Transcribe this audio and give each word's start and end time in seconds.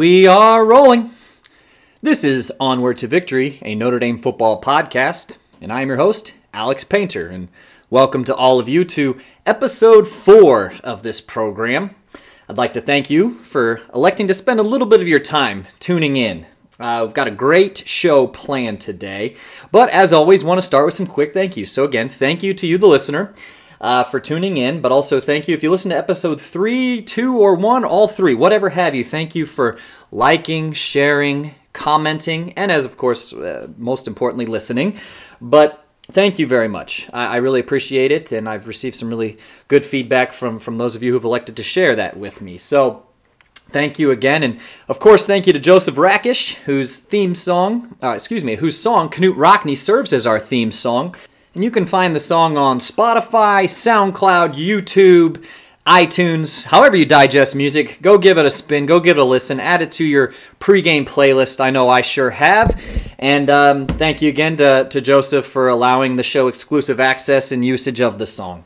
we 0.00 0.26
are 0.26 0.64
rolling. 0.64 1.10
This 2.00 2.24
is 2.24 2.50
Onward 2.58 2.96
to 2.96 3.06
Victory, 3.06 3.58
a 3.60 3.74
Notre 3.74 3.98
Dame 3.98 4.16
football 4.16 4.58
podcast, 4.58 5.36
and 5.60 5.70
I'm 5.70 5.88
your 5.88 5.98
host, 5.98 6.32
Alex 6.54 6.84
Painter, 6.84 7.28
and 7.28 7.50
welcome 7.90 8.24
to 8.24 8.34
all 8.34 8.58
of 8.58 8.66
you 8.66 8.82
to 8.82 9.18
episode 9.44 10.08
four 10.08 10.72
of 10.82 11.02
this 11.02 11.20
program. 11.20 11.94
I'd 12.48 12.56
like 12.56 12.72
to 12.72 12.80
thank 12.80 13.10
you 13.10 13.34
for 13.40 13.82
electing 13.94 14.26
to 14.28 14.32
spend 14.32 14.58
a 14.58 14.62
little 14.62 14.86
bit 14.86 15.02
of 15.02 15.06
your 15.06 15.20
time 15.20 15.66
tuning 15.80 16.16
in. 16.16 16.46
Uh, 16.78 17.02
we've 17.04 17.14
got 17.14 17.28
a 17.28 17.30
great 17.30 17.86
show 17.86 18.26
planned 18.26 18.80
today, 18.80 19.36
but 19.70 19.90
as 19.90 20.14
always, 20.14 20.42
want 20.42 20.56
to 20.56 20.66
start 20.66 20.86
with 20.86 20.94
some 20.94 21.06
quick 21.06 21.34
thank 21.34 21.58
yous. 21.58 21.72
So 21.72 21.84
again, 21.84 22.08
thank 22.08 22.42
you 22.42 22.54
to 22.54 22.66
you, 22.66 22.78
the 22.78 22.86
listener 22.86 23.34
uh, 23.80 24.04
for 24.04 24.20
tuning 24.20 24.56
in, 24.58 24.80
but 24.80 24.92
also 24.92 25.20
thank 25.20 25.48
you 25.48 25.54
if 25.54 25.62
you 25.62 25.70
listen 25.70 25.90
to 25.90 25.96
episode 25.96 26.40
three, 26.40 27.00
two, 27.00 27.38
or 27.38 27.54
one, 27.54 27.84
all 27.84 28.08
three, 28.08 28.34
whatever 28.34 28.70
have 28.70 28.94
you. 28.94 29.04
Thank 29.04 29.34
you 29.34 29.46
for 29.46 29.78
liking, 30.12 30.72
sharing, 30.72 31.54
commenting, 31.72 32.52
and 32.54 32.70
as 32.70 32.84
of 32.84 32.96
course, 32.96 33.32
uh, 33.32 33.68
most 33.78 34.06
importantly, 34.06 34.46
listening. 34.46 34.98
But 35.40 35.84
thank 36.02 36.38
you 36.38 36.46
very 36.46 36.68
much. 36.68 37.08
I, 37.12 37.26
I 37.26 37.36
really 37.36 37.60
appreciate 37.60 38.12
it, 38.12 38.32
and 38.32 38.48
I've 38.48 38.66
received 38.66 38.96
some 38.96 39.08
really 39.08 39.38
good 39.68 39.84
feedback 39.84 40.32
from 40.32 40.58
from 40.58 40.76
those 40.76 40.94
of 40.94 41.02
you 41.02 41.12
who've 41.12 41.24
elected 41.24 41.56
to 41.56 41.62
share 41.62 41.96
that 41.96 42.16
with 42.16 42.40
me. 42.40 42.58
So. 42.58 43.06
Thank 43.72 44.00
you 44.00 44.10
again, 44.10 44.42
and 44.42 44.58
of 44.88 44.98
course, 44.98 45.28
thank 45.28 45.46
you 45.46 45.52
to 45.52 45.60
Joseph 45.60 45.94
Rakish, 45.94 46.56
whose 46.64 46.98
theme 46.98 47.36
song, 47.36 47.96
uh, 48.02 48.08
excuse 48.08 48.42
me, 48.42 48.56
whose 48.56 48.76
song 48.76 49.08
Knute 49.08 49.36
Rockne 49.36 49.76
serves 49.76 50.12
as 50.12 50.26
our 50.26 50.40
theme 50.40 50.72
song. 50.72 51.14
And 51.52 51.64
you 51.64 51.72
can 51.72 51.84
find 51.84 52.14
the 52.14 52.20
song 52.20 52.56
on 52.56 52.78
Spotify, 52.78 53.64
SoundCloud, 53.64 54.54
YouTube, 54.54 55.44
iTunes, 55.84 56.66
however 56.66 56.94
you 56.94 57.04
digest 57.04 57.56
music. 57.56 57.98
Go 58.00 58.18
give 58.18 58.38
it 58.38 58.46
a 58.46 58.50
spin, 58.50 58.86
go 58.86 59.00
give 59.00 59.18
it 59.18 59.20
a 59.20 59.24
listen, 59.24 59.58
add 59.58 59.82
it 59.82 59.90
to 59.92 60.04
your 60.04 60.32
pregame 60.60 61.04
playlist. 61.04 61.60
I 61.60 61.70
know 61.70 61.88
I 61.88 62.02
sure 62.02 62.30
have. 62.30 62.80
And 63.18 63.50
um, 63.50 63.88
thank 63.88 64.22
you 64.22 64.28
again 64.28 64.58
to, 64.58 64.86
to 64.90 65.00
Joseph 65.00 65.44
for 65.44 65.68
allowing 65.68 66.14
the 66.14 66.22
show 66.22 66.46
exclusive 66.46 67.00
access 67.00 67.50
and 67.50 67.64
usage 67.64 68.00
of 68.00 68.18
the 68.18 68.26
song. 68.26 68.62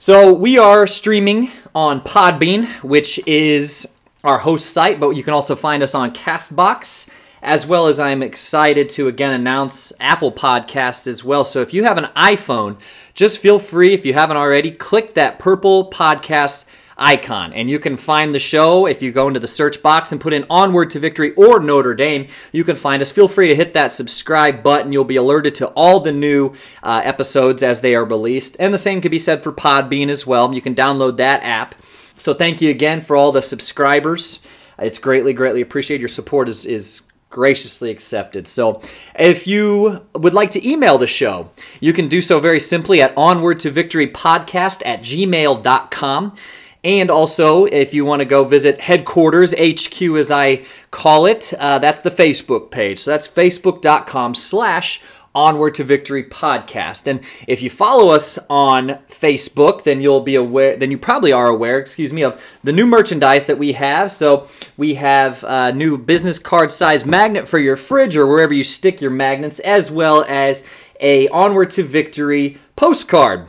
So 0.00 0.32
we 0.32 0.58
are 0.58 0.88
streaming 0.88 1.52
on 1.76 2.00
Podbean, 2.00 2.66
which 2.82 3.20
is 3.24 3.86
our 4.24 4.38
host 4.38 4.70
site, 4.70 4.98
but 4.98 5.10
you 5.10 5.22
can 5.22 5.32
also 5.32 5.54
find 5.54 5.80
us 5.80 5.94
on 5.94 6.12
Castbox, 6.12 7.08
as 7.44 7.66
well 7.66 7.86
as 7.86 8.00
I'm 8.00 8.22
excited 8.22 8.88
to 8.90 9.06
again 9.06 9.32
announce 9.32 9.92
Apple 10.00 10.32
Podcasts 10.32 11.06
as 11.06 11.22
well. 11.22 11.44
So 11.44 11.60
if 11.60 11.74
you 11.74 11.84
have 11.84 11.98
an 11.98 12.10
iPhone, 12.16 12.78
just 13.12 13.38
feel 13.38 13.58
free, 13.58 13.94
if 13.94 14.04
you 14.04 14.14
haven't 14.14 14.38
already, 14.38 14.70
click 14.70 15.14
that 15.14 15.38
purple 15.38 15.90
podcast 15.90 16.66
icon 16.96 17.52
and 17.52 17.68
you 17.68 17.78
can 17.78 17.96
find 17.96 18.34
the 18.34 18.38
show. 18.38 18.86
If 18.86 19.02
you 19.02 19.12
go 19.12 19.28
into 19.28 19.40
the 19.40 19.46
search 19.46 19.82
box 19.82 20.12
and 20.12 20.20
put 20.20 20.32
in 20.32 20.46
onward 20.48 20.90
to 20.90 21.00
victory 21.00 21.34
or 21.34 21.60
notre 21.60 21.94
dame 21.94 22.28
you 22.52 22.64
can 22.64 22.76
find 22.76 23.02
us. 23.02 23.10
Feel 23.10 23.28
free 23.28 23.48
to 23.48 23.54
hit 23.54 23.74
that 23.74 23.92
subscribe 23.92 24.62
button. 24.62 24.92
You'll 24.92 25.04
be 25.04 25.16
alerted 25.16 25.54
to 25.56 25.68
all 25.68 26.00
the 26.00 26.12
new 26.12 26.54
uh, 26.82 27.02
episodes 27.04 27.62
as 27.62 27.80
they 27.80 27.94
are 27.94 28.04
released. 28.04 28.56
And 28.58 28.72
the 28.72 28.78
same 28.78 29.00
could 29.00 29.10
be 29.10 29.18
said 29.18 29.42
for 29.42 29.52
podbean 29.52 30.08
as 30.08 30.26
well. 30.26 30.52
You 30.54 30.62
can 30.62 30.74
download 30.74 31.18
that 31.18 31.42
app. 31.42 31.74
So 32.16 32.32
thank 32.32 32.62
you 32.62 32.70
again 32.70 33.00
for 33.00 33.16
all 33.16 33.32
the 33.32 33.42
subscribers. 33.42 34.40
It's 34.78 34.98
greatly 34.98 35.32
greatly 35.32 35.60
appreciated. 35.60 36.00
Your 36.00 36.08
support 36.08 36.48
is, 36.48 36.64
is 36.64 37.02
graciously 37.34 37.90
accepted. 37.90 38.46
So, 38.46 38.80
if 39.18 39.46
you 39.46 40.06
would 40.14 40.32
like 40.32 40.52
to 40.52 40.66
email 40.66 40.96
the 40.96 41.06
show, 41.06 41.50
you 41.80 41.92
can 41.92 42.08
do 42.08 42.22
so 42.22 42.38
very 42.40 42.60
simply 42.60 43.02
at 43.02 43.12
onward 43.16 43.60
to 43.60 43.70
victory 43.70 44.06
podcast 44.06 44.80
at 44.86 45.02
gmail.com. 45.02 46.36
And 46.84 47.10
also, 47.10 47.64
if 47.64 47.92
you 47.94 48.04
want 48.04 48.20
to 48.20 48.26
go 48.26 48.44
visit 48.44 48.80
headquarters, 48.80 49.54
HQ 49.54 50.00
as 50.02 50.30
I 50.30 50.64
call 50.90 51.26
it, 51.26 51.52
uh, 51.58 51.78
that's 51.78 52.02
the 52.02 52.10
Facebook 52.10 52.70
page. 52.70 52.98
So 53.00 53.10
that's 53.10 53.26
facebook.com 53.26 54.34
slash 54.34 55.00
Onward 55.34 55.74
to 55.74 55.84
Victory 55.84 56.24
podcast. 56.24 57.06
And 57.06 57.20
if 57.48 57.62
you 57.62 57.70
follow 57.70 58.10
us 58.12 58.38
on 58.48 58.98
Facebook, 59.08 59.82
then 59.82 60.00
you'll 60.00 60.20
be 60.20 60.36
aware, 60.36 60.76
then 60.76 60.90
you 60.90 60.98
probably 60.98 61.32
are 61.32 61.48
aware, 61.48 61.78
excuse 61.78 62.12
me, 62.12 62.22
of 62.22 62.42
the 62.62 62.72
new 62.72 62.86
merchandise 62.86 63.46
that 63.46 63.58
we 63.58 63.72
have. 63.72 64.12
So 64.12 64.48
we 64.76 64.94
have 64.94 65.44
a 65.44 65.72
new 65.72 65.98
business 65.98 66.38
card 66.38 66.70
size 66.70 67.04
magnet 67.04 67.48
for 67.48 67.58
your 67.58 67.76
fridge 67.76 68.16
or 68.16 68.26
wherever 68.26 68.54
you 68.54 68.64
stick 68.64 69.00
your 69.00 69.10
magnets, 69.10 69.58
as 69.60 69.90
well 69.90 70.24
as 70.28 70.66
a 71.00 71.28
Onward 71.28 71.70
to 71.70 71.82
Victory 71.82 72.58
postcard. 72.76 73.48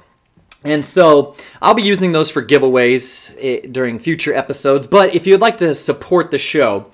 And 0.63 0.83
so 0.83 1.35
I'll 1.61 1.75
be 1.75 1.83
using 1.83 2.11
those 2.11 2.31
for 2.31 2.43
giveaways 2.43 3.35
eh, 3.39 3.67
during 3.71 3.99
future 3.99 4.33
episodes. 4.35 4.87
But 4.87 5.13
if 5.13 5.27
you'd 5.27 5.41
like 5.41 5.57
to 5.57 5.75
support 5.75 6.31
the 6.31 6.39
show, 6.39 6.87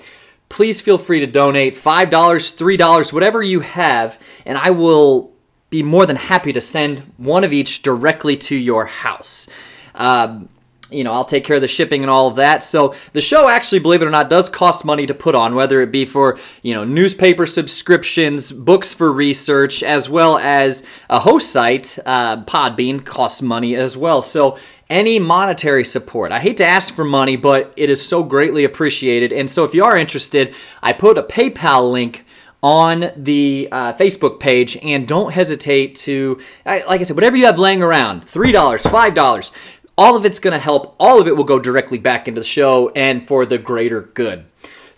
please 0.52 0.82
feel 0.82 0.98
free 0.98 1.22
to 1.22 1.28
donate 1.28 1.74
$5, 1.74 2.10
$3, 2.10 3.14
whatever 3.14 3.42
you 3.42 3.62
have, 3.62 4.20
and 4.46 4.58
I 4.58 4.72
will 4.72 5.32
be 5.70 5.82
more 5.82 6.06
than 6.06 6.18
happy 6.18 6.52
to 6.52 6.60
send 6.60 7.00
one 7.16 7.46
of 7.46 7.54
each 7.54 7.82
directly 7.82 8.36
to 8.36 8.56
your 8.56 8.86
house. 8.86 9.48
Um, 9.96 10.50
you 10.92 11.06
know, 11.06 11.14
I'll 11.14 11.24
take 11.24 11.46
care 11.46 11.56
of 11.56 11.62
the 11.62 11.70
shipping 11.70 12.02
and 12.02 12.12
all 12.12 12.28
of 12.28 12.36
that. 12.36 12.62
So 12.64 12.94
the 13.14 13.22
show 13.22 13.48
actually, 13.48 13.80
believe 13.80 14.02
it 14.02 14.06
or 14.06 14.12
not, 14.12 14.30
does 14.30 14.50
cost 14.50 14.84
money 14.84 15.06
to 15.06 15.14
put 15.14 15.36
on, 15.36 15.56
whether 15.56 15.82
it 15.82 15.90
be 15.90 16.06
for, 16.06 16.38
you 16.62 16.76
know, 16.76 16.84
newspaper 16.84 17.46
subscriptions, 17.46 18.52
books 18.52 18.94
for 18.94 19.10
research, 19.10 19.84
as 19.84 20.10
well 20.10 20.38
as 20.38 20.86
a 21.10 21.20
host 21.20 21.50
site, 21.50 21.98
uh, 22.06 22.44
Podbean, 22.44 23.06
costs 23.06 23.42
money 23.42 23.76
as 23.78 23.96
well. 23.96 24.22
So 24.22 24.58
any 24.92 25.18
monetary 25.18 25.86
support. 25.86 26.32
I 26.32 26.40
hate 26.40 26.58
to 26.58 26.66
ask 26.66 26.94
for 26.94 27.06
money, 27.06 27.38
but 27.38 27.74
it 27.78 27.90
is 27.90 28.06
so 28.06 28.24
greatly 28.24 28.66
appreciated. 28.66 29.32
And 29.32 29.50
so 29.50 29.64
if 29.64 29.74
you 29.74 29.84
are 29.86 29.98
interested, 29.98 30.54
I 30.84 30.94
put 30.94 31.18
a 31.18 31.24
PayPal 31.24 31.90
link 31.92 32.26
on 32.62 33.12
the 33.16 33.70
uh, 33.72 33.94
Facebook 33.94 34.40
page 34.40 34.78
and 34.84 35.08
don't 35.08 35.34
hesitate 35.34 35.96
to, 35.96 36.40
like 36.66 37.02
I 37.02 37.04
said, 37.04 37.16
whatever 37.16 37.38
you 37.38 37.46
have 37.46 37.58
laying 37.58 37.82
around 37.82 38.28
$3, 38.28 38.54
$5, 38.54 39.52
all 39.98 40.16
of 40.16 40.26
it's 40.26 40.40
going 40.40 40.54
to 40.54 40.60
help. 40.60 40.96
All 41.00 41.20
of 41.20 41.28
it 41.28 41.36
will 41.36 41.44
go 41.44 41.58
directly 41.58 41.98
back 41.98 42.28
into 42.28 42.42
the 42.42 42.46
show 42.46 42.90
and 42.90 43.26
for 43.26 43.46
the 43.46 43.58
greater 43.58 44.02
good. 44.02 44.46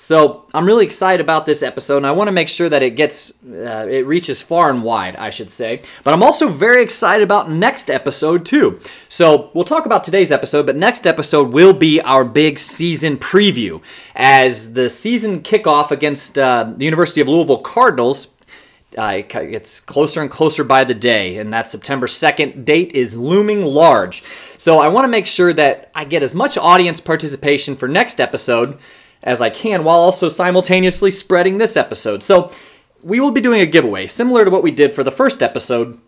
So 0.03 0.43
I'm 0.53 0.65
really 0.65 0.83
excited 0.83 1.21
about 1.23 1.45
this 1.45 1.63
episode, 1.63 1.95
and 1.95 2.05
I 2.05 2.11
want 2.11 2.27
to 2.27 2.33
make 2.33 2.49
sure 2.49 2.67
that 2.67 2.83
it 2.83 2.97
gets, 2.97 3.41
uh, 3.45 3.87
it 3.89 4.05
reaches 4.05 4.41
far 4.41 4.69
and 4.69 4.83
wide, 4.83 5.15
I 5.15 5.29
should 5.29 5.49
say. 5.49 5.81
But 6.03 6.13
I'm 6.13 6.21
also 6.21 6.49
very 6.49 6.83
excited 6.83 7.23
about 7.23 7.49
next 7.49 7.89
episode 7.89 8.45
too. 8.45 8.81
So 9.07 9.49
we'll 9.53 9.63
talk 9.63 9.85
about 9.85 10.03
today's 10.03 10.29
episode, 10.29 10.65
but 10.65 10.75
next 10.75 11.07
episode 11.07 11.53
will 11.53 11.71
be 11.71 12.01
our 12.01 12.25
big 12.25 12.59
season 12.59 13.15
preview 13.15 13.81
as 14.13 14.73
the 14.73 14.89
season 14.89 15.41
kickoff 15.41 15.89
against 15.89 16.37
uh, 16.37 16.73
the 16.75 16.83
University 16.83 17.21
of 17.21 17.29
Louisville 17.29 17.59
Cardinals 17.61 18.27
uh, 18.97 19.05
it 19.05 19.29
gets 19.29 19.79
closer 19.79 20.21
and 20.21 20.29
closer 20.29 20.63
by 20.63 20.83
the 20.83 20.93
day, 20.93 21.37
and 21.37 21.51
that 21.51 21.67
September 21.67 22.05
2nd 22.05 22.63
date 22.63 22.91
is 22.91 23.15
looming 23.15 23.65
large. 23.65 24.21
So 24.57 24.77
I 24.79 24.87
want 24.87 25.05
to 25.05 25.07
make 25.07 25.25
sure 25.25 25.51
that 25.53 25.89
I 25.95 26.05
get 26.05 26.21
as 26.21 26.35
much 26.35 26.59
audience 26.59 26.99
participation 26.99 27.75
for 27.75 27.87
next 27.87 28.19
episode 28.19 28.77
as 29.23 29.41
I 29.41 29.49
can 29.49 29.83
while 29.83 29.99
also 29.99 30.27
simultaneously 30.27 31.09
spreading 31.11 31.57
this 31.57 31.77
episode. 31.77 32.21
So 32.21 32.51
we 33.01 33.19
will 33.19 33.31
be 33.31 33.41
doing 33.41 33.61
a 33.61 33.65
giveaway 33.65 34.07
similar 34.07 34.45
to 34.45 34.51
what 34.51 34.63
we 34.63 34.71
did 34.71 34.93
for 34.93 35.03
the 35.03 35.11
first 35.11 35.41
episode. 35.41 35.99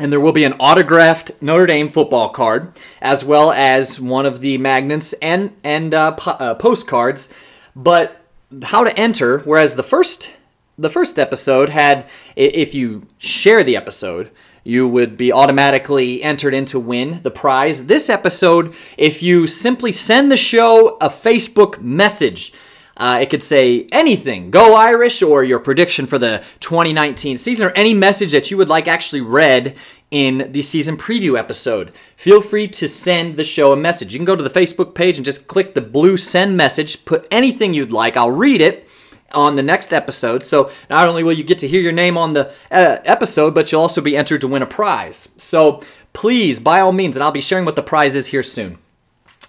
And 0.00 0.12
there 0.12 0.20
will 0.20 0.32
be 0.32 0.44
an 0.44 0.54
autographed 0.54 1.32
Notre 1.42 1.66
Dame 1.66 1.88
football 1.88 2.28
card, 2.28 2.72
as 3.02 3.24
well 3.24 3.50
as 3.50 4.00
one 4.00 4.26
of 4.26 4.40
the 4.40 4.56
magnets 4.58 5.12
and 5.14 5.56
and 5.64 5.92
uh, 5.92 6.12
po- 6.12 6.30
uh, 6.32 6.54
postcards. 6.54 7.32
But 7.74 8.20
how 8.62 8.84
to 8.84 8.96
enter? 8.96 9.40
Whereas 9.40 9.74
the 9.74 9.82
first 9.82 10.32
the 10.78 10.90
first 10.90 11.18
episode 11.18 11.70
had, 11.70 12.08
if 12.36 12.74
you 12.74 13.08
share 13.18 13.64
the 13.64 13.74
episode, 13.74 14.30
you 14.68 14.86
would 14.86 15.16
be 15.16 15.32
automatically 15.32 16.22
entered 16.22 16.52
in 16.52 16.66
to 16.66 16.78
win 16.78 17.20
the 17.22 17.30
prize. 17.30 17.86
This 17.86 18.10
episode, 18.10 18.74
if 18.98 19.22
you 19.22 19.46
simply 19.46 19.90
send 19.90 20.30
the 20.30 20.36
show 20.36 20.98
a 21.00 21.08
Facebook 21.08 21.80
message, 21.80 22.52
uh, 22.98 23.18
it 23.22 23.30
could 23.30 23.42
say 23.42 23.86
anything, 23.92 24.50
go 24.50 24.74
Irish, 24.74 25.22
or 25.22 25.42
your 25.42 25.58
prediction 25.58 26.04
for 26.04 26.18
the 26.18 26.44
2019 26.60 27.38
season, 27.38 27.68
or 27.68 27.70
any 27.70 27.94
message 27.94 28.32
that 28.32 28.50
you 28.50 28.58
would 28.58 28.68
like 28.68 28.86
actually 28.86 29.22
read 29.22 29.74
in 30.10 30.52
the 30.52 30.60
season 30.60 30.98
preview 30.98 31.38
episode. 31.38 31.90
Feel 32.16 32.42
free 32.42 32.68
to 32.68 32.86
send 32.86 33.36
the 33.36 33.44
show 33.44 33.72
a 33.72 33.76
message. 33.76 34.12
You 34.12 34.18
can 34.18 34.26
go 34.26 34.36
to 34.36 34.42
the 34.42 34.50
Facebook 34.50 34.94
page 34.94 35.16
and 35.16 35.24
just 35.24 35.48
click 35.48 35.72
the 35.72 35.80
blue 35.80 36.18
send 36.18 36.58
message, 36.58 37.06
put 37.06 37.26
anything 37.30 37.72
you'd 37.72 37.92
like. 37.92 38.18
I'll 38.18 38.30
read 38.30 38.60
it 38.60 38.87
on 39.32 39.56
the 39.56 39.62
next 39.62 39.92
episode. 39.92 40.42
So 40.42 40.70
not 40.88 41.08
only 41.08 41.22
will 41.22 41.32
you 41.32 41.44
get 41.44 41.58
to 41.58 41.68
hear 41.68 41.80
your 41.80 41.92
name 41.92 42.16
on 42.16 42.32
the 42.32 42.48
uh, 42.70 42.98
episode, 43.04 43.54
but 43.54 43.70
you'll 43.70 43.82
also 43.82 44.00
be 44.00 44.16
entered 44.16 44.40
to 44.40 44.48
win 44.48 44.62
a 44.62 44.66
prize. 44.66 45.30
So 45.36 45.82
please, 46.12 46.60
by 46.60 46.80
all 46.80 46.92
means, 46.92 47.16
and 47.16 47.22
I'll 47.22 47.30
be 47.30 47.40
sharing 47.40 47.64
what 47.64 47.76
the 47.76 47.82
prize 47.82 48.14
is 48.14 48.28
here 48.28 48.42
soon. 48.42 48.78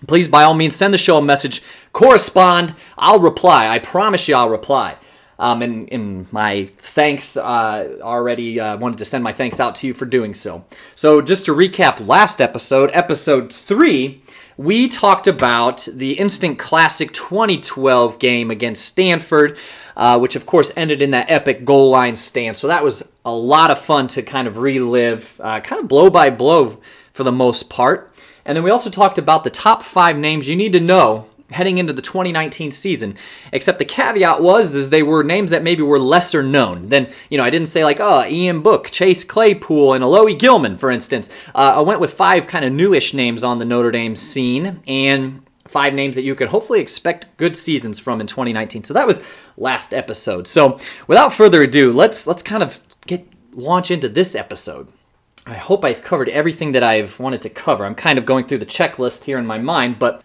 Please, 0.08 0.28
by 0.28 0.44
all 0.44 0.54
means, 0.54 0.76
send 0.76 0.94
the 0.94 0.98
show 0.98 1.18
a 1.18 1.22
message, 1.22 1.62
correspond. 1.92 2.74
I'll 2.98 3.20
reply. 3.20 3.68
I 3.68 3.80
promise 3.80 4.28
you, 4.28 4.36
I'll 4.36 4.50
reply. 4.50 4.96
Um, 5.38 5.62
and, 5.62 5.92
and 5.92 6.32
my 6.34 6.66
thanks 6.66 7.38
uh, 7.38 7.98
already 8.02 8.60
uh, 8.60 8.78
wanted 8.78 8.98
to 9.00 9.06
send 9.06 9.24
my 9.24 9.32
thanks 9.32 9.60
out 9.60 9.76
to 9.76 9.88
you 9.88 9.94
for 9.94 10.06
doing 10.06 10.34
so. 10.34 10.66
So, 10.96 11.22
just 11.22 11.46
to 11.46 11.54
recap 11.54 12.06
last 12.06 12.42
episode, 12.42 12.92
episode 12.94 13.54
three, 13.54 14.22
we 14.60 14.90
talked 14.90 15.26
about 15.26 15.88
the 15.90 16.20
instant 16.20 16.60
classic 16.60 17.14
2012 17.14 18.20
game 18.20 18.52
against 18.52 18.84
Stanford, 18.84 19.58
uh, 19.96 20.20
which 20.20 20.36
of 20.36 20.46
course 20.46 20.74
ended 20.76 21.02
in 21.02 21.12
that 21.12 21.32
epic 21.32 21.64
goal 21.64 21.92
line 21.92 22.18
stand. 22.18 22.58
So 22.58 22.68
that 22.68 22.84
was 22.84 23.10
a 23.24 23.32
lot 23.34 23.72
of 23.72 23.80
fun 23.80 24.08
to 24.10 24.22
kind 24.22 24.50
of 24.50 24.58
relive, 24.58 25.40
uh, 25.42 25.62
kind 25.62 25.82
of 25.82 25.88
blow 25.88 26.10
by 26.10 26.30
blow 26.30 26.78
for 27.14 27.24
the 27.24 27.32
most 27.32 27.70
part. 27.70 28.14
And 28.44 28.54
then 28.54 28.66
we 28.66 28.70
also 28.70 28.90
talked 28.90 29.18
about 29.18 29.46
the 29.46 29.50
top 29.50 29.82
five 29.82 30.18
names 30.18 30.50
you 30.50 30.58
need 30.58 30.74
to 30.74 30.82
know 30.82 31.30
heading 31.52 31.78
into 31.78 31.94
the 31.94 32.02
2019 32.02 32.72
season. 32.72 33.16
Except 33.52 33.80
the 33.80 33.86
caveat 33.86 34.42
was 34.42 34.76
is 34.76 34.90
they 34.90 35.04
were 35.04 35.24
names 35.24 35.52
that 35.52 35.64
maybe 35.64 35.84
were 35.84 36.00
lesser 36.00 36.44
known. 36.44 36.90
Then 36.90 37.12
you 37.30 37.38
know 37.38 37.44
I 37.44 37.50
didn't 37.50 37.68
say 37.68 37.84
like 37.84 38.00
oh 38.00 38.26
Ian 38.26 38.62
Book, 38.62 38.90
Chase 38.92 39.24
Claypool, 39.24 39.94
and 39.94 40.04
Alohi 40.04 40.38
Gilman 40.38 40.78
for 40.78 40.92
instance. 40.92 41.30
Uh, 41.56 41.74
I 41.78 41.82
went 41.82 42.00
with 42.00 42.14
five 42.14 42.48
kind 42.48 42.66
of 42.66 42.74
newish 42.74 43.14
names 43.14 43.44
on 43.44 43.60
the 43.60 43.66
Notre 43.66 43.92
Dame 43.92 44.16
scene 44.16 44.82
and 44.88 45.42
five 45.68 45.94
names 45.94 46.16
that 46.16 46.24
you 46.24 46.36
could 46.36 46.50
hopefully 46.50 46.80
expect 46.80 47.36
good 47.38 47.56
seasons 47.56 48.00
from 48.00 48.20
in 48.20 48.28
2019. 48.28 48.84
So 48.84 48.94
that 48.96 49.08
was 49.08 49.22
last 49.56 49.94
episode. 49.94 50.48
So 50.48 50.80
without 51.08 51.34
further 51.34 51.62
ado, 51.62 51.94
let's 51.94 52.28
let's 52.28 52.44
kind 52.44 52.64
of 52.64 52.82
get 53.06 53.28
launch 53.54 53.92
into 53.92 54.10
this 54.10 54.36
episode. 54.36 54.88
I 55.46 55.56
hope 55.56 55.84
I've 55.84 56.04
covered 56.04 56.30
everything 56.30 56.74
that 56.74 56.84
I've 56.84 57.20
wanted 57.20 57.42
to 57.44 57.50
cover. 57.50 57.86
I'm 57.86 57.96
kind 57.96 58.20
of 58.20 58.26
going 58.26 58.46
through 58.46 58.60
the 58.60 58.66
checklist 58.66 59.24
here 59.24 59.40
in 59.40 59.46
my 59.46 59.58
mind, 59.58 59.98
but 59.98 60.22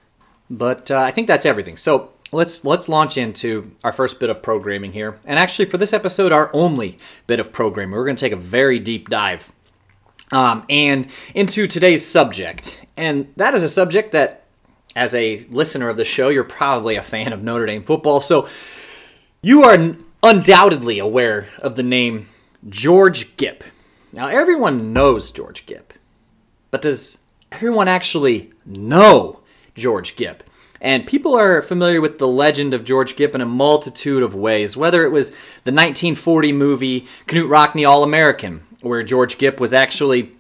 but 0.51 0.91
uh, 0.91 0.99
I 0.99 1.11
think 1.11 1.27
that's 1.27 1.47
everything. 1.47 1.77
So 1.77 2.13
let's 2.33 2.65
let's 2.65 2.89
launch 2.89 3.17
into 3.17 3.71
our 3.83 3.93
first 3.93 4.21
bit 4.21 4.31
of 4.31 4.43
programming 4.43 4.93
here. 4.93 5.19
And 5.25 5.39
actually, 5.39 5.67
for 5.67 5.79
this 5.79 5.93
episode, 5.93 6.33
our 6.33 6.51
only 6.53 6.99
bit 7.27 7.41
of 7.41 7.53
programming, 7.53 7.95
we're 7.95 8.05
going 8.05 8.17
to 8.17 8.25
take 8.25 8.33
a 8.33 8.37
very 8.37 8.79
deep 8.79 9.09
dive 9.09 9.53
um, 10.33 10.65
and 10.69 11.07
into 11.35 11.67
today's 11.67 12.07
subject. 12.07 12.85
And 12.97 13.33
that 13.37 13.55
is 13.55 13.63
a 13.63 13.69
subject 13.69 14.13
that, 14.13 14.45
as 14.97 15.15
a 15.15 15.45
listener 15.51 15.89
of 15.89 15.97
the 15.97 16.05
show, 16.05 16.29
you're 16.29 16.45
probably 16.45 16.97
a 16.97 17.03
fan 17.03 17.33
of 17.33 17.43
Notre 17.43 17.67
Dame 17.67 17.83
football. 17.83 18.21
So 18.21 18.49
you 19.43 19.65
are 19.65 19.97
undoubtedly 20.23 20.99
aware 20.99 21.49
of 21.59 21.77
the 21.77 21.83
name 21.83 22.29
George 22.69 23.37
Gipp. 23.37 23.65
Now, 24.13 24.29
everyone 24.29 24.93
knows 24.93 25.33
George 25.33 25.67
Gipp, 25.67 25.93
but 26.71 26.83
does 26.83 27.19
everyone 27.51 27.89
actually 27.89 28.53
know 28.65 29.41
George 29.75 30.17
Gipp. 30.17 30.43
And 30.81 31.07
people 31.07 31.35
are 31.35 31.63
familiar 31.63 32.01
with 32.01 32.19
the 32.19 32.29
legend 32.29 32.75
of 32.75 32.85
George 32.85 33.17
Gipp 33.17 33.35
in 33.35 33.41
a 33.41 33.47
multitude 33.47 34.23
of 34.23 34.35
ways, 34.35 34.77
whether 34.77 35.05
it 35.05 35.11
was 35.11 35.31
the 35.31 35.73
1940 35.73 36.53
movie 36.53 37.07
Knute 37.27 37.49
Rockne 37.49 37.89
All 37.89 38.03
American, 38.03 38.63
where 38.83 39.03
George 39.03 39.39
Gipp 39.39 39.61
was 39.61 39.73
actually 39.73 40.33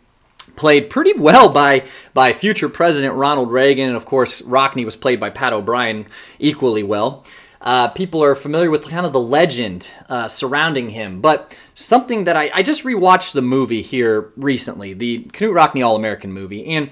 played 0.56 0.90
pretty 0.90 1.12
well 1.14 1.48
by 1.48 1.84
by 2.12 2.32
future 2.32 2.68
President 2.68 3.14
Ronald 3.14 3.50
Reagan, 3.50 3.88
and 3.88 3.96
of 3.96 4.04
course 4.04 4.42
Rockne 4.42 4.84
was 4.84 4.96
played 4.96 5.18
by 5.18 5.30
Pat 5.30 5.52
O'Brien 5.52 6.06
equally 6.38 6.82
well. 6.82 7.24
Uh, 7.60 7.88
people 7.88 8.22
are 8.22 8.34
familiar 8.34 8.70
with 8.70 8.86
kind 8.86 9.06
of 9.06 9.14
the 9.14 9.20
legend 9.20 9.88
uh, 10.10 10.28
surrounding 10.28 10.90
him, 10.90 11.22
but 11.22 11.56
something 11.72 12.24
that 12.24 12.36
I, 12.36 12.50
I 12.52 12.62
just 12.62 12.84
rewatched 12.84 13.32
the 13.32 13.40
movie 13.40 13.80
here 13.80 14.32
recently, 14.36 14.92
the 14.92 15.24
Knute 15.32 15.54
Rockne 15.54 15.82
All 15.82 15.96
American 15.96 16.30
movie, 16.30 16.66
and 16.66 16.90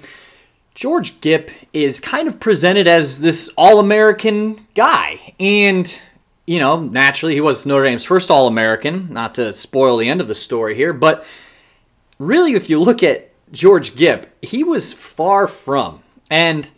George 0.75 1.21
Gipp 1.21 1.51
is 1.71 1.99
kind 1.99 2.27
of 2.27 2.39
presented 2.39 2.87
as 2.87 3.21
this 3.21 3.51
all 3.57 3.79
American 3.79 4.67
guy. 4.73 5.33
And, 5.39 6.01
you 6.47 6.59
know, 6.59 6.79
naturally, 6.79 7.35
he 7.35 7.41
was 7.41 7.65
Notre 7.65 7.83
Dame's 7.83 8.03
first 8.03 8.31
All 8.31 8.47
American, 8.47 9.11
not 9.13 9.35
to 9.35 9.53
spoil 9.53 9.97
the 9.97 10.09
end 10.09 10.21
of 10.21 10.27
the 10.27 10.33
story 10.33 10.75
here, 10.75 10.93
but 10.93 11.25
really, 12.17 12.55
if 12.55 12.69
you 12.69 12.79
look 12.79 13.03
at 13.03 13.31
George 13.51 13.95
Gipp, 13.95 14.35
he 14.41 14.63
was 14.63 14.93
far 14.93 15.47
from. 15.47 16.01
And 16.31 16.69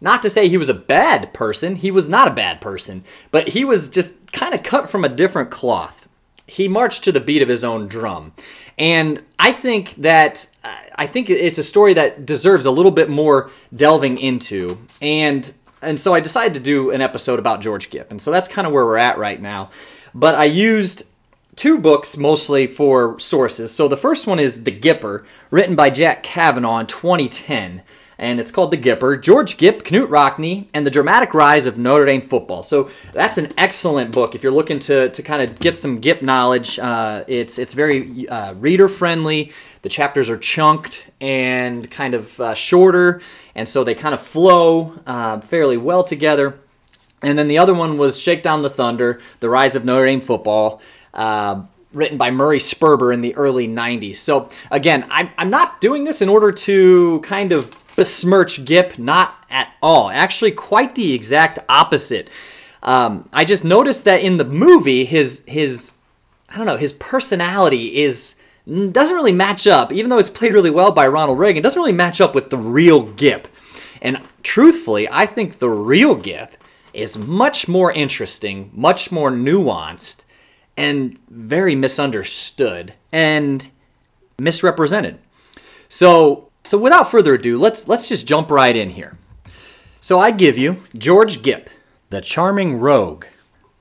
not 0.00 0.22
to 0.22 0.30
say 0.30 0.48
he 0.48 0.56
was 0.56 0.68
a 0.68 0.74
bad 0.74 1.32
person, 1.34 1.76
he 1.76 1.90
was 1.90 2.08
not 2.08 2.28
a 2.28 2.32
bad 2.32 2.60
person, 2.60 3.04
but 3.32 3.48
he 3.48 3.64
was 3.64 3.88
just 3.88 4.32
kind 4.32 4.54
of 4.54 4.62
cut 4.62 4.88
from 4.88 5.04
a 5.04 5.08
different 5.08 5.50
cloth. 5.50 6.08
He 6.46 6.68
marched 6.68 7.04
to 7.04 7.12
the 7.12 7.20
beat 7.20 7.42
of 7.42 7.48
his 7.48 7.64
own 7.64 7.88
drum. 7.88 8.32
And 8.78 9.22
I 9.38 9.52
think 9.52 9.94
that 9.96 10.46
I 10.62 11.06
think 11.06 11.30
it's 11.30 11.58
a 11.58 11.62
story 11.62 11.94
that 11.94 12.26
deserves 12.26 12.66
a 12.66 12.70
little 12.70 12.90
bit 12.90 13.08
more 13.08 13.50
delving 13.74 14.18
into. 14.18 14.78
And 15.00 15.52
and 15.82 15.98
so 15.98 16.12
I 16.12 16.20
decided 16.20 16.54
to 16.54 16.60
do 16.60 16.90
an 16.90 17.00
episode 17.00 17.38
about 17.38 17.62
George 17.62 17.88
Gipp. 17.88 18.10
And 18.10 18.20
so 18.20 18.30
that's 18.30 18.48
kind 18.48 18.66
of 18.66 18.72
where 18.72 18.84
we're 18.84 18.98
at 18.98 19.16
right 19.16 19.40
now. 19.40 19.70
But 20.14 20.34
I 20.34 20.44
used 20.44 21.08
two 21.56 21.78
books 21.78 22.18
mostly 22.18 22.66
for 22.66 23.18
sources. 23.18 23.72
So 23.72 23.88
the 23.88 23.96
first 23.96 24.26
one 24.26 24.38
is 24.38 24.64
The 24.64 24.78
Gipper, 24.78 25.24
written 25.50 25.74
by 25.74 25.88
Jack 25.88 26.22
Cavanaugh 26.22 26.80
in 26.80 26.86
2010 26.86 27.82
and 28.20 28.38
it's 28.38 28.50
called 28.50 28.70
The 28.70 28.76
Gipper 28.76 29.20
George 29.20 29.56
Gipp, 29.56 29.82
Knute 29.82 30.10
Rockne, 30.10 30.68
and 30.74 30.86
the 30.86 30.90
Dramatic 30.90 31.32
Rise 31.32 31.66
of 31.66 31.78
Notre 31.78 32.04
Dame 32.04 32.20
Football. 32.20 32.62
So 32.62 32.90
that's 33.14 33.38
an 33.38 33.52
excellent 33.56 34.12
book 34.12 34.34
if 34.34 34.42
you're 34.42 34.52
looking 34.52 34.78
to, 34.80 35.08
to 35.08 35.22
kind 35.22 35.40
of 35.42 35.58
get 35.58 35.74
some 35.74 35.98
Gipp 36.00 36.20
knowledge. 36.20 36.78
Uh, 36.78 37.24
it's, 37.26 37.58
it's 37.58 37.72
very 37.72 38.28
uh, 38.28 38.52
reader 38.54 38.88
friendly. 38.88 39.52
The 39.82 39.88
chapters 39.88 40.28
are 40.28 40.36
chunked 40.36 41.08
and 41.20 41.90
kind 41.90 42.14
of 42.14 42.40
uh, 42.40 42.54
shorter, 42.54 43.22
and 43.54 43.68
so 43.68 43.82
they 43.82 43.94
kind 43.94 44.14
of 44.14 44.20
flow 44.20 44.94
uh, 45.06 45.40
fairly 45.40 45.76
well 45.76 46.04
together. 46.04 46.58
And 47.22 47.38
then 47.38 47.48
the 47.48 47.58
other 47.58 47.74
one 47.74 47.98
was 47.98 48.18
Shake 48.18 48.42
Down 48.42 48.62
the 48.62 48.70
Thunder, 48.70 49.20
The 49.40 49.48
Rise 49.48 49.76
of 49.76 49.84
Notre 49.84 50.06
Dame 50.06 50.20
Football. 50.20 50.80
Uh, 51.12 51.62
written 51.92 52.16
by 52.16 52.30
Murray 52.30 52.58
Sperber 52.58 53.12
in 53.12 53.20
the 53.20 53.34
early 53.34 53.66
90s. 53.66 54.16
So, 54.16 54.48
again, 54.70 55.06
I'm, 55.10 55.30
I'm 55.36 55.50
not 55.50 55.80
doing 55.80 56.04
this 56.04 56.22
in 56.22 56.28
order 56.28 56.52
to 56.52 57.20
kind 57.22 57.50
of 57.50 57.74
besmirch 57.96 58.64
Gipp, 58.64 58.98
not 58.98 59.44
at 59.50 59.72
all. 59.82 60.10
Actually, 60.10 60.52
quite 60.52 60.94
the 60.94 61.12
exact 61.12 61.58
opposite. 61.68 62.30
Um, 62.82 63.28
I 63.32 63.44
just 63.44 63.64
noticed 63.64 64.04
that 64.04 64.22
in 64.22 64.38
the 64.38 64.44
movie, 64.44 65.04
his 65.04 65.44
his 65.46 65.94
I 66.48 66.56
don't 66.56 66.66
know 66.66 66.76
his 66.76 66.94
personality 66.94 68.02
is 68.02 68.39
doesn't 68.70 69.16
really 69.16 69.32
match 69.32 69.66
up. 69.66 69.92
Even 69.92 70.10
though 70.10 70.18
it's 70.18 70.30
played 70.30 70.54
really 70.54 70.70
well 70.70 70.92
by 70.92 71.06
Ronald 71.06 71.38
Reagan, 71.38 71.62
doesn't 71.62 71.80
really 71.80 71.92
match 71.92 72.20
up 72.20 72.34
with 72.34 72.50
the 72.50 72.58
real 72.58 73.02
Gipp. 73.02 73.48
And 74.00 74.20
truthfully, 74.42 75.08
I 75.10 75.26
think 75.26 75.58
the 75.58 75.68
real 75.68 76.14
Gipp 76.14 76.52
is 76.92 77.18
much 77.18 77.68
more 77.68 77.92
interesting, 77.92 78.70
much 78.72 79.12
more 79.12 79.30
nuanced, 79.30 80.24
and 80.76 81.18
very 81.28 81.74
misunderstood 81.74 82.94
and 83.12 83.68
misrepresented. 84.38 85.18
So 85.88 86.48
so 86.64 86.78
without 86.78 87.10
further 87.10 87.34
ado, 87.34 87.58
let's 87.58 87.88
let's 87.88 88.08
just 88.08 88.26
jump 88.26 88.50
right 88.50 88.74
in 88.74 88.90
here. 88.90 89.18
So 90.00 90.18
I 90.18 90.30
give 90.30 90.56
you 90.56 90.82
George 90.96 91.42
Gipp, 91.42 91.68
the 92.10 92.20
charming 92.20 92.78
rogue, 92.78 93.26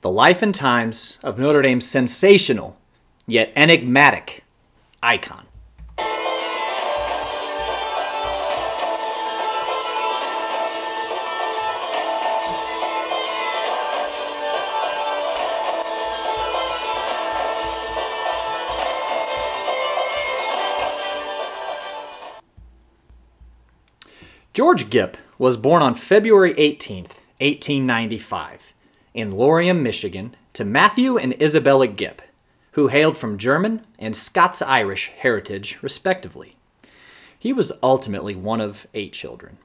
the 0.02 0.10
life 0.10 0.42
and 0.42 0.54
times 0.54 1.18
of 1.24 1.40
Notre 1.40 1.62
Dame's 1.62 1.88
sensational 1.88 2.78
yet 3.28 3.54
enigmatic 3.56 4.44
icon. 5.02 5.46
George 24.60 24.90
Gipp 24.90 25.16
was 25.38 25.56
born 25.56 25.82
on 25.82 25.94
February 25.94 26.54
18, 26.58 27.04
1895, 27.04 28.74
in 29.14 29.32
Laurium, 29.32 29.82
Michigan, 29.82 30.36
to 30.52 30.66
Matthew 30.66 31.18
and 31.18 31.42
Isabella 31.42 31.88
Gipp, 31.88 32.22
who 32.72 32.88
hailed 32.88 33.18
from 33.18 33.38
German 33.38 33.86
and 33.98 34.16
Scots 34.16 34.62
Irish 34.62 35.12
heritage, 35.18 35.80
respectively. 35.82 36.56
He 37.38 37.54
was 37.54 37.72
ultimately 37.82 38.36
one 38.36 38.62
of 38.62 38.88
eight 38.94 39.14
children. 39.14 39.58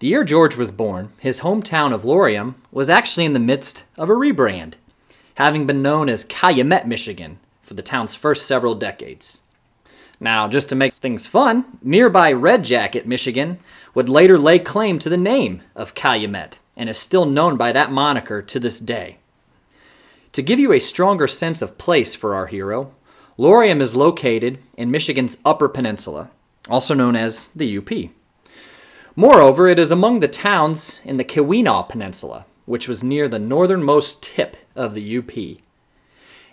The 0.00 0.08
year 0.08 0.24
George 0.24 0.56
was 0.56 0.70
born, 0.70 1.10
his 1.18 1.40
hometown 1.40 1.92
of 1.92 2.02
Laurium 2.02 2.54
was 2.70 2.90
actually 2.90 3.24
in 3.24 3.32
the 3.32 3.40
midst 3.40 3.84
of 3.96 4.08
a 4.08 4.14
rebrand, 4.14 4.74
having 5.34 5.66
been 5.66 5.82
known 5.82 6.08
as 6.08 6.24
Calumet, 6.24 6.86
Michigan, 6.86 7.38
for 7.62 7.74
the 7.74 7.82
town's 7.82 8.14
first 8.14 8.46
several 8.46 8.74
decades. 8.74 9.40
Now, 10.20 10.48
just 10.48 10.68
to 10.70 10.76
make 10.76 10.92
things 10.92 11.26
fun, 11.26 11.64
nearby 11.82 12.32
Red 12.32 12.64
Jacket, 12.64 13.06
Michigan, 13.06 13.58
would 13.94 14.08
later 14.08 14.38
lay 14.38 14.58
claim 14.58 14.98
to 15.00 15.08
the 15.08 15.16
name 15.16 15.62
of 15.76 15.94
Calumet 15.94 16.58
and 16.76 16.88
is 16.88 16.98
still 16.98 17.26
known 17.26 17.56
by 17.56 17.72
that 17.72 17.92
moniker 17.92 18.42
to 18.42 18.58
this 18.58 18.80
day. 18.80 19.17
To 20.32 20.42
give 20.42 20.58
you 20.58 20.72
a 20.72 20.78
stronger 20.78 21.26
sense 21.26 21.62
of 21.62 21.78
place 21.78 22.14
for 22.14 22.34
our 22.34 22.46
hero, 22.46 22.94
Laurium 23.38 23.80
is 23.80 23.96
located 23.96 24.58
in 24.76 24.90
Michigan's 24.90 25.38
Upper 25.44 25.68
Peninsula, 25.68 26.30
also 26.68 26.94
known 26.94 27.16
as 27.16 27.48
the 27.50 27.78
UP. 27.78 27.90
Moreover, 29.16 29.68
it 29.68 29.78
is 29.78 29.90
among 29.90 30.20
the 30.20 30.28
towns 30.28 31.00
in 31.04 31.16
the 31.16 31.24
Keweenaw 31.24 31.88
Peninsula, 31.88 32.46
which 32.66 32.86
was 32.86 33.02
near 33.02 33.28
the 33.28 33.38
northernmost 33.38 34.22
tip 34.22 34.56
of 34.76 34.94
the 34.94 35.18
UP. 35.18 35.60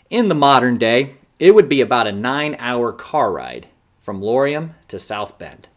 In 0.09 0.29
the 0.29 0.35
modern 0.35 0.77
day, 0.77 1.15
it 1.37 1.53
would 1.53 1.67
be 1.67 1.81
about 1.81 2.07
a 2.07 2.11
nine 2.11 2.55
hour 2.59 2.91
car 2.91 3.31
ride 3.31 3.67
from 4.01 4.21
Laurium 4.21 4.73
to 4.87 4.99
South 4.99 5.37
Bend. 5.37 5.67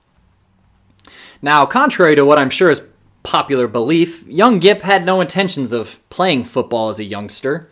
Now, 1.43 1.67
contrary 1.67 2.15
to 2.15 2.25
what 2.25 2.39
I'm 2.39 2.51
sure 2.51 2.71
is 2.71 2.87
popular 3.23 3.67
belief, 3.67 4.27
young 4.27 4.59
Gipp 4.59 4.83
had 4.83 5.05
no 5.05 5.21
intentions 5.21 5.73
of 5.73 6.01
playing 6.11 6.45
football 6.45 6.89
as 6.89 7.01
a 7.01 7.05
youngster. 7.05 7.71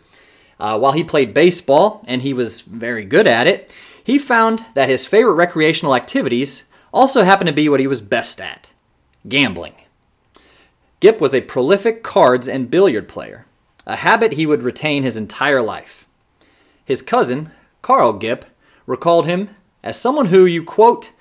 Uh, 0.59 0.77
while 0.77 0.93
he 0.93 1.03
played 1.03 1.33
baseball, 1.33 2.03
and 2.07 2.21
he 2.21 2.33
was 2.33 2.61
very 2.61 3.05
good 3.05 3.27
at 3.27 3.47
it, 3.47 3.73
he 4.03 4.17
found 4.17 4.65
that 4.73 4.89
his 4.89 5.05
favorite 5.05 5.33
recreational 5.33 5.95
activities 5.95 6.63
also 6.93 7.23
happened 7.23 7.47
to 7.47 7.53
be 7.53 7.69
what 7.69 7.79
he 7.79 7.87
was 7.87 8.01
best 8.01 8.41
at 8.41 8.71
gambling. 9.27 9.75
Gipp 10.99 11.19
was 11.19 11.35
a 11.35 11.41
prolific 11.41 12.01
cards 12.01 12.47
and 12.47 12.71
billiard 12.71 13.07
player, 13.07 13.45
a 13.85 13.97
habit 13.97 14.33
he 14.33 14.45
would 14.45 14.63
retain 14.63 15.03
his 15.03 15.17
entire 15.17 15.61
life. 15.61 16.07
His 16.83 17.01
cousin, 17.01 17.51
Carl 17.81 18.13
Gipp, 18.13 18.45
recalled 18.85 19.25
him 19.25 19.49
as 19.83 19.99
someone 19.99 20.27
who 20.27 20.45
you 20.45 20.63
quote, 20.63 21.11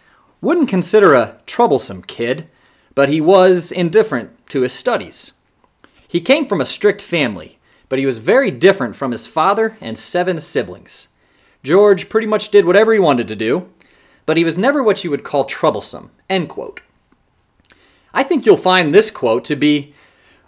wouldn't 0.41 0.69
consider 0.69 1.15
a 1.15 1.41
troublesome 1.47 2.03
kid, 2.03 2.49
but 2.95 3.09
he 3.09 3.21
was 3.21 3.71
indifferent 3.71 4.31
to 4.49 4.63
his 4.63 4.73
studies. 4.73 5.33
He 6.09 6.21
came 6.21 6.47
from 6.47 6.61
a 6.61 6.65
strict 6.65 7.03
family, 7.03 7.56
but 7.89 7.99
he 7.99 8.07
was 8.07 8.19
very 8.19 8.51
different 8.51 8.97
from 8.97 9.13
his 9.13 9.27
father 9.27 9.77
and 9.81 9.99
seven 9.99 10.41
siblings. 10.41 11.09
George 11.63 12.09
pretty 12.09 12.27
much 12.27 12.51
did 12.51 12.65
whatever 12.65 12.93
he 12.93 12.99
wanted 12.99 13.29
to 13.29 13.37
do, 13.37 13.69
but 14.25 14.37
he 14.37 14.45
was 14.45 14.59
never 14.59 14.83
what 14.83 15.05
you 15.05 15.11
would 15.11 15.25
call 15.25 15.45
troublesome. 15.45 16.11
End 16.29 16.49
quote. 16.49 16.81
I 18.13 18.23
think 18.23 18.47
you'll 18.47 18.57
find 18.57 18.95
this 18.95 19.11
quote 19.11 19.45
to 19.45 19.57
be 19.57 19.95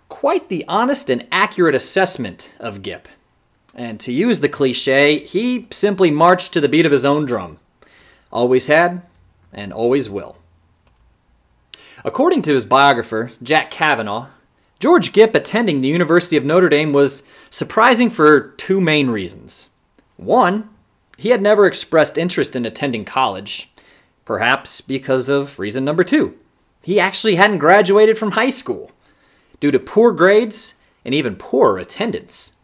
quite 0.08 0.48
the 0.48 0.64
honest 0.68 1.10
and 1.10 1.26
accurate 1.30 1.74
assessment 1.74 2.50
of 2.58 2.82
Gipp. 2.82 3.08
And 3.74 4.00
to 4.00 4.12
use 4.12 4.40
the 4.40 4.48
cliche, 4.48 5.24
he 5.24 5.66
simply 5.70 6.10
marched 6.10 6.52
to 6.54 6.60
the 6.60 6.68
beat 6.68 6.86
of 6.86 6.92
his 6.92 7.04
own 7.04 7.26
drum. 7.26 7.58
Always 8.32 8.66
had, 8.66 9.02
and 9.52 9.72
always 9.72 10.10
will. 10.10 10.36
According 12.04 12.42
to 12.42 12.54
his 12.54 12.64
biographer, 12.64 13.30
Jack 13.42 13.70
Cavanaugh, 13.70 14.28
George 14.80 15.12
Gipp 15.12 15.34
attending 15.34 15.80
the 15.80 15.88
University 15.88 16.36
of 16.36 16.44
Notre 16.44 16.68
Dame 16.68 16.92
was 16.92 17.24
surprising 17.50 18.10
for 18.10 18.50
two 18.50 18.80
main 18.80 19.10
reasons. 19.10 19.68
One, 20.16 20.68
he 21.16 21.30
had 21.30 21.42
never 21.42 21.66
expressed 21.66 22.16
interest 22.16 22.54
in 22.54 22.64
attending 22.64 23.04
college, 23.04 23.70
perhaps 24.24 24.80
because 24.80 25.28
of 25.28 25.58
reason 25.58 25.84
number 25.84 26.04
two 26.04 26.38
he 26.82 27.00
actually 27.00 27.36
hadn't 27.36 27.58
graduated 27.58 28.16
from 28.16 28.32
high 28.32 28.48
school 28.48 28.90
due 29.60 29.70
to 29.70 29.78
poor 29.78 30.12
grades 30.12 30.74
and 31.04 31.14
even 31.14 31.36
poorer 31.36 31.78
attendance. 31.78 32.54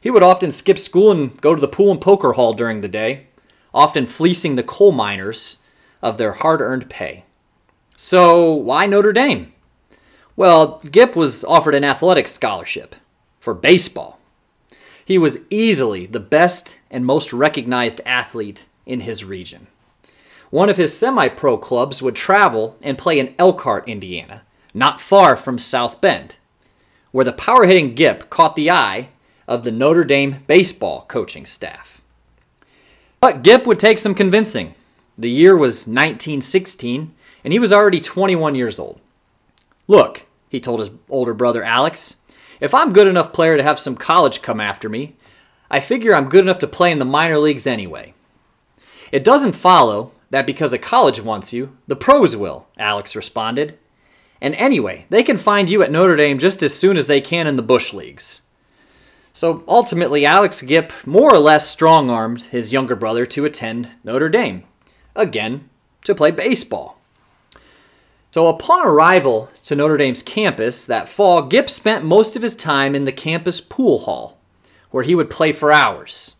He 0.00 0.10
would 0.10 0.22
often 0.22 0.50
skip 0.50 0.78
school 0.78 1.10
and 1.10 1.40
go 1.40 1.54
to 1.54 1.60
the 1.60 1.68
pool 1.68 1.90
and 1.90 2.00
poker 2.00 2.32
hall 2.32 2.54
during 2.54 2.80
the 2.80 2.88
day, 2.88 3.26
often 3.72 4.06
fleecing 4.06 4.56
the 4.56 4.62
coal 4.62 4.92
miners 4.92 5.58
of 6.00 6.18
their 6.18 6.32
hard 6.32 6.60
earned 6.60 6.90
pay. 6.90 7.24
So, 7.94 8.52
why 8.52 8.86
Notre 8.86 9.12
Dame? 9.12 9.51
Well, 10.36 10.80
Gipp 10.90 11.14
was 11.14 11.44
offered 11.44 11.74
an 11.74 11.84
athletic 11.84 12.26
scholarship 12.26 12.96
for 13.38 13.54
baseball. 13.54 14.18
He 15.04 15.18
was 15.18 15.40
easily 15.50 16.06
the 16.06 16.20
best 16.20 16.78
and 16.90 17.04
most 17.04 17.32
recognized 17.32 18.00
athlete 18.06 18.66
in 18.86 19.00
his 19.00 19.24
region. 19.24 19.66
One 20.50 20.68
of 20.68 20.76
his 20.76 20.96
semi 20.96 21.28
pro 21.28 21.56
clubs 21.58 22.02
would 22.02 22.16
travel 22.16 22.76
and 22.82 22.98
play 22.98 23.18
in 23.18 23.34
Elkhart, 23.38 23.88
Indiana, 23.88 24.42
not 24.74 25.00
far 25.00 25.36
from 25.36 25.58
South 25.58 26.00
Bend, 26.00 26.36
where 27.10 27.24
the 27.24 27.32
power 27.32 27.64
hitting 27.66 27.94
Gipp 27.94 28.30
caught 28.30 28.56
the 28.56 28.70
eye 28.70 29.08
of 29.46 29.64
the 29.64 29.70
Notre 29.70 30.04
Dame 30.04 30.44
baseball 30.46 31.04
coaching 31.08 31.46
staff. 31.46 32.00
But 33.20 33.42
Gipp 33.42 33.66
would 33.66 33.78
take 33.78 33.98
some 33.98 34.14
convincing. 34.14 34.74
The 35.18 35.30
year 35.30 35.56
was 35.56 35.86
1916, 35.86 37.14
and 37.44 37.52
he 37.52 37.58
was 37.58 37.72
already 37.72 38.00
21 38.00 38.54
years 38.54 38.78
old. 38.78 39.00
Look, 39.92 40.24
he 40.48 40.58
told 40.58 40.80
his 40.80 40.90
older 41.10 41.34
brother 41.34 41.62
Alex, 41.62 42.16
if 42.62 42.72
I'm 42.72 42.94
good 42.94 43.06
enough 43.06 43.30
player 43.30 43.58
to 43.58 43.62
have 43.62 43.78
some 43.78 43.94
college 43.94 44.40
come 44.40 44.58
after 44.58 44.88
me, 44.88 45.16
I 45.70 45.80
figure 45.80 46.14
I'm 46.14 46.30
good 46.30 46.44
enough 46.44 46.60
to 46.60 46.66
play 46.66 46.90
in 46.90 46.98
the 46.98 47.04
minor 47.04 47.36
leagues 47.36 47.66
anyway. 47.66 48.14
It 49.12 49.22
doesn't 49.22 49.52
follow 49.52 50.12
that 50.30 50.46
because 50.46 50.72
a 50.72 50.78
college 50.78 51.20
wants 51.20 51.52
you, 51.52 51.76
the 51.88 51.94
pros 51.94 52.34
will, 52.34 52.68
Alex 52.78 53.14
responded. 53.14 53.78
And 54.40 54.54
anyway, 54.54 55.04
they 55.10 55.22
can 55.22 55.36
find 55.36 55.68
you 55.68 55.82
at 55.82 55.92
Notre 55.92 56.16
Dame 56.16 56.38
just 56.38 56.62
as 56.62 56.72
soon 56.72 56.96
as 56.96 57.06
they 57.06 57.20
can 57.20 57.46
in 57.46 57.56
the 57.56 57.62
Bush 57.62 57.92
Leagues. 57.92 58.40
So 59.34 59.62
ultimately, 59.68 60.24
Alex 60.24 60.62
Gipp 60.62 61.06
more 61.06 61.34
or 61.34 61.38
less 61.38 61.68
strong 61.68 62.08
armed 62.08 62.44
his 62.44 62.72
younger 62.72 62.96
brother 62.96 63.26
to 63.26 63.44
attend 63.44 63.90
Notre 64.04 64.30
Dame, 64.30 64.64
again, 65.14 65.68
to 66.04 66.14
play 66.14 66.30
baseball. 66.30 67.01
So 68.32 68.46
upon 68.46 68.86
arrival 68.86 69.50
to 69.64 69.76
Notre 69.76 69.98
Dame's 69.98 70.22
campus 70.22 70.86
that 70.86 71.06
fall, 71.06 71.42
Gipp 71.42 71.68
spent 71.68 72.02
most 72.02 72.34
of 72.34 72.40
his 72.40 72.56
time 72.56 72.94
in 72.94 73.04
the 73.04 73.12
campus 73.12 73.60
pool 73.60 74.00
hall, 74.00 74.38
where 74.90 75.04
he 75.04 75.14
would 75.14 75.28
play 75.28 75.52
for 75.52 75.70
hours. 75.70 76.36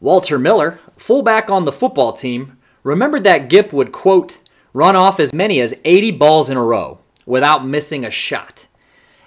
Walter 0.00 0.38
Miller, 0.38 0.78
fullback 0.96 1.50
on 1.50 1.64
the 1.64 1.72
football 1.72 2.12
team, 2.12 2.56
remembered 2.84 3.24
that 3.24 3.48
Gipp 3.48 3.72
would, 3.72 3.90
quote, 3.90 4.38
run 4.72 4.94
off 4.94 5.18
as 5.18 5.34
many 5.34 5.60
as 5.60 5.74
80 5.84 6.12
balls 6.12 6.48
in 6.48 6.56
a 6.56 6.62
row 6.62 7.00
without 7.26 7.66
missing 7.66 8.04
a 8.04 8.10
shot, 8.10 8.68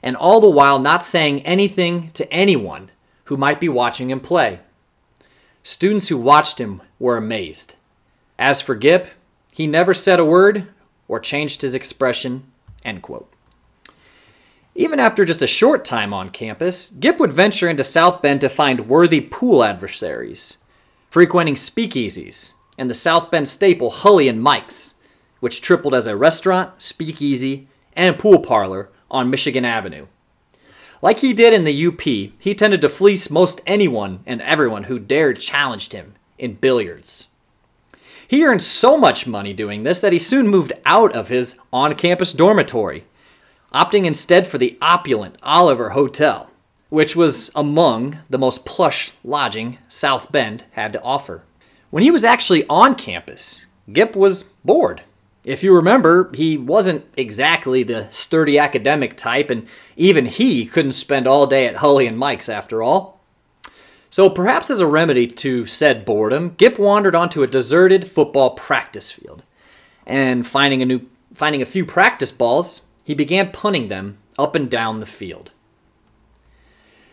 and 0.02 0.16
all 0.16 0.40
the 0.40 0.50
while 0.50 0.80
not 0.80 1.04
saying 1.04 1.42
anything 1.42 2.10
to 2.12 2.32
anyone 2.32 2.90
who 3.26 3.36
might 3.36 3.60
be 3.60 3.68
watching 3.68 4.10
him 4.10 4.22
play. 4.22 4.62
Students 5.62 6.08
who 6.08 6.18
watched 6.18 6.58
him 6.58 6.82
were 7.00 7.18
amazed. 7.18 7.76
As 8.40 8.62
for 8.62 8.76
Gipp, 8.76 9.08
he 9.52 9.68
never 9.68 9.94
said 9.94 10.22
a 10.22 10.26
word 10.26 10.70
or 11.08 11.20
changed 11.20 11.62
his 11.62 11.76
expression, 11.76 12.44
end 12.84 13.02
quote. 13.02 13.32
Even 14.74 15.00
after 15.00 15.24
just 15.24 15.42
a 15.42 15.48
short 15.48 15.86
time 15.86 16.14
on 16.14 16.30
campus, 16.30 16.90
Gipp 16.90 17.18
would 17.20 17.32
venture 17.32 17.70
into 17.70 17.84
South 17.84 18.22
Bend 18.22 18.42
to 18.42 18.50
find 18.50 18.90
worthy 18.90 19.22
pool 19.22 19.64
adversaries, 19.64 20.58
frequenting 21.10 21.56
speakeasies 21.56 22.56
and 22.78 22.90
the 22.90 22.94
South 22.94 23.32
Bend 23.32 23.48
staple 23.48 23.90
Hullie 23.90 24.28
and 24.28 24.42
Mike's, 24.42 24.96
which 25.40 25.62
tripled 25.62 25.94
as 25.94 26.08
a 26.08 26.18
restaurant, 26.18 26.82
speakeasy, 26.82 27.68
and 27.94 28.20
pool 28.20 28.40
parlor 28.40 28.90
on 29.10 29.30
Michigan 29.30 29.64
Avenue. 29.66 30.08
Like 31.02 31.20
he 31.20 31.34
did 31.34 31.54
in 31.54 31.64
the 31.64 31.88
UP, 31.88 32.02
he 32.02 32.56
tended 32.56 32.82
to 32.82 32.90
fleece 32.90 33.30
most 33.30 33.62
anyone 33.66 34.22
and 34.26 34.42
everyone 34.42 34.86
who 34.86 35.00
dared 35.00 35.40
challenge 35.40 35.92
him 35.92 36.16
in 36.38 36.56
billiards. 36.56 37.28
He 38.28 38.44
earned 38.44 38.62
so 38.62 38.98
much 38.98 39.28
money 39.28 39.54
doing 39.54 39.84
this 39.84 40.02
that 40.02 40.14
he 40.14 40.20
soon 40.20 40.48
moved 40.48 40.74
out 40.86 41.16
of 41.16 41.30
his 41.30 41.60
on 41.72 41.96
campus 41.96 42.34
dormitory, 42.34 43.06
opting 43.74 44.06
instead 44.06 44.48
for 44.48 44.58
the 44.58 44.78
opulent 44.82 45.36
Oliver 45.44 45.92
Hotel, 45.92 46.50
which 46.90 47.16
was 47.16 47.52
among 47.56 48.20
the 48.30 48.38
most 48.38 48.66
plush 48.66 49.12
lodging 49.24 49.78
South 49.88 50.32
Bend 50.32 50.64
had 50.72 50.94
to 50.94 51.02
offer. 51.02 51.44
When 51.92 52.04
he 52.04 52.12
was 52.12 52.24
actually 52.24 52.66
on 52.68 52.96
campus, 52.96 53.66
Gipp 53.92 54.16
was 54.16 54.44
bored. 54.44 55.04
If 55.44 55.64
you 55.64 55.76
remember, 55.76 56.32
he 56.34 56.58
wasn't 56.58 57.06
exactly 57.16 57.84
the 57.84 58.08
sturdy 58.10 58.58
academic 58.58 59.16
type, 59.16 59.52
and 59.52 59.68
even 59.96 60.26
he 60.26 60.66
couldn't 60.66 60.94
spend 60.94 61.28
all 61.28 61.46
day 61.46 61.68
at 61.68 61.78
Hullie 61.78 62.08
and 62.08 62.18
Mike's 62.18 62.50
after 62.50 62.82
all. 62.82 63.15
So 64.16 64.30
perhaps 64.30 64.70
as 64.70 64.80
a 64.80 64.88
remedy 64.88 65.28
to 65.28 65.66
said 65.66 66.06
boredom, 66.06 66.56
Gipp 66.56 66.80
wandered 66.80 67.16
onto 67.16 67.44
a 67.44 67.48
deserted 67.48 68.08
football 68.08 68.52
practice 68.52 69.12
field. 69.12 69.44
And 70.08 70.48
finding 70.48 70.82
a 70.82 70.86
new 70.86 71.02
finding 71.34 71.62
a 71.62 71.66
few 71.66 71.86
practice 71.86 72.32
balls, 72.32 72.84
he 73.04 73.14
began 73.14 73.52
punting 73.52 73.90
them 73.90 74.18
up 74.40 74.56
and 74.56 74.72
down 74.72 75.02
the 75.02 75.06
field. 75.06 75.52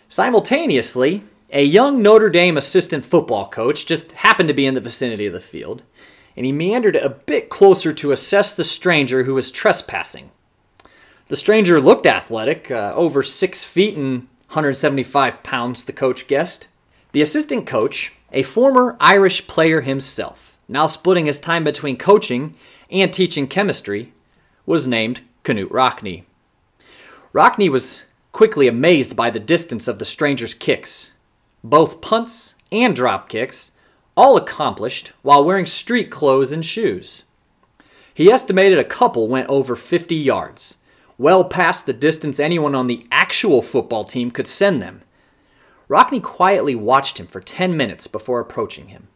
Simultaneously, 0.09 1.25
a 1.51 1.65
young 1.65 2.03
Notre 2.03 2.31
Dame 2.31 2.57
assistant 2.57 3.05
football 3.05 3.49
coach 3.49 3.85
just 3.85 4.13
happened 4.13 4.47
to 4.47 4.55
be 4.55 4.65
in 4.65 4.75
the 4.75 4.81
vicinity 4.81 5.27
of 5.27 5.33
the 5.33 5.41
field, 5.41 5.83
and 6.37 6.47
he 6.47 6.53
meandered 6.53 6.95
a 6.95 7.09
bit 7.09 7.49
closer 7.49 7.93
to 7.93 8.13
assess 8.13 8.55
the 8.55 8.63
stranger 8.63 9.25
who 9.25 9.35
was 9.35 9.51
trespassing. 9.51 10.31
The 11.27 11.35
stranger 11.35 11.81
looked 11.81 12.07
athletic, 12.07 12.71
uh, 12.71 12.93
over 12.95 13.25
six 13.25 13.65
feet 13.65 13.97
and 13.97 14.29
175 14.47 15.43
pounds, 15.43 15.85
the 15.85 15.93
coach 15.93 16.29
guessed. 16.29 16.69
The 17.13 17.23
assistant 17.23 17.67
coach, 17.67 18.13
a 18.33 18.43
former 18.43 18.97
Irish 19.01 19.47
player 19.47 19.83
himself, 19.83 20.59
now 20.69 20.87
splitting 20.87 21.27
his 21.27 21.39
time 21.39 21.65
between 21.65 21.97
coaching 21.97 22.55
and 22.91 23.13
teaching 23.13 23.47
chemistry, 23.47 24.13
was 24.67 24.87
named 24.87 25.21
Knute 25.45 25.71
Rockne. 25.71 26.25
Rockne 27.33 27.71
was 27.71 28.05
quickly 28.33 28.67
amazed 28.67 29.15
by 29.15 29.31
the 29.31 29.41
distance 29.41 29.89
of 29.89 29.99
the 29.99 30.05
stranger's 30.05 30.55
kicks 30.55 31.13
both 31.65 32.01
punts 32.01 32.55
and 32.71 32.95
drop 32.95 33.29
kicks, 33.29 33.73
all 34.17 34.37
accomplished 34.37 35.13
while 35.23 35.45
wearing 35.45 35.67
street 35.67 36.11
clothes 36.11 36.53
and 36.53 36.65
shoes. 36.65 37.25
He 38.13 38.31
estimated 38.31 38.79
a 38.79 38.85
couple 38.85 39.29
went 39.29 39.49
over 39.49 39.77
50 39.77 40.15
yards, 40.15 40.79
well 41.17 41.45
past 41.45 41.87
the 41.87 41.93
distance 41.93 42.41
anyone 42.41 42.75
on 42.75 42.89
the 42.89 43.07
actual 43.11 43.63
football 43.63 44.05
team 44.05 44.31
could 44.31 44.47
send 44.47 44.83
them. 44.83 45.03
Rockne 45.89 46.23
quietly 46.23 46.75
watched 46.75 47.19
him 47.19 47.27
for 47.27 47.41
10 47.41 47.77
minutes 47.77 48.07
before 48.07 48.41
approaching 48.41 48.89
him. 48.89 49.09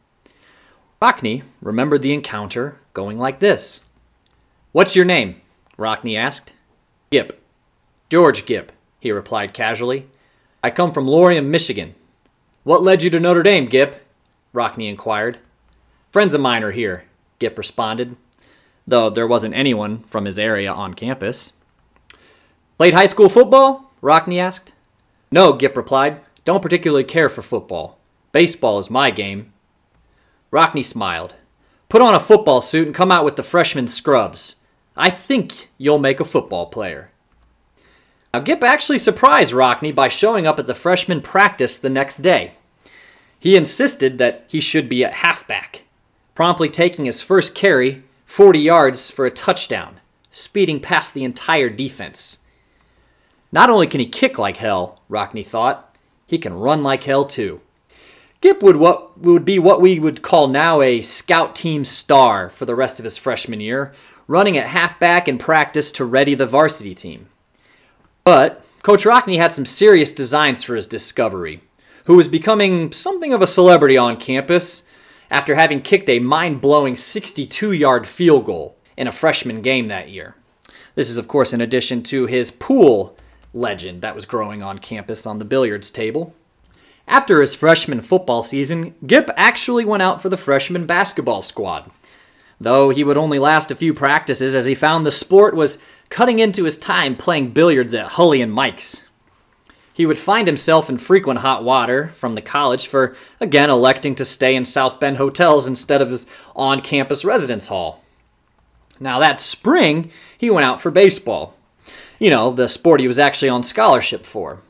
Rockne 1.00 1.42
remembered 1.60 2.02
the 2.02 2.12
encounter 2.12 2.78
going 2.92 3.18
like 3.18 3.40
this 3.40 3.84
What's 4.72 4.96
your 4.96 5.04
name? 5.04 5.40
Rockne 5.78 6.16
asked. 6.16 6.52
Gipp. 7.10 7.42
George 8.08 8.46
Gipp, 8.46 8.72
he 9.00 9.10
replied 9.10 9.54
casually. 9.54 10.06
I 10.62 10.70
come 10.70 10.92
from 10.92 11.06
Laurium, 11.06 11.46
Michigan. 11.46 11.94
What 12.64 12.82
led 12.82 13.02
you 13.02 13.10
to 13.10 13.20
Notre 13.20 13.42
Dame, 13.42 13.66
Gipp? 13.66 13.96
Rockne 14.52 14.88
inquired. 14.88 15.38
Friends 16.10 16.34
of 16.34 16.40
mine 16.40 16.62
are 16.62 16.72
here, 16.72 17.04
Gipp 17.38 17.58
responded, 17.58 18.16
though 18.86 19.10
there 19.10 19.26
wasn't 19.26 19.54
anyone 19.54 20.02
from 20.04 20.24
his 20.24 20.38
area 20.38 20.72
on 20.72 20.94
campus. 20.94 21.54
Played 22.78 22.94
high 22.94 23.06
school 23.06 23.28
football? 23.28 23.92
Rockne 24.02 24.38
asked. 24.38 24.72
No, 25.30 25.52
Gipp 25.52 25.76
replied. 25.76 26.20
Don't 26.46 26.62
particularly 26.62 27.02
care 27.02 27.28
for 27.28 27.42
football. 27.42 27.98
Baseball 28.30 28.78
is 28.78 28.88
my 28.88 29.10
game. 29.10 29.52
Rockne 30.52 30.84
smiled. 30.84 31.34
Put 31.88 32.00
on 32.00 32.14
a 32.14 32.20
football 32.20 32.60
suit 32.60 32.86
and 32.86 32.94
come 32.94 33.10
out 33.10 33.24
with 33.24 33.34
the 33.34 33.42
freshman 33.42 33.88
scrubs. 33.88 34.56
I 34.96 35.10
think 35.10 35.70
you'll 35.76 35.98
make 35.98 36.20
a 36.20 36.24
football 36.24 36.66
player. 36.66 37.10
Now, 38.32 38.40
Gipp 38.40 38.62
actually 38.62 39.00
surprised 39.00 39.52
Rockne 39.52 39.92
by 39.92 40.06
showing 40.06 40.46
up 40.46 40.60
at 40.60 40.68
the 40.68 40.74
freshman 40.74 41.20
practice 41.20 41.78
the 41.78 41.90
next 41.90 42.18
day. 42.18 42.52
He 43.40 43.56
insisted 43.56 44.18
that 44.18 44.44
he 44.46 44.60
should 44.60 44.88
be 44.88 45.04
at 45.04 45.14
halfback, 45.14 45.82
promptly 46.36 46.68
taking 46.68 47.06
his 47.06 47.20
first 47.20 47.56
carry 47.56 48.04
40 48.26 48.60
yards 48.60 49.10
for 49.10 49.26
a 49.26 49.32
touchdown, 49.32 49.98
speeding 50.30 50.78
past 50.78 51.12
the 51.12 51.24
entire 51.24 51.70
defense. 51.70 52.38
Not 53.50 53.68
only 53.68 53.88
can 53.88 53.98
he 53.98 54.06
kick 54.06 54.38
like 54.38 54.58
hell, 54.58 55.02
Rockne 55.10 55.44
thought, 55.44 55.85
he 56.26 56.38
can 56.38 56.54
run 56.54 56.82
like 56.82 57.04
hell 57.04 57.24
too. 57.24 57.60
Gipp 58.40 58.62
would 58.62 58.76
what 58.76 59.18
would 59.18 59.44
be 59.44 59.58
what 59.58 59.80
we 59.80 59.98
would 59.98 60.22
call 60.22 60.46
now 60.46 60.82
a 60.82 61.00
scout 61.00 61.56
team 61.56 61.84
star 61.84 62.50
for 62.50 62.64
the 62.64 62.74
rest 62.74 62.98
of 62.98 63.04
his 63.04 63.16
freshman 63.16 63.60
year, 63.60 63.94
running 64.26 64.58
at 64.58 64.66
halfback 64.66 65.26
in 65.28 65.38
practice 65.38 65.90
to 65.92 66.04
ready 66.04 66.34
the 66.34 66.46
varsity 66.46 66.94
team. 66.94 67.28
But 68.24 68.64
Coach 68.82 69.04
Rockne 69.04 69.38
had 69.38 69.52
some 69.52 69.66
serious 69.66 70.12
designs 70.12 70.62
for 70.62 70.76
his 70.76 70.86
discovery, 70.86 71.60
who 72.04 72.16
was 72.16 72.28
becoming 72.28 72.92
something 72.92 73.32
of 73.32 73.42
a 73.42 73.46
celebrity 73.46 73.96
on 73.96 74.16
campus 74.16 74.86
after 75.30 75.54
having 75.54 75.80
kicked 75.80 76.08
a 76.08 76.18
mind 76.18 76.60
blowing 76.60 76.96
62 76.96 77.72
yard 77.72 78.06
field 78.06 78.44
goal 78.44 78.76
in 78.96 79.06
a 79.06 79.12
freshman 79.12 79.62
game 79.62 79.88
that 79.88 80.10
year. 80.10 80.36
This 80.94 81.10
is, 81.10 81.18
of 81.18 81.28
course, 81.28 81.52
in 81.52 81.60
addition 81.60 82.02
to 82.04 82.26
his 82.26 82.50
pool 82.50 83.16
legend 83.56 84.02
that 84.02 84.14
was 84.14 84.26
growing 84.26 84.62
on 84.62 84.78
campus 84.78 85.26
on 85.26 85.38
the 85.38 85.44
billiards 85.44 85.90
table. 85.90 86.34
After 87.08 87.40
his 87.40 87.54
freshman 87.54 88.00
football 88.02 88.42
season, 88.42 88.94
Gipp 89.06 89.30
actually 89.36 89.84
went 89.84 90.02
out 90.02 90.20
for 90.20 90.28
the 90.28 90.36
freshman 90.36 90.86
basketball 90.86 91.40
squad, 91.40 91.90
though 92.60 92.90
he 92.90 93.04
would 93.04 93.16
only 93.16 93.38
last 93.38 93.70
a 93.70 93.76
few 93.76 93.94
practices 93.94 94.54
as 94.54 94.66
he 94.66 94.74
found 94.74 95.06
the 95.06 95.10
sport 95.10 95.54
was 95.54 95.78
cutting 96.08 96.38
into 96.38 96.64
his 96.64 96.78
time 96.78 97.16
playing 97.16 97.50
billiards 97.50 97.94
at 97.94 98.12
Hullie 98.12 98.42
and 98.42 98.52
Mike's. 98.52 99.08
He 99.92 100.04
would 100.04 100.18
find 100.18 100.46
himself 100.46 100.90
in 100.90 100.98
frequent 100.98 101.40
hot 101.40 101.64
water 101.64 102.08
from 102.08 102.34
the 102.34 102.42
college 102.42 102.86
for, 102.86 103.16
again, 103.40 103.70
electing 103.70 104.14
to 104.16 104.26
stay 104.26 104.54
in 104.54 104.66
South 104.66 105.00
Bend 105.00 105.16
hotels 105.16 105.66
instead 105.66 106.02
of 106.02 106.10
his 106.10 106.26
on 106.54 106.80
campus 106.80 107.24
residence 107.24 107.68
hall. 107.68 108.02
Now, 109.00 109.18
that 109.20 109.40
spring, 109.40 110.10
he 110.36 110.50
went 110.50 110.66
out 110.66 110.82
for 110.82 110.90
baseball. 110.90 111.55
You 112.18 112.30
know, 112.30 112.50
the 112.50 112.68
sport 112.68 113.00
he 113.00 113.08
was 113.08 113.18
actually 113.18 113.50
on 113.50 113.62
scholarship 113.62 114.24
for. 114.24 114.62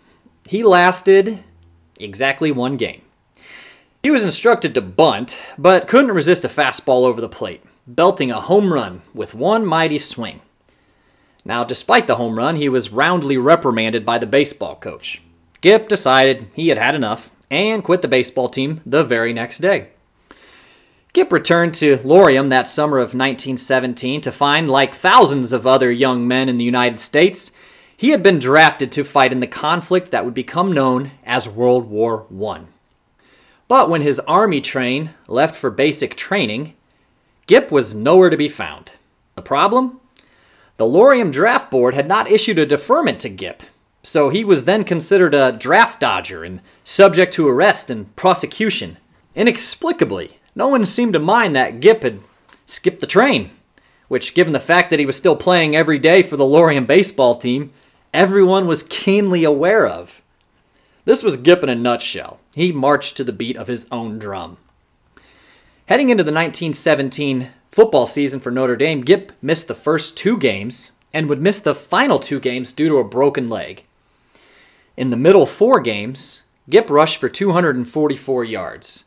He 0.49 0.65
lasted 0.65 1.45
exactly 1.99 2.51
one 2.51 2.77
game. 2.77 3.03
He 4.03 4.11
was 4.11 4.25
instructed 4.25 4.75
to 4.75 4.81
bunt, 4.81 5.41
but 5.57 5.89
couldn't 5.89 6.13
resist 6.13 6.45
a 6.45 6.49
fastball 6.49 7.05
over 7.05 7.21
the 7.21 7.29
plate, 7.29 7.63
belting 7.87 8.31
a 8.31 8.41
home 8.41 8.73
run 8.73 9.03
with 9.15 9.35
one 9.35 9.65
mighty 9.65 9.99
swing. 9.99 10.41
Now, 11.45 11.63
despite 11.63 12.07
the 12.07 12.17
home 12.17 12.37
run, 12.37 12.57
he 12.57 12.69
was 12.69 12.93
roundly 12.93 13.37
reprimanded 13.37 14.05
by 14.05 14.19
the 14.19 14.27
baseball 14.27 14.75
coach. 14.75 15.23
Gipp 15.61 15.89
decided 15.89 16.49
he 16.55 16.69
had 16.69 16.79
had 16.79 16.97
enough 16.97 17.31
and 17.49 17.85
quit 17.85 18.03
the 18.03 18.09
baseball 18.09 18.49
team 18.49 18.81
the 18.85 19.05
very 19.05 19.33
next 19.33 19.59
day. 19.59 19.91
Gipp 21.17 21.33
returned 21.33 21.73
to 21.77 21.97
Laurium 22.05 22.51
that 22.51 22.67
summer 22.67 22.99
of 22.99 23.15
1917 23.15 24.21
to 24.21 24.31
find, 24.31 24.69
like 24.69 24.93
thousands 24.95 25.55
of 25.55 25.67
other 25.67 25.91
young 25.91 26.29
men 26.29 26.51
in 26.51 26.59
the 26.59 26.65
United 26.65 27.01
States, 27.01 27.53
he 27.97 28.11
had 28.11 28.23
been 28.23 28.39
drafted 28.39 28.93
to 28.93 29.03
fight 29.03 29.33
in 29.33 29.41
the 29.41 29.47
conflict 29.47 30.11
that 30.11 30.27
would 30.27 30.35
become 30.35 30.73
known 30.73 31.13
as 31.25 31.49
World 31.49 31.89
War 31.89 32.27
I. 32.47 32.65
But 33.67 33.89
when 33.89 34.03
his 34.03 34.21
army 34.21 34.61
train 34.61 35.15
left 35.27 35.57
for 35.57 35.71
basic 35.71 36.17
training, 36.17 36.75
Gipp 37.47 37.73
was 37.73 37.95
nowhere 37.95 38.29
to 38.29 38.37
be 38.37 38.51
found. 38.51 38.93
The 39.37 39.41
problem? 39.41 40.01
The 40.77 40.85
Laurium 40.85 41.33
Draft 41.33 41.71
Board 41.71 41.95
had 41.95 42.09
not 42.09 42.31
issued 42.31 42.59
a 42.59 42.67
deferment 42.67 43.21
to 43.21 43.31
Gipp, 43.31 43.63
so 44.03 44.29
he 44.29 44.45
was 44.45 44.67
then 44.67 44.85
considered 44.85 45.33
a 45.33 45.53
draft 45.53 45.99
dodger 45.99 46.45
and 46.45 46.61
subject 46.85 47.33
to 47.33 47.49
arrest 47.49 47.89
and 47.89 48.15
prosecution. 48.17 48.99
Inexplicably, 49.35 50.41
no 50.57 50.67
one 50.67 50.85
seemed 50.87 51.13
to 51.13 51.21
mind 51.21 51.55
that 51.55 51.81
Gipp 51.81 52.03
had 52.03 52.19
skipped 52.65 53.01
the 53.01 53.07
train, 53.07 53.51
which, 54.09 54.35
given 54.35 54.55
the 54.55 54.59
fact 54.59 54.91
that 54.91 54.99
he 54.99 55.07
was 55.07 55.17
still 55.17 55.37
playing 55.37 55.77
every 55.77 55.99
day 55.99 56.23
for 56.23 56.37
the 56.37 56.45
Laurium 56.45 56.87
baseball 56.87 57.37
team, 57.37 57.73
everyone 58.15 58.67
was 58.67 58.83
keenly 58.83 59.45
aware 59.45 59.87
of. 59.87 60.23
This 61.05 61.23
was 61.23 61.37
Gipp 61.37 61.63
in 61.63 61.69
a 61.69 61.75
nutshell. 61.75 62.41
He 62.55 62.73
marched 62.73 63.17
to 63.19 63.25
the 63.25 63.33
beat 63.33 63.57
of 63.57 63.69
his 63.69 63.87
own 63.93 64.19
drum. 64.19 64.57
Heading 65.87 66.09
into 66.09 66.25
the 66.25 66.33
1917 66.33 67.51
football 67.71 68.07
season 68.07 68.41
for 68.41 68.51
Notre 68.51 68.75
Dame, 68.75 69.03
Gipp 69.03 69.33
missed 69.43 69.69
the 69.69 69.75
first 69.75 70.17
two 70.17 70.39
games 70.39 70.93
and 71.13 71.29
would 71.29 71.41
miss 71.41 71.61
the 71.61 71.75
final 71.75 72.19
two 72.19 72.41
games 72.41 72.73
due 72.73 72.89
to 72.89 72.97
a 72.97 73.05
broken 73.05 73.47
leg. 73.47 73.85
In 74.97 75.11
the 75.11 75.17
middle 75.17 75.47
four 75.47 75.81
games, 75.81 76.43
Gipp 76.69 76.91
rushed 76.91 77.19
for 77.19 77.29
244 77.29 78.45
yards. 78.45 79.05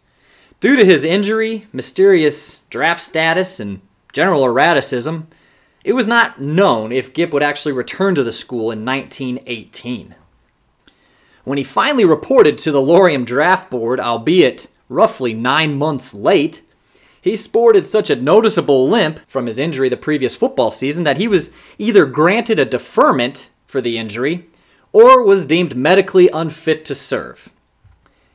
Due 0.60 0.76
to 0.76 0.84
his 0.84 1.06
injury, 1.06 1.68
mysterious 1.72 2.62
draft 2.70 3.02
status, 3.02 3.60
and 3.62 3.80
general 4.12 4.44
erraticism, 4.44 5.28
it 5.86 5.94
was 5.94 6.08
not 6.08 6.42
known 6.42 6.92
if 6.92 7.14
Gipp 7.14 7.32
would 7.32 7.44
actually 7.44 7.72
return 7.72 8.14
to 8.16 8.24
the 8.24 8.32
school 8.32 8.72
in 8.72 8.84
1918. 8.84 10.16
When 11.46 11.58
he 11.58 11.64
finally 11.64 12.04
reported 12.04 12.58
to 12.60 12.72
the 12.72 12.82
Laurium 12.82 13.26
Draft 13.26 13.72
Board, 13.72 14.02
albeit 14.02 14.68
roughly 14.90 15.34
nine 15.34 15.76
months 15.76 16.14
late, 16.14 16.62
he 17.22 17.36
sported 17.36 17.86
such 17.86 18.10
a 18.10 18.16
noticeable 18.16 18.88
limp 18.88 19.20
from 19.28 19.46
his 19.46 19.60
injury 19.60 19.88
the 19.88 19.98
previous 19.98 20.36
football 20.36 20.72
season 20.72 21.06
that 21.06 21.18
he 21.18 21.28
was 21.28 21.52
either 21.78 22.06
granted 22.06 22.60
a 22.60 22.66
deferment 22.66 23.50
for 23.66 23.80
the 23.80 23.98
injury 23.98 24.48
or 24.92 25.24
was 25.24 25.46
deemed 25.46 25.76
medically 25.76 26.30
unfit 26.30 26.84
to 26.86 26.96
serve. 26.96 27.50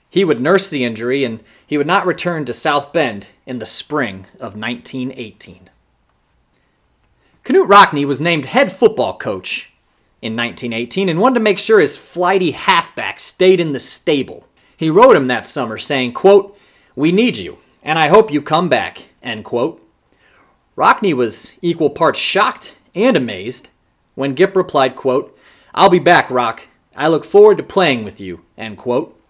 He 0.09 0.25
would 0.25 0.41
nurse 0.41 0.71
the 0.71 0.85
injury 0.85 1.25
and 1.25 1.43
he 1.75 1.79
would 1.79 1.89
not 1.89 2.07
return 2.07 2.45
to 2.45 2.55
South 2.55 2.93
Bend 2.93 3.27
in 3.47 3.59
the 3.59 3.67
spring 3.67 4.27
of 4.35 4.55
1918. 4.55 5.69
Knute 7.45 7.69
Rockne 7.69 8.07
was 8.07 8.21
named 8.21 8.45
head 8.45 8.71
football 8.71 9.19
coach 9.19 9.73
in 10.23 10.37
1918 10.37 11.09
and 11.09 11.19
wanted 11.19 11.35
to 11.35 11.41
make 11.41 11.59
sure 11.59 11.81
his 11.81 11.97
flighty 11.97 12.53
halfback 12.53 13.19
stayed 13.19 13.59
in 13.59 13.73
the 13.73 13.81
stable. 13.81 14.47
He 14.77 14.89
wrote 14.89 15.17
him 15.17 15.27
that 15.27 15.49
summer 15.49 15.77
saying, 15.77 16.13
quote, 16.13 16.57
We 16.95 17.11
need 17.11 17.39
you, 17.39 17.59
and 17.83 17.99
I 17.99 18.07
hope 18.07 18.31
you 18.31 18.41
come 18.41 18.69
back, 18.69 19.07
end 19.21 19.45
quote. 19.45 19.85
Rockne 20.77 21.15
was 21.15 21.57
equal 21.61 21.91
parts 21.91 22.21
shocked 22.21 22.79
and 22.95 23.17
amazed 23.17 23.71
when 24.15 24.35
Gipp 24.35 24.55
replied, 24.55 24.95
quote, 24.95 25.37
I'll 25.75 25.91
be 25.91 25.99
back, 25.99 26.31
Rock. 26.31 26.69
I 26.95 27.09
look 27.09 27.25
forward 27.25 27.57
to 27.57 27.65
playing 27.65 28.05
with 28.05 28.21
you, 28.21 28.43
end 28.57 28.79
quote. 28.79 29.21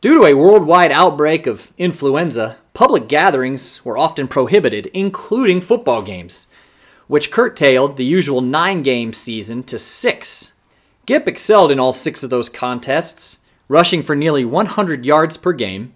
Due 0.00 0.14
to 0.14 0.26
a 0.26 0.34
worldwide 0.34 0.92
outbreak 0.92 1.48
of 1.48 1.72
influenza, 1.76 2.56
public 2.72 3.08
gatherings 3.08 3.84
were 3.84 3.98
often 3.98 4.28
prohibited, 4.28 4.86
including 4.94 5.60
football 5.60 6.02
games, 6.02 6.46
which 7.08 7.32
curtailed 7.32 7.96
the 7.96 8.04
usual 8.04 8.40
nine 8.40 8.84
game 8.84 9.12
season 9.12 9.60
to 9.64 9.76
six. 9.76 10.52
Gipp 11.04 11.26
excelled 11.26 11.72
in 11.72 11.80
all 11.80 11.92
six 11.92 12.22
of 12.22 12.30
those 12.30 12.48
contests, 12.48 13.38
rushing 13.66 14.04
for 14.04 14.14
nearly 14.14 14.44
100 14.44 15.04
yards 15.04 15.36
per 15.36 15.52
game, 15.52 15.92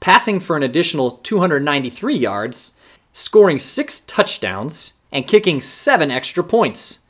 passing 0.00 0.40
for 0.40 0.56
an 0.56 0.64
additional 0.64 1.12
293 1.12 2.16
yards, 2.16 2.76
scoring 3.12 3.60
six 3.60 4.00
touchdowns, 4.00 4.94
and 5.12 5.28
kicking 5.28 5.60
seven 5.60 6.10
extra 6.10 6.42
points. 6.42 7.04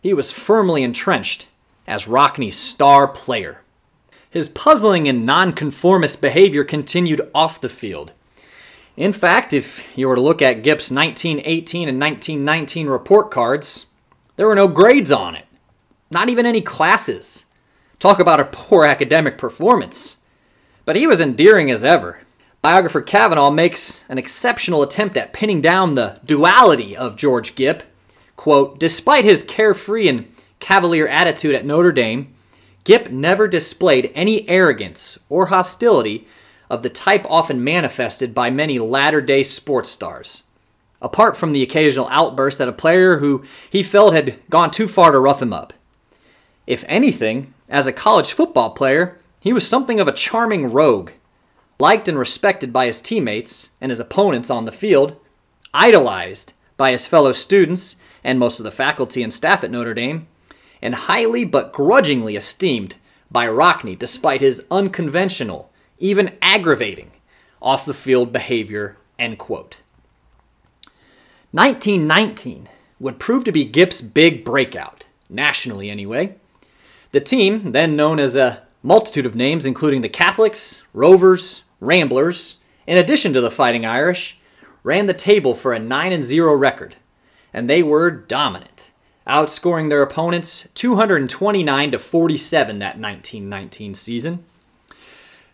He 0.00 0.14
was 0.14 0.32
firmly 0.32 0.84
entrenched 0.84 1.48
as 1.88 2.06
Rockne's 2.06 2.54
star 2.54 3.08
player. 3.08 3.62
His 4.30 4.48
puzzling 4.48 5.08
and 5.08 5.26
nonconformist 5.26 6.20
behavior 6.20 6.62
continued 6.62 7.28
off 7.34 7.60
the 7.60 7.68
field. 7.68 8.12
In 8.96 9.12
fact, 9.12 9.52
if 9.52 9.96
you 9.98 10.06
were 10.06 10.14
to 10.14 10.20
look 10.20 10.40
at 10.40 10.62
Gipp's 10.62 10.90
1918 10.90 11.88
and 11.88 12.00
1919 12.00 12.86
report 12.86 13.32
cards, 13.32 13.86
there 14.36 14.46
were 14.46 14.54
no 14.54 14.68
grades 14.68 15.10
on 15.10 15.34
it, 15.34 15.46
not 16.12 16.28
even 16.28 16.46
any 16.46 16.60
classes. 16.60 17.46
Talk 17.98 18.20
about 18.20 18.40
a 18.40 18.44
poor 18.44 18.84
academic 18.84 19.36
performance. 19.36 20.18
But 20.84 20.96
he 20.96 21.06
was 21.06 21.20
endearing 21.20 21.70
as 21.70 21.84
ever. 21.84 22.20
Biographer 22.62 23.00
Cavanaugh 23.00 23.50
makes 23.50 24.08
an 24.08 24.18
exceptional 24.18 24.82
attempt 24.82 25.16
at 25.16 25.32
pinning 25.32 25.60
down 25.60 25.94
the 25.94 26.20
duality 26.24 26.96
of 26.96 27.16
George 27.16 27.54
Gipp. 27.56 27.82
Quote, 28.36 28.78
despite 28.78 29.24
his 29.24 29.42
carefree 29.42 30.08
and 30.08 30.32
cavalier 30.60 31.08
attitude 31.08 31.54
at 31.54 31.66
Notre 31.66 31.92
Dame, 31.92 32.34
Gipp 32.90 33.12
never 33.12 33.46
displayed 33.46 34.10
any 34.16 34.48
arrogance 34.48 35.24
or 35.28 35.46
hostility 35.46 36.26
of 36.68 36.82
the 36.82 36.88
type 36.88 37.24
often 37.30 37.62
manifested 37.62 38.34
by 38.34 38.50
many 38.50 38.80
latter 38.80 39.20
day 39.20 39.44
sports 39.44 39.90
stars. 39.90 40.42
Apart 41.00 41.36
from 41.36 41.52
the 41.52 41.62
occasional 41.62 42.08
outburst 42.08 42.60
at 42.60 42.66
a 42.66 42.72
player 42.72 43.18
who 43.18 43.44
he 43.70 43.84
felt 43.84 44.12
had 44.12 44.40
gone 44.50 44.72
too 44.72 44.88
far 44.88 45.12
to 45.12 45.20
rough 45.20 45.40
him 45.40 45.52
up. 45.52 45.72
If 46.66 46.84
anything, 46.88 47.54
as 47.68 47.86
a 47.86 47.92
college 47.92 48.32
football 48.32 48.70
player, 48.70 49.20
he 49.38 49.52
was 49.52 49.64
something 49.64 50.00
of 50.00 50.08
a 50.08 50.12
charming 50.12 50.72
rogue, 50.72 51.12
liked 51.78 52.08
and 52.08 52.18
respected 52.18 52.72
by 52.72 52.86
his 52.86 53.00
teammates 53.00 53.70
and 53.80 53.90
his 53.90 54.00
opponents 54.00 54.50
on 54.50 54.64
the 54.64 54.72
field, 54.72 55.14
idolized 55.72 56.54
by 56.76 56.90
his 56.90 57.06
fellow 57.06 57.30
students 57.30 57.98
and 58.24 58.40
most 58.40 58.58
of 58.58 58.64
the 58.64 58.72
faculty 58.72 59.22
and 59.22 59.32
staff 59.32 59.62
at 59.62 59.70
Notre 59.70 59.94
Dame, 59.94 60.26
and 60.82 60.94
highly 60.94 61.44
but 61.44 61.72
grudgingly 61.72 62.36
esteemed 62.36 62.96
by 63.30 63.46
Rockne 63.46 63.98
despite 63.98 64.40
his 64.40 64.66
unconventional, 64.70 65.70
even 65.98 66.36
aggravating, 66.42 67.10
off 67.60 67.84
the 67.84 67.94
field 67.94 68.32
behavior. 68.32 68.96
End 69.18 69.38
quote. 69.38 69.78
1919 71.52 72.68
would 72.98 73.18
prove 73.18 73.44
to 73.44 73.52
be 73.52 73.64
Gipp's 73.64 74.00
big 74.00 74.44
breakout, 74.44 75.06
nationally 75.28 75.90
anyway. 75.90 76.36
The 77.12 77.20
team, 77.20 77.72
then 77.72 77.96
known 77.96 78.20
as 78.20 78.36
a 78.36 78.62
multitude 78.82 79.26
of 79.26 79.34
names, 79.34 79.66
including 79.66 80.00
the 80.00 80.08
Catholics, 80.08 80.82
Rovers, 80.94 81.64
Ramblers, 81.80 82.56
in 82.86 82.98
addition 82.98 83.32
to 83.32 83.40
the 83.40 83.50
Fighting 83.50 83.84
Irish, 83.84 84.38
ran 84.82 85.06
the 85.06 85.14
table 85.14 85.54
for 85.54 85.72
a 85.72 85.78
9 85.78 86.22
0 86.22 86.54
record, 86.54 86.96
and 87.52 87.68
they 87.68 87.82
were 87.82 88.10
dominant, 88.10 88.79
outscoring 89.26 89.88
their 89.88 90.02
opponents 90.02 90.68
229 90.74 91.92
to 91.92 91.98
47 91.98 92.78
that 92.78 92.98
1919 92.98 93.94
season. 93.94 94.44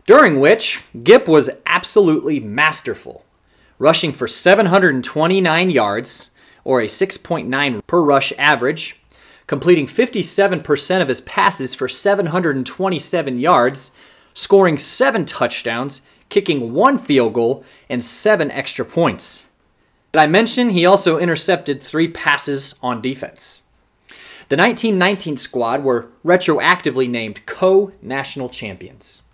During 0.06 0.38
which, 0.38 0.82
Gipp 1.02 1.26
was 1.26 1.50
absolutely 1.66 2.38
masterful, 2.38 3.24
rushing 3.78 4.12
for 4.12 4.28
729 4.28 5.70
yards, 5.70 6.30
or 6.62 6.80
a 6.80 6.86
6.9 6.86 7.86
per 7.86 8.00
rush 8.00 8.32
average, 8.38 9.00
completing 9.46 9.86
57% 9.86 11.02
of 11.02 11.08
his 11.08 11.20
passes 11.22 11.74
for 11.74 11.88
727 11.88 13.38
yards, 13.38 13.90
scoring 14.34 14.78
seven 14.78 15.24
touchdowns, 15.24 16.02
kicking 16.28 16.72
one 16.72 16.98
field 16.98 17.32
goal, 17.32 17.64
and 17.88 18.02
seven 18.02 18.50
extra 18.50 18.84
points. 18.84 19.46
Did 20.16 20.22
I 20.22 20.28
mention 20.28 20.70
he 20.70 20.86
also 20.86 21.18
intercepted 21.18 21.82
three 21.82 22.08
passes 22.08 22.76
on 22.82 23.02
defense? 23.02 23.64
The 24.48 24.56
1919 24.56 25.36
squad 25.36 25.84
were 25.84 26.06
retroactively 26.24 27.06
named 27.06 27.44
co 27.44 27.92
national 28.00 28.48
champions. 28.48 29.24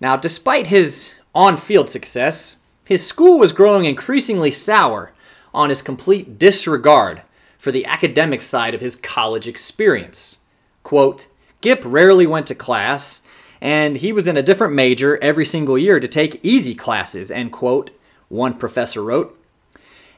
Now, 0.00 0.16
despite 0.16 0.68
his 0.68 1.16
on 1.34 1.58
field 1.58 1.90
success, 1.90 2.62
his 2.86 3.06
school 3.06 3.38
was 3.38 3.52
growing 3.52 3.84
increasingly 3.84 4.50
sour 4.50 5.12
on 5.52 5.68
his 5.68 5.82
complete 5.82 6.38
disregard 6.38 7.20
for 7.58 7.70
the 7.70 7.84
academic 7.84 8.40
side 8.40 8.74
of 8.74 8.80
his 8.80 8.96
college 8.96 9.46
experience. 9.46 10.44
Quote, 10.82 11.26
Gipp 11.60 11.82
rarely 11.84 12.26
went 12.26 12.46
to 12.46 12.54
class, 12.54 13.22
and 13.60 13.96
he 13.96 14.14
was 14.14 14.26
in 14.26 14.38
a 14.38 14.42
different 14.42 14.72
major 14.72 15.22
every 15.22 15.44
single 15.44 15.76
year 15.76 16.00
to 16.00 16.08
take 16.08 16.42
easy 16.42 16.74
classes, 16.74 17.30
end 17.30 17.52
quote, 17.52 17.90
one 18.30 18.54
professor 18.54 19.04
wrote. 19.04 19.38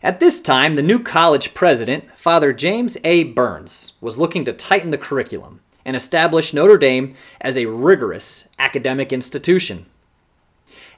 At 0.02 0.20
this 0.20 0.40
time, 0.40 0.74
the 0.74 0.82
new 0.82 0.98
college 0.98 1.54
president, 1.54 2.04
Father 2.16 2.52
James 2.52 2.98
A. 3.02 3.24
Burns, 3.24 3.92
was 4.00 4.18
looking 4.18 4.44
to 4.44 4.52
tighten 4.52 4.90
the 4.90 4.98
curriculum 4.98 5.60
and 5.84 5.96
establish 5.96 6.52
Notre 6.52 6.76
Dame 6.76 7.14
as 7.40 7.56
a 7.56 7.66
rigorous 7.66 8.48
academic 8.58 9.12
institution. 9.12 9.86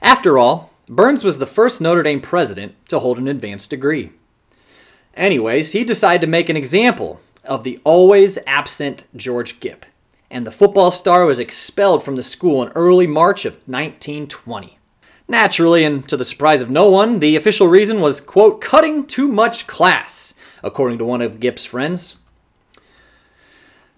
After 0.01 0.37
all, 0.37 0.71
Burns 0.89 1.23
was 1.23 1.37
the 1.37 1.45
first 1.45 1.79
Notre 1.79 2.03
Dame 2.03 2.19
president 2.19 2.73
to 2.89 2.99
hold 2.99 3.19
an 3.19 3.27
advanced 3.27 3.69
degree. 3.69 4.11
Anyways, 5.13 5.71
he 5.71 5.83
decided 5.83 6.21
to 6.21 6.27
make 6.27 6.49
an 6.49 6.57
example 6.57 7.21
of 7.45 7.63
the 7.63 7.79
always 7.83 8.39
absent 8.47 9.03
George 9.15 9.59
Gipp, 9.59 9.85
and 10.31 10.45
the 10.45 10.51
football 10.51 10.91
star 10.91 11.25
was 11.25 11.39
expelled 11.39 12.03
from 12.03 12.15
the 12.15 12.23
school 12.23 12.63
in 12.63 12.69
early 12.69 13.07
March 13.07 13.45
of 13.45 13.53
1920. 13.67 14.78
Naturally, 15.29 15.83
and 15.83 16.07
to 16.09 16.17
the 16.17 16.25
surprise 16.25 16.63
of 16.63 16.71
no 16.71 16.89
one, 16.89 17.19
the 17.19 17.35
official 17.35 17.67
reason 17.67 18.01
was, 18.01 18.19
quote, 18.19 18.59
cutting 18.61 19.05
too 19.05 19.27
much 19.27 19.67
class, 19.67 20.33
according 20.63 20.97
to 20.97 21.05
one 21.05 21.21
of 21.21 21.39
Gipp's 21.39 21.65
friends. 21.65 22.17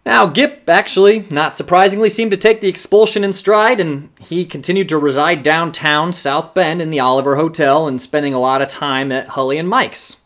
Now, 0.05 0.27
Gipp 0.27 0.67
actually, 0.67 1.25
not 1.29 1.53
surprisingly, 1.53 2.09
seemed 2.09 2.31
to 2.31 2.37
take 2.37 2.59
the 2.59 2.67
expulsion 2.67 3.23
in 3.23 3.31
stride, 3.31 3.79
and 3.79 4.09
he 4.19 4.43
continued 4.43 4.89
to 4.89 4.97
reside 4.97 5.41
downtown 5.41 6.11
South 6.11 6.53
Bend 6.53 6.81
in 6.81 6.89
the 6.89 6.99
Oliver 6.99 7.37
Hotel 7.37 7.87
and 7.87 8.01
spending 8.01 8.33
a 8.33 8.39
lot 8.39 8.61
of 8.61 8.67
time 8.67 9.09
at 9.09 9.29
Hullie 9.29 9.57
and 9.57 9.69
Mike's. 9.69 10.21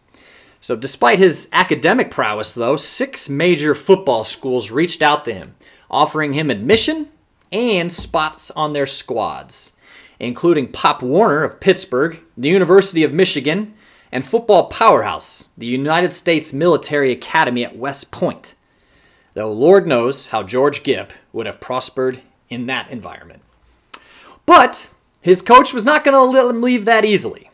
So, 0.60 0.76
despite 0.76 1.20
his 1.20 1.50
academic 1.54 2.10
prowess, 2.10 2.56
though, 2.56 2.78
six 2.78 3.30
major 3.30 3.76
football 3.76 4.24
schools 4.24 4.72
reached 4.72 5.04
out 5.04 5.24
to 5.26 5.34
him, 5.34 5.54
offering 5.92 6.34
him 6.34 6.50
admission 6.50 7.10
and 7.52 7.92
spots 7.92 8.50
on 8.52 8.74
their 8.74 8.88
squads, 8.88 9.75
including 10.20 10.72
Pop 10.72 11.02
Warner 11.02 11.44
of 11.44 11.60
Pittsburgh, 11.60 12.20
the 12.38 12.50
University 12.50 13.04
of 13.04 13.14
Michigan, 13.14 13.74
and 14.12 14.24
football 14.26 14.68
powerhouse, 14.68 15.50
the 15.58 15.66
United 15.66 16.14
States 16.14 16.54
Military 16.54 17.12
Academy 17.12 17.66
at 17.66 17.78
West 17.78 18.12
Point. 18.12 18.54
Though 19.34 19.52
Lord 19.52 19.88
knows 19.88 20.28
how 20.28 20.44
George 20.44 20.84
Gipp 20.84 21.12
would 21.34 21.46
have 21.46 21.60
prospered 21.60 22.22
in 22.50 22.68
that 22.68 22.90
environment. 22.90 23.42
But 24.46 24.90
his 25.22 25.42
coach 25.42 25.74
was 25.74 25.86
not 25.86 26.04
going 26.04 26.14
to 26.14 26.24
let 26.24 26.46
him 26.46 26.62
leave 26.62 26.86
that 26.86 27.04
easily. 27.04 27.50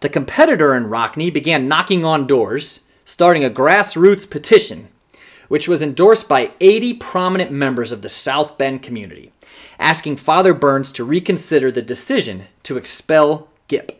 The 0.00 0.08
competitor 0.08 0.74
in 0.74 0.84
Rockne 0.84 1.30
began 1.30 1.68
knocking 1.68 2.04
on 2.04 2.26
doors, 2.26 2.86
starting 3.04 3.44
a 3.44 3.50
grassroots 3.50 4.28
petition, 4.28 4.88
which 5.50 5.66
was 5.66 5.82
endorsed 5.82 6.28
by 6.28 6.52
80 6.60 6.94
prominent 6.94 7.50
members 7.50 7.90
of 7.90 8.02
the 8.02 8.08
South 8.08 8.56
Bend 8.56 8.82
community, 8.82 9.32
asking 9.80 10.16
Father 10.16 10.54
Burns 10.54 10.92
to 10.92 11.02
reconsider 11.02 11.72
the 11.72 11.82
decision 11.82 12.44
to 12.62 12.76
expel 12.76 13.48
Gipp. 13.66 13.92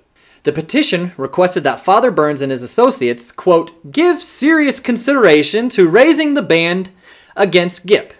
The 0.44 0.52
petition 0.52 1.10
requested 1.16 1.64
that 1.64 1.84
Father 1.84 2.12
Burns 2.12 2.40
and 2.40 2.52
his 2.52 2.62
associates, 2.62 3.32
quote, 3.32 3.90
give 3.90 4.22
serious 4.22 4.78
consideration 4.78 5.68
to 5.70 5.88
raising 5.88 6.34
the 6.34 6.42
band 6.42 6.90
against 7.34 7.84
Gipp. 7.84 8.14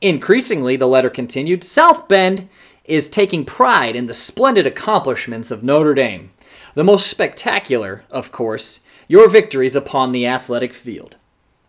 Increasingly, 0.00 0.76
the 0.76 0.88
letter 0.88 1.10
continued, 1.10 1.62
South 1.64 2.08
Bend 2.08 2.48
is 2.84 3.10
taking 3.10 3.44
pride 3.44 3.94
in 3.94 4.06
the 4.06 4.14
splendid 4.14 4.66
accomplishments 4.66 5.50
of 5.50 5.62
Notre 5.62 5.94
Dame 5.94 6.30
the 6.74 6.84
most 6.84 7.06
spectacular, 7.06 8.04
of 8.10 8.32
course, 8.32 8.80
your 9.06 9.28
victories 9.28 9.76
upon 9.76 10.12
the 10.12 10.26
athletic 10.26 10.74
field. 10.74 11.16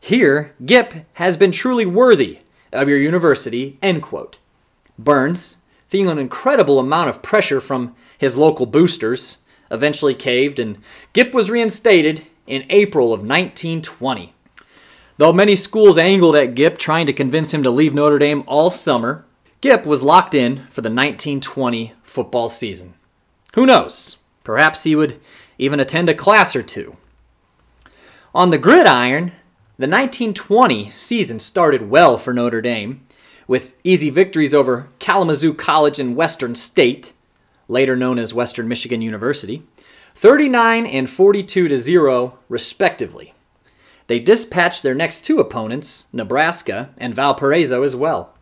Here, 0.05 0.53
Gipp 0.63 1.07
has 1.13 1.35
been 1.35 1.51
truly 1.51 1.83
worthy 1.83 2.37
of 2.71 2.87
your 2.87 2.99
university, 2.99 3.79
end 3.81 4.03
quote. 4.03 4.37
Burns, 4.99 5.63
feeling 5.87 6.11
an 6.11 6.19
incredible 6.19 6.77
amount 6.77 7.09
of 7.09 7.23
pressure 7.23 7.59
from 7.59 7.95
his 8.15 8.37
local 8.37 8.67
boosters, 8.67 9.37
eventually 9.71 10.13
caved, 10.13 10.59
and 10.59 10.77
Gipp 11.13 11.33
was 11.33 11.49
reinstated 11.49 12.27
in 12.45 12.67
April 12.69 13.13
of 13.13 13.21
1920. 13.21 14.35
Though 15.17 15.33
many 15.33 15.55
schools 15.55 15.97
angled 15.97 16.35
at 16.35 16.53
Gipp 16.53 16.77
trying 16.77 17.07
to 17.07 17.11
convince 17.11 17.51
him 17.51 17.63
to 17.63 17.71
leave 17.71 17.95
Notre 17.95 18.19
Dame 18.19 18.43
all 18.45 18.69
summer, 18.69 19.25
Gipp 19.59 19.87
was 19.87 20.03
locked 20.03 20.35
in 20.35 20.67
for 20.67 20.81
the 20.81 20.91
1920 20.91 21.93
football 22.03 22.47
season. 22.47 22.93
Who 23.55 23.65
knows? 23.65 24.17
Perhaps 24.43 24.83
he 24.83 24.95
would 24.95 25.19
even 25.57 25.79
attend 25.79 26.09
a 26.09 26.13
class 26.13 26.55
or 26.55 26.61
two. 26.61 26.95
On 28.35 28.51
the 28.51 28.59
gridiron, 28.59 29.31
the 29.77 29.87
1920 29.87 30.89
season 30.91 31.39
started 31.39 31.89
well 31.89 32.17
for 32.17 32.33
Notre 32.33 32.61
Dame, 32.61 33.05
with 33.47 33.75
easy 33.83 34.09
victories 34.09 34.53
over 34.53 34.87
Kalamazoo 34.99 35.53
College 35.53 35.99
and 35.99 36.15
Western 36.15 36.55
State, 36.55 37.13
later 37.67 37.95
known 37.95 38.17
as 38.17 38.33
Western 38.33 38.67
Michigan 38.67 39.01
University, 39.01 39.63
39 40.15 40.85
and 40.85 41.09
42 41.09 41.67
to 41.67 41.77
0 41.77 42.39
respectively. 42.49 43.33
They 44.07 44.19
dispatched 44.19 44.83
their 44.83 44.95
next 44.95 45.21
two 45.21 45.39
opponents, 45.39 46.07
Nebraska 46.13 46.89
and 46.97 47.15
Valparaiso 47.15 47.83
as 47.83 47.95
well. 47.95 48.33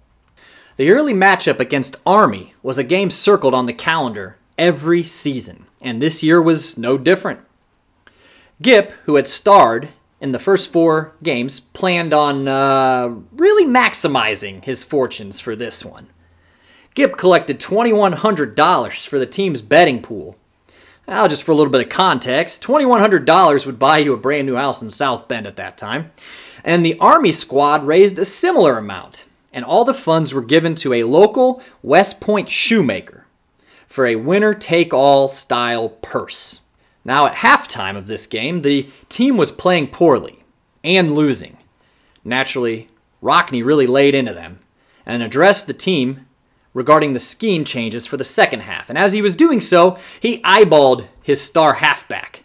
The 0.77 0.91
early 0.91 1.13
matchup 1.13 1.59
against 1.59 1.95
Army 2.05 2.53
was 2.61 2.77
a 2.77 2.83
game 2.83 3.09
circled 3.09 3.53
on 3.53 3.65
the 3.65 3.73
calendar 3.73 4.37
every 4.57 5.03
season 5.03 5.65
and 5.83 6.01
this 6.01 6.23
year 6.23 6.41
was 6.41 6.77
no 6.77 6.97
different. 6.97 7.41
Gipp, 8.61 8.91
who 9.03 9.15
had 9.15 9.27
starred 9.27 9.89
in 10.23 10.31
the 10.31 10.39
first 10.39 10.71
four 10.71 11.13
games, 11.21 11.59
planned 11.59 12.13
on 12.13 12.47
uh, 12.47 13.13
really 13.33 13.65
maximizing 13.65 14.63
his 14.63 14.81
fortunes 14.81 15.41
for 15.41 15.53
this 15.53 15.83
one. 15.83 16.07
Gipp 16.95 17.17
collected 17.17 17.59
$2,100 17.59 19.05
for 19.05 19.19
the 19.19 19.25
team's 19.25 19.61
betting 19.61 20.01
pool. 20.01 20.37
Now, 21.05 21.27
just 21.27 21.43
for 21.43 21.51
a 21.51 21.55
little 21.55 21.73
bit 21.73 21.83
of 21.83 21.89
context, 21.89 22.63
$2,100 22.63 23.65
would 23.65 23.77
buy 23.77 23.97
you 23.97 24.13
a 24.13 24.17
brand 24.17 24.47
new 24.47 24.55
house 24.55 24.81
in 24.81 24.89
South 24.89 25.27
Bend 25.27 25.45
at 25.45 25.57
that 25.57 25.77
time. 25.77 26.11
And 26.63 26.85
the 26.85 26.97
Army 26.99 27.33
squad 27.33 27.85
raised 27.85 28.17
a 28.17 28.23
similar 28.23 28.77
amount, 28.77 29.25
and 29.51 29.65
all 29.65 29.83
the 29.83 29.93
funds 29.93 30.33
were 30.33 30.41
given 30.41 30.73
to 30.75 30.93
a 30.93 31.03
local 31.03 31.61
West 31.81 32.21
Point 32.21 32.49
shoemaker 32.49 33.25
for 33.89 34.05
a 34.05 34.15
winner 34.15 34.53
take 34.53 34.93
all 34.93 35.27
style 35.27 35.89
purse. 35.89 36.62
Now, 37.05 37.25
at 37.25 37.35
halftime 37.35 37.97
of 37.97 38.07
this 38.07 38.25
game, 38.27 38.61
the 38.61 38.89
team 39.09 39.37
was 39.37 39.51
playing 39.51 39.87
poorly 39.87 40.43
and 40.83 41.13
losing. 41.13 41.57
Naturally, 42.23 42.87
Rockne 43.21 43.63
really 43.63 43.87
laid 43.87 44.15
into 44.15 44.33
them 44.33 44.59
and 45.05 45.21
addressed 45.21 45.67
the 45.67 45.73
team 45.73 46.25
regarding 46.73 47.13
the 47.13 47.19
scheme 47.19 47.65
changes 47.65 48.07
for 48.07 48.17
the 48.17 48.23
second 48.23 48.61
half. 48.61 48.89
And 48.89 48.97
as 48.97 49.13
he 49.13 49.21
was 49.21 49.35
doing 49.35 49.61
so, 49.61 49.97
he 50.19 50.41
eyeballed 50.41 51.07
his 51.21 51.41
star 51.41 51.73
halfback. 51.73 52.43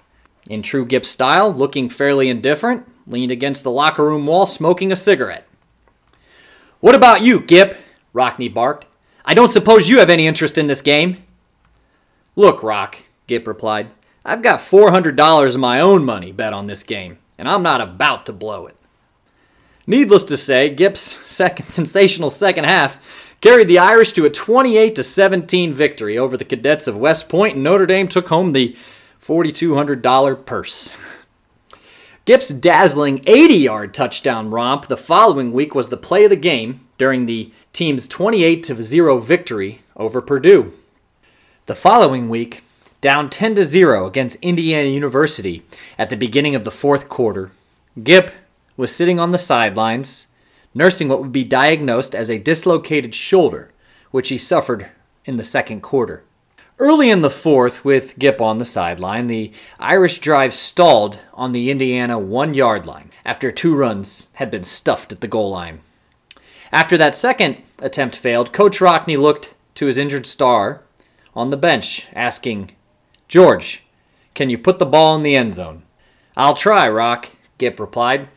In 0.48 0.62
true 0.62 0.84
Gipp 0.84 1.04
style, 1.04 1.52
looking 1.52 1.88
fairly 1.88 2.28
indifferent, 2.28 2.86
leaned 3.06 3.30
against 3.30 3.62
the 3.62 3.70
locker 3.70 4.04
room 4.04 4.26
wall 4.26 4.46
smoking 4.46 4.92
a 4.92 4.96
cigarette. 4.96 5.46
What 6.80 6.94
about 6.94 7.22
you, 7.22 7.40
Gipp? 7.40 7.76
Rockne 8.14 8.52
barked. 8.52 8.86
I 9.24 9.34
don't 9.34 9.50
suppose 9.50 9.88
you 9.88 9.98
have 9.98 10.10
any 10.10 10.26
interest 10.26 10.58
in 10.58 10.66
this 10.66 10.80
game. 10.80 11.22
Look, 12.34 12.62
Rock, 12.62 12.96
Gipp 13.26 13.46
replied. 13.46 13.90
I've 14.24 14.42
got 14.42 14.60
$400 14.60 15.54
of 15.54 15.60
my 15.60 15.80
own 15.80 16.04
money 16.04 16.32
bet 16.32 16.52
on 16.52 16.66
this 16.66 16.82
game, 16.82 17.18
and 17.38 17.48
I'm 17.48 17.62
not 17.62 17.80
about 17.80 18.26
to 18.26 18.32
blow 18.32 18.66
it. 18.66 18.76
Needless 19.86 20.24
to 20.24 20.36
say, 20.36 20.68
Gipp's 20.68 21.00
second 21.26 21.64
sensational 21.64 22.30
second 22.30 22.64
half 22.64 23.34
carried 23.40 23.68
the 23.68 23.78
Irish 23.78 24.12
to 24.12 24.26
a 24.26 24.30
28 24.30 24.98
17 24.98 25.72
victory 25.72 26.18
over 26.18 26.36
the 26.36 26.44
cadets 26.44 26.86
of 26.86 26.96
West 26.96 27.28
Point, 27.28 27.54
and 27.54 27.64
Notre 27.64 27.86
Dame 27.86 28.08
took 28.08 28.28
home 28.28 28.52
the 28.52 28.76
$4,200 29.22 30.44
purse. 30.44 30.90
Gipp's 32.24 32.50
dazzling 32.50 33.22
80 33.26 33.54
yard 33.54 33.94
touchdown 33.94 34.50
romp 34.50 34.86
the 34.86 34.98
following 34.98 35.52
week 35.52 35.74
was 35.74 35.88
the 35.88 35.96
play 35.96 36.24
of 36.24 36.30
the 36.30 36.36
game 36.36 36.86
during 36.98 37.24
the 37.24 37.50
team's 37.72 38.06
28 38.06 38.66
0 38.66 39.18
victory 39.18 39.80
over 39.96 40.20
Purdue. 40.20 40.74
The 41.64 41.74
following 41.74 42.28
week, 42.28 42.62
down 43.00 43.30
10 43.30 43.54
to 43.56 43.64
0 43.64 44.06
against 44.06 44.42
Indiana 44.42 44.88
University 44.88 45.62
at 45.98 46.10
the 46.10 46.16
beginning 46.16 46.54
of 46.54 46.64
the 46.64 46.70
fourth 46.70 47.08
quarter, 47.08 47.50
Gipp 48.02 48.30
was 48.76 48.94
sitting 48.94 49.18
on 49.20 49.30
the 49.32 49.38
sidelines 49.38 50.28
nursing 50.74 51.08
what 51.08 51.20
would 51.20 51.32
be 51.32 51.44
diagnosed 51.44 52.14
as 52.14 52.30
a 52.30 52.38
dislocated 52.38 53.14
shoulder, 53.14 53.72
which 54.10 54.28
he 54.28 54.38
suffered 54.38 54.88
in 55.24 55.36
the 55.36 55.44
second 55.44 55.80
quarter. 55.80 56.22
Early 56.78 57.10
in 57.10 57.22
the 57.22 57.30
fourth, 57.30 57.84
with 57.84 58.18
Gipp 58.18 58.40
on 58.40 58.58
the 58.58 58.64
sideline, 58.64 59.26
the 59.26 59.52
Irish 59.80 60.20
drive 60.20 60.54
stalled 60.54 61.18
on 61.34 61.50
the 61.50 61.72
Indiana 61.72 62.18
one 62.18 62.54
yard 62.54 62.86
line 62.86 63.10
after 63.24 63.50
two 63.50 63.74
runs 63.74 64.28
had 64.34 64.50
been 64.50 64.62
stuffed 64.62 65.10
at 65.10 65.20
the 65.20 65.26
goal 65.26 65.50
line. 65.50 65.80
After 66.70 66.96
that 66.96 67.16
second 67.16 67.56
attempt 67.80 68.14
failed, 68.14 68.52
Coach 68.52 68.78
Rockne 68.80 69.18
looked 69.18 69.54
to 69.74 69.86
his 69.86 69.98
injured 69.98 70.26
star 70.26 70.82
on 71.34 71.48
the 71.48 71.56
bench, 71.56 72.06
asking, 72.14 72.70
George, 73.28 73.82
can 74.34 74.48
you 74.48 74.56
put 74.56 74.78
the 74.78 74.86
ball 74.86 75.14
in 75.14 75.22
the 75.22 75.36
end 75.36 75.52
zone? 75.52 75.82
I'll 76.34 76.54
try, 76.54 76.88
Rock, 76.88 77.28
Gipp 77.58 77.78
replied. 77.78 78.28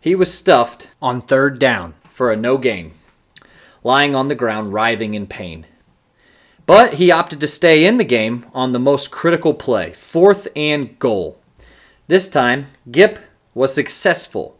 He 0.00 0.14
was 0.14 0.32
stuffed 0.32 0.90
on 1.02 1.20
third 1.20 1.58
down 1.58 1.92
for 2.04 2.32
a 2.32 2.36
no 2.36 2.56
gain, 2.56 2.92
lying 3.82 4.14
on 4.14 4.28
the 4.28 4.34
ground 4.34 4.72
writhing 4.72 5.12
in 5.12 5.26
pain. 5.26 5.66
But 6.64 6.94
he 6.94 7.10
opted 7.10 7.38
to 7.40 7.46
stay 7.46 7.84
in 7.84 7.98
the 7.98 8.04
game 8.04 8.46
on 8.54 8.72
the 8.72 8.78
most 8.78 9.10
critical 9.10 9.52
play, 9.52 9.92
fourth 9.92 10.48
and 10.56 10.98
goal. 10.98 11.38
This 12.06 12.26
time, 12.26 12.68
Gipp 12.90 13.18
was 13.54 13.74
successful, 13.74 14.58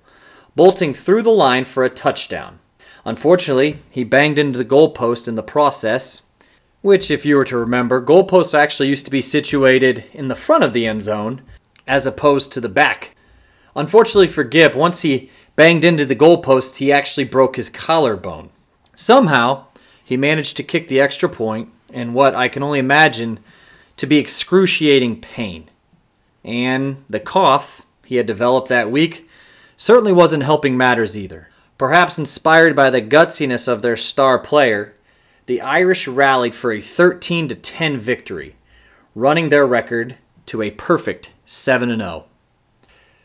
bolting 0.54 0.92
through 0.92 1.22
the 1.22 1.30
line 1.30 1.64
for 1.64 1.84
a 1.84 1.90
touchdown. 1.90 2.58
Unfortunately, 3.06 3.78
he 3.90 4.04
banged 4.04 4.38
into 4.38 4.58
the 4.58 4.64
goalpost 4.64 5.26
in 5.26 5.36
the 5.36 5.42
process, 5.42 6.23
which, 6.84 7.10
if 7.10 7.24
you 7.24 7.36
were 7.36 7.44
to 7.46 7.56
remember, 7.56 8.00
goalposts 8.00 8.54
actually 8.54 8.88
used 8.88 9.04
to 9.06 9.10
be 9.10 9.20
situated 9.20 10.04
in 10.12 10.28
the 10.28 10.34
front 10.34 10.62
of 10.62 10.72
the 10.72 10.86
end 10.86 11.02
zone 11.02 11.42
as 11.86 12.06
opposed 12.06 12.52
to 12.52 12.60
the 12.60 12.68
back 12.68 13.14
Unfortunately 13.76 14.28
for 14.28 14.44
Gipp, 14.44 14.74
once 14.74 15.02
he 15.02 15.30
banged 15.56 15.84
into 15.84 16.06
the 16.06 16.16
goalpost, 16.16 16.76
he 16.76 16.92
actually 16.92 17.24
broke 17.24 17.56
his 17.56 17.68
collarbone. 17.68 18.50
Somehow, 18.94 19.66
he 20.04 20.16
managed 20.16 20.56
to 20.56 20.62
kick 20.62 20.86
the 20.86 21.00
extra 21.00 21.28
point 21.28 21.70
in 21.88 22.14
what 22.14 22.34
I 22.34 22.48
can 22.48 22.62
only 22.62 22.78
imagine 22.78 23.40
to 23.96 24.06
be 24.06 24.18
excruciating 24.18 25.20
pain. 25.20 25.68
And 26.44 27.04
the 27.08 27.20
cough 27.20 27.86
he 28.04 28.16
had 28.16 28.26
developed 28.26 28.68
that 28.68 28.90
week 28.90 29.28
certainly 29.76 30.12
wasn't 30.12 30.42
helping 30.42 30.76
matters 30.76 31.18
either. 31.18 31.48
Perhaps 31.78 32.18
inspired 32.18 32.76
by 32.76 32.90
the 32.90 33.02
gutsiness 33.02 33.66
of 33.66 33.82
their 33.82 33.96
star 33.96 34.38
player, 34.38 34.93
the 35.46 35.60
Irish 35.60 36.08
rallied 36.08 36.54
for 36.54 36.72
a 36.72 36.80
13 36.80 37.48
to 37.48 37.54
10 37.54 37.98
victory, 37.98 38.56
running 39.14 39.48
their 39.48 39.66
record 39.66 40.16
to 40.46 40.62
a 40.62 40.70
perfect 40.70 41.30
7 41.44 41.88
0. 41.96 42.24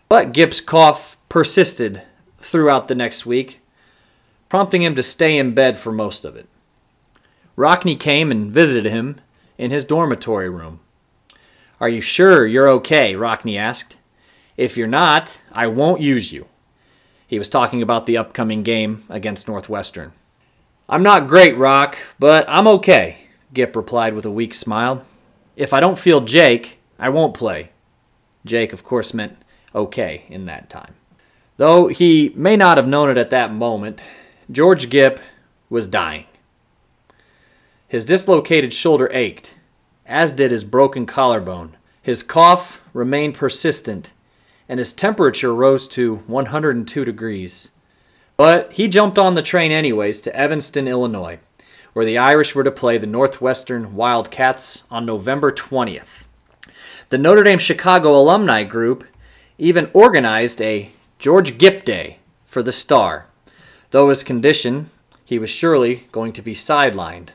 But 0.09 0.31
Gipp's 0.33 0.59
cough 0.59 1.17
persisted 1.29 2.01
throughout 2.39 2.87
the 2.87 2.95
next 2.95 3.25
week, 3.25 3.59
prompting 4.49 4.81
him 4.81 4.95
to 4.95 5.03
stay 5.03 5.37
in 5.37 5.53
bed 5.53 5.77
for 5.77 5.91
most 5.91 6.25
of 6.25 6.35
it. 6.35 6.47
Rockne 7.55 7.99
came 7.99 8.31
and 8.31 8.51
visited 8.51 8.89
him 8.89 9.19
in 9.57 9.71
his 9.71 9.85
dormitory 9.85 10.49
room. 10.49 10.79
Are 11.79 11.89
you 11.89 12.01
sure 12.01 12.45
you're 12.45 12.69
okay? 12.69 13.15
Rockne 13.15 13.57
asked. 13.57 13.97
If 14.57 14.75
you're 14.75 14.87
not, 14.87 15.39
I 15.51 15.67
won't 15.67 16.01
use 16.01 16.33
you. 16.33 16.47
He 17.27 17.37
was 17.37 17.49
talking 17.49 17.81
about 17.81 18.05
the 18.05 18.17
upcoming 18.17 18.63
game 18.63 19.03
against 19.07 19.47
Northwestern. 19.47 20.13
I'm 20.91 21.03
not 21.03 21.27
great, 21.27 21.55
Rock, 21.55 21.99
but 22.17 22.45
I'm 22.49 22.67
okay, 22.67 23.17
Gipp 23.53 23.75
replied 23.75 24.15
with 24.15 24.25
a 24.25 24.31
weak 24.31 24.55
smile. 24.55 25.03
If 25.55 25.71
I 25.71 25.79
don't 25.79 25.99
feel 25.99 26.21
Jake, 26.21 26.79
I 26.97 27.09
won't 27.09 27.35
play. 27.35 27.69
Jake, 28.43 28.73
of 28.73 28.83
course, 28.83 29.13
meant 29.13 29.37
okay 29.75 30.25
in 30.29 30.47
that 30.47 30.67
time. 30.67 30.95
Though 31.57 31.89
he 31.89 32.33
may 32.35 32.57
not 32.57 32.77
have 32.77 32.87
known 32.87 33.11
it 33.11 33.17
at 33.17 33.29
that 33.29 33.53
moment, 33.53 34.01
George 34.49 34.89
Gipp 34.89 35.19
was 35.69 35.85
dying. 35.85 36.25
His 37.87 38.03
dislocated 38.03 38.73
shoulder 38.73 39.11
ached, 39.13 39.53
as 40.07 40.31
did 40.31 40.49
his 40.49 40.63
broken 40.63 41.05
collarbone. 41.05 41.77
His 42.01 42.23
cough 42.23 42.81
remained 42.93 43.35
persistent, 43.35 44.09
and 44.67 44.79
his 44.79 44.93
temperature 44.93 45.53
rose 45.53 45.87
to 45.89 46.15
102 46.25 47.05
degrees. 47.05 47.71
But 48.39 48.71
he 48.71 48.87
jumped 48.87 49.19
on 49.19 49.35
the 49.35 49.41
train 49.41 49.73
anyways 49.73 50.21
to 50.21 50.33
Evanston, 50.33 50.87
Illinois, 50.87 51.39
where 51.91 52.05
the 52.05 52.17
Irish 52.17 52.55
were 52.55 52.63
to 52.63 52.71
play 52.71 52.97
the 52.97 53.05
Northwestern 53.05 53.95
Wildcats 53.95 54.85
on 54.89 55.05
November 55.05 55.51
20th. 55.51 56.23
The 57.09 57.17
Notre 57.17 57.43
Dame 57.43 57.59
Chicago 57.59 58.17
alumni 58.17 58.63
group 58.63 59.05
even 59.57 59.91
organized 59.93 60.61
a 60.61 60.93
George 61.17 61.57
Gipp 61.57 61.83
Day 61.83 62.19
for 62.45 62.63
the 62.63 62.71
star, 62.71 63.25
though 63.91 64.07
his 64.07 64.23
condition, 64.23 64.89
he 65.25 65.37
was 65.37 65.49
surely 65.49 66.07
going 66.13 66.31
to 66.31 66.41
be 66.41 66.53
sidelined. 66.53 67.31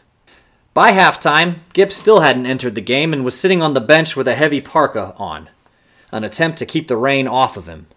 By 0.72 0.92
halftime, 0.92 1.56
Gipp 1.74 1.92
still 1.92 2.20
hadn't 2.20 2.46
entered 2.46 2.76
the 2.76 2.80
game 2.80 3.12
and 3.12 3.26
was 3.26 3.38
sitting 3.38 3.60
on 3.60 3.74
the 3.74 3.80
bench 3.82 4.16
with 4.16 4.26
a 4.26 4.34
heavy 4.34 4.62
parka 4.62 5.14
on, 5.18 5.50
an 6.10 6.24
attempt 6.24 6.56
to 6.60 6.64
keep 6.64 6.88
the 6.88 6.96
rain 6.96 7.28
off 7.28 7.58
of 7.58 7.68
him. 7.68 7.88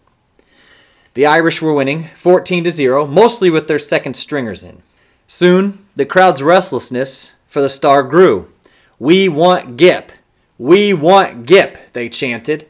The 1.17 1.25
Irish 1.25 1.63
were 1.63 1.73
winning 1.73 2.09
14 2.13 2.65
to 2.65 2.69
0, 2.69 3.07
mostly 3.07 3.49
with 3.49 3.67
their 3.67 3.79
second 3.79 4.13
stringers 4.13 4.63
in. 4.63 4.83
Soon, 5.25 5.83
the 5.95 6.05
crowd's 6.05 6.43
restlessness 6.43 7.33
for 7.47 7.59
the 7.59 7.69
star 7.69 8.03
grew. 8.03 8.53
We 8.99 9.27
want 9.27 9.77
Gipp. 9.77 10.11
We 10.59 10.93
want 10.93 11.47
Gipp, 11.47 11.91
they 11.93 12.07
chanted. 12.07 12.69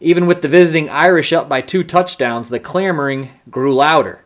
Even 0.00 0.26
with 0.26 0.40
the 0.40 0.48
visiting 0.48 0.88
Irish 0.88 1.30
up 1.30 1.46
by 1.46 1.60
two 1.60 1.84
touchdowns, 1.84 2.48
the 2.48 2.58
clamoring 2.58 3.28
grew 3.50 3.74
louder. 3.74 4.24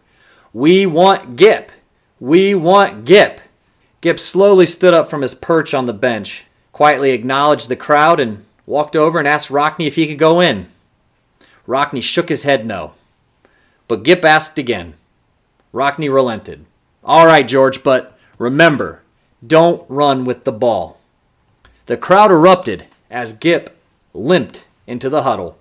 We 0.52 0.86
want 0.86 1.34
Gipp. 1.34 1.72
We 2.20 2.54
want 2.54 3.04
Gipp. 3.04 3.40
Gipp 4.00 4.20
slowly 4.20 4.66
stood 4.66 4.94
up 4.94 5.10
from 5.10 5.22
his 5.22 5.34
perch 5.34 5.74
on 5.74 5.86
the 5.86 5.92
bench, 5.92 6.46
quietly 6.70 7.10
acknowledged 7.10 7.68
the 7.68 7.74
crowd, 7.74 8.20
and 8.20 8.44
walked 8.66 8.94
over 8.94 9.18
and 9.18 9.26
asked 9.26 9.50
Rockne 9.50 9.88
if 9.88 9.96
he 9.96 10.06
could 10.06 10.16
go 10.16 10.40
in. 10.40 10.68
Rockne 11.66 12.00
shook 12.00 12.28
his 12.28 12.44
head 12.44 12.64
no. 12.64 12.92
But 13.88 14.02
Gipp 14.02 14.24
asked 14.24 14.58
again. 14.58 14.94
Rockne 15.72 16.12
relented. 16.12 16.66
All 17.02 17.26
right, 17.26 17.48
George, 17.48 17.82
but 17.82 18.18
remember, 18.38 19.02
don't 19.44 19.84
run 19.88 20.24
with 20.24 20.44
the 20.44 20.52
ball. 20.52 20.98
The 21.86 21.96
crowd 21.96 22.30
erupted 22.30 22.86
as 23.10 23.32
Gipp 23.32 23.70
limped 24.12 24.66
into 24.86 25.08
the 25.08 25.22
huddle. 25.22 25.58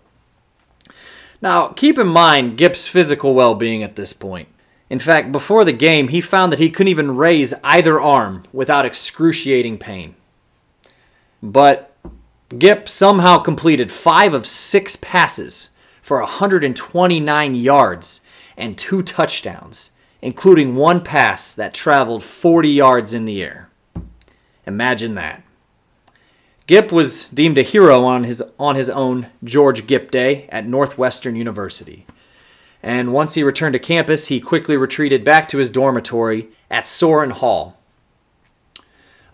Now, 1.41 1.69
keep 1.69 1.97
in 1.97 2.07
mind 2.07 2.57
Gipp's 2.57 2.87
physical 2.87 3.33
well 3.33 3.55
being 3.55 3.83
at 3.83 3.95
this 3.95 4.11
point. 4.11 4.49
In 4.89 4.99
fact, 4.99 5.31
before 5.31 5.65
the 5.65 5.73
game, 5.73 6.07
he 6.07 6.21
found 6.21 6.51
that 6.51 6.59
he 6.59 6.69
couldn't 6.69 6.91
even 6.91 7.17
raise 7.17 7.53
either 7.63 7.99
arm 7.99 8.43
without 8.53 8.85
excruciating 8.85 9.77
pain. 9.77 10.15
But 11.43 11.93
Gipp 12.57 12.87
somehow 12.87 13.39
completed 13.39 13.91
five 13.91 14.33
of 14.33 14.47
six 14.47 14.95
passes 14.95 15.71
for 16.07 16.21
129 16.21 17.55
yards 17.55 18.21
and 18.55 18.77
two 18.77 19.03
touchdowns, 19.03 19.91
including 20.21 20.73
one 20.73 21.03
pass 21.03 21.53
that 21.53 21.73
traveled 21.73 22.23
40 22.23 22.69
yards 22.69 23.13
in 23.13 23.25
the 23.25 23.43
air. 23.43 23.69
Imagine 24.65 25.15
that. 25.15 25.43
Gipp 26.65 26.93
was 26.93 27.27
deemed 27.27 27.57
a 27.57 27.61
hero 27.61 28.05
on 28.05 28.23
his, 28.23 28.41
on 28.57 28.77
his 28.77 28.89
own 28.89 29.27
George 29.43 29.85
Gipp 29.85 30.09
Day 30.09 30.47
at 30.47 30.65
Northwestern 30.65 31.35
University. 31.35 32.05
And 32.81 33.11
once 33.11 33.33
he 33.33 33.43
returned 33.43 33.73
to 33.73 33.79
campus, 33.79 34.27
he 34.27 34.39
quickly 34.39 34.77
retreated 34.77 35.25
back 35.25 35.49
to 35.49 35.57
his 35.57 35.69
dormitory 35.69 36.47
at 36.71 36.87
Sorin 36.87 37.31
Hall. 37.31 37.77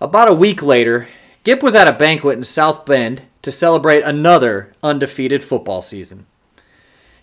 About 0.02 0.28
a 0.28 0.34
week 0.34 0.64
later, 0.64 1.08
Gipp 1.44 1.62
was 1.62 1.76
at 1.76 1.88
a 1.88 1.94
banquet 1.94 2.36
in 2.40 2.44
South 2.44 2.84
Bend 2.84 3.22
to 3.44 3.52
celebrate 3.52 4.02
another 4.02 4.74
undefeated 4.82 5.44
football 5.44 5.84
season. 5.84 6.26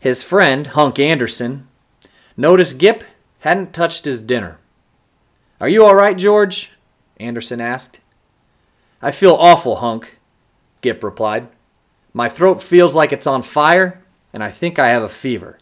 His 0.01 0.23
friend, 0.23 0.67
Hunk 0.67 0.99
Anderson, 0.99 1.69
noticed 2.37 2.79
Gipp 2.79 3.05
hadn't 3.41 3.73
touched 3.73 4.07
his 4.07 4.23
dinner. 4.23 4.59
Are 5.61 5.69
you 5.69 5.85
all 5.85 5.95
right, 5.95 6.17
George? 6.17 6.73
Anderson 7.19 7.61
asked. 7.61 8.01
I 9.03 9.11
feel 9.11 9.35
awful, 9.35 9.77
Hunk, 9.77 10.19
Gipp 10.81 11.05
replied. 11.05 11.49
My 12.13 12.29
throat 12.29 12.63
feels 12.63 12.97
like 12.97 13.13
it's 13.13 13.27
on 13.27 13.43
fire, 13.43 14.03
and 14.33 14.43
I 14.43 14.51
think 14.51 14.79
I 14.79 14.89
have 14.89 15.03
a 15.03 15.09
fever. 15.09 15.59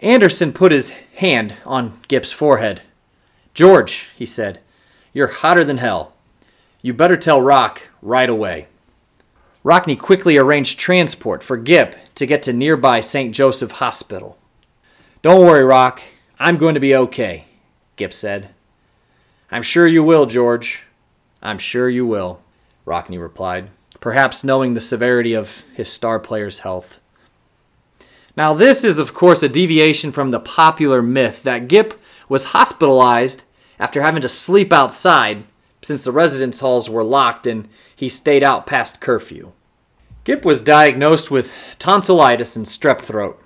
Anderson 0.00 0.52
put 0.52 0.72
his 0.72 0.90
hand 1.16 1.54
on 1.64 2.00
Gipp's 2.08 2.32
forehead. 2.32 2.82
George, 3.54 4.08
he 4.16 4.26
said, 4.26 4.58
you're 5.12 5.28
hotter 5.28 5.64
than 5.64 5.78
hell. 5.78 6.14
You 6.80 6.94
better 6.94 7.16
tell 7.16 7.40
Rock 7.40 7.82
right 8.00 8.28
away. 8.28 8.68
Rockne 9.64 9.96
quickly 9.96 10.36
arranged 10.36 10.78
transport 10.78 11.42
for 11.42 11.56
Gipp 11.56 11.96
to 12.16 12.26
get 12.26 12.42
to 12.42 12.52
nearby 12.52 13.00
St. 13.00 13.34
Joseph 13.34 13.72
Hospital. 13.72 14.36
Don't 15.22 15.46
worry, 15.46 15.64
Rock. 15.64 16.02
I'm 16.40 16.56
going 16.56 16.74
to 16.74 16.80
be 16.80 16.96
okay, 16.96 17.44
Gipp 17.96 18.12
said. 18.12 18.50
I'm 19.52 19.62
sure 19.62 19.86
you 19.86 20.02
will, 20.02 20.26
George. 20.26 20.82
I'm 21.40 21.58
sure 21.58 21.88
you 21.88 22.04
will. 22.04 22.40
Rockne 22.84 23.20
replied, 23.20 23.70
perhaps 24.00 24.42
knowing 24.42 24.74
the 24.74 24.80
severity 24.80 25.34
of 25.34 25.62
his 25.74 25.88
star 25.88 26.18
player's 26.18 26.60
health. 26.60 26.98
Now, 28.36 28.54
this 28.54 28.82
is, 28.82 28.98
of 28.98 29.14
course, 29.14 29.42
a 29.44 29.48
deviation 29.48 30.10
from 30.10 30.32
the 30.32 30.40
popular 30.40 31.02
myth 31.02 31.44
that 31.44 31.68
Gipp 31.68 32.00
was 32.28 32.46
hospitalized 32.46 33.44
after 33.78 34.02
having 34.02 34.22
to 34.22 34.28
sleep 34.28 34.72
outside 34.72 35.44
since 35.82 36.04
the 36.04 36.12
residence 36.12 36.60
halls 36.60 36.88
were 36.88 37.04
locked 37.04 37.46
and 37.46 37.68
he 37.94 38.08
stayed 38.08 38.42
out 38.42 38.66
past 38.66 39.00
curfew. 39.00 39.52
Gipp 40.24 40.44
was 40.44 40.60
diagnosed 40.60 41.30
with 41.30 41.52
tonsillitis 41.78 42.54
and 42.54 42.64
strep 42.64 43.00
throat. 43.00 43.42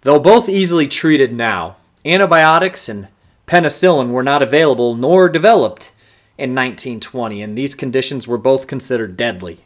Though 0.00 0.18
both 0.18 0.48
easily 0.48 0.88
treated 0.88 1.32
now, 1.32 1.76
antibiotics 2.04 2.88
and 2.88 3.08
penicillin 3.46 4.10
were 4.10 4.22
not 4.22 4.42
available 4.42 4.94
nor 4.94 5.28
developed 5.28 5.92
in 6.38 6.54
1920, 6.54 7.42
and 7.42 7.56
these 7.56 7.74
conditions 7.74 8.26
were 8.26 8.38
both 8.38 8.66
considered 8.66 9.16
deadly. 9.16 9.60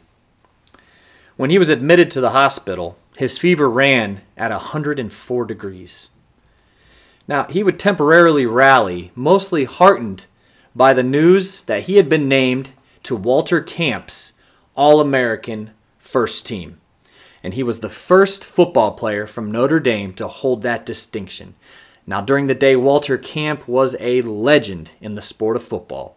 When 1.37 1.49
he 1.49 1.57
was 1.57 1.69
admitted 1.69 2.11
to 2.11 2.21
the 2.21 2.31
hospital, 2.31 2.97
his 3.15 3.37
fever 3.37 3.69
ran 3.69 4.21
at 4.35 4.51
104 4.51 5.45
degrees. 5.45 6.09
Now, 7.27 7.45
he 7.45 7.63
would 7.63 7.79
temporarily 7.79 8.45
rally, 8.45 9.11
mostly 9.15 9.65
heartened 9.65 10.25
by 10.77 10.93
the 10.93 11.03
news 11.03 11.63
that 11.63 11.83
he 11.83 11.97
had 11.97 12.07
been 12.07 12.29
named 12.29 12.69
to 13.03 13.15
Walter 13.15 13.61
Camp's 13.61 14.33
All 14.75 15.01
American 15.01 15.71
First 15.97 16.45
Team. 16.45 16.79
And 17.43 17.55
he 17.55 17.63
was 17.63 17.79
the 17.79 17.89
first 17.89 18.45
football 18.45 18.91
player 18.91 19.25
from 19.25 19.51
Notre 19.51 19.79
Dame 19.79 20.13
to 20.13 20.27
hold 20.27 20.61
that 20.61 20.85
distinction. 20.85 21.55
Now, 22.05 22.21
during 22.21 22.47
the 22.47 22.55
day, 22.55 22.75
Walter 22.75 23.17
Camp 23.17 23.67
was 23.67 23.95
a 23.99 24.21
legend 24.21 24.91
in 25.01 25.15
the 25.15 25.21
sport 25.21 25.55
of 25.55 25.63
football 25.63 26.15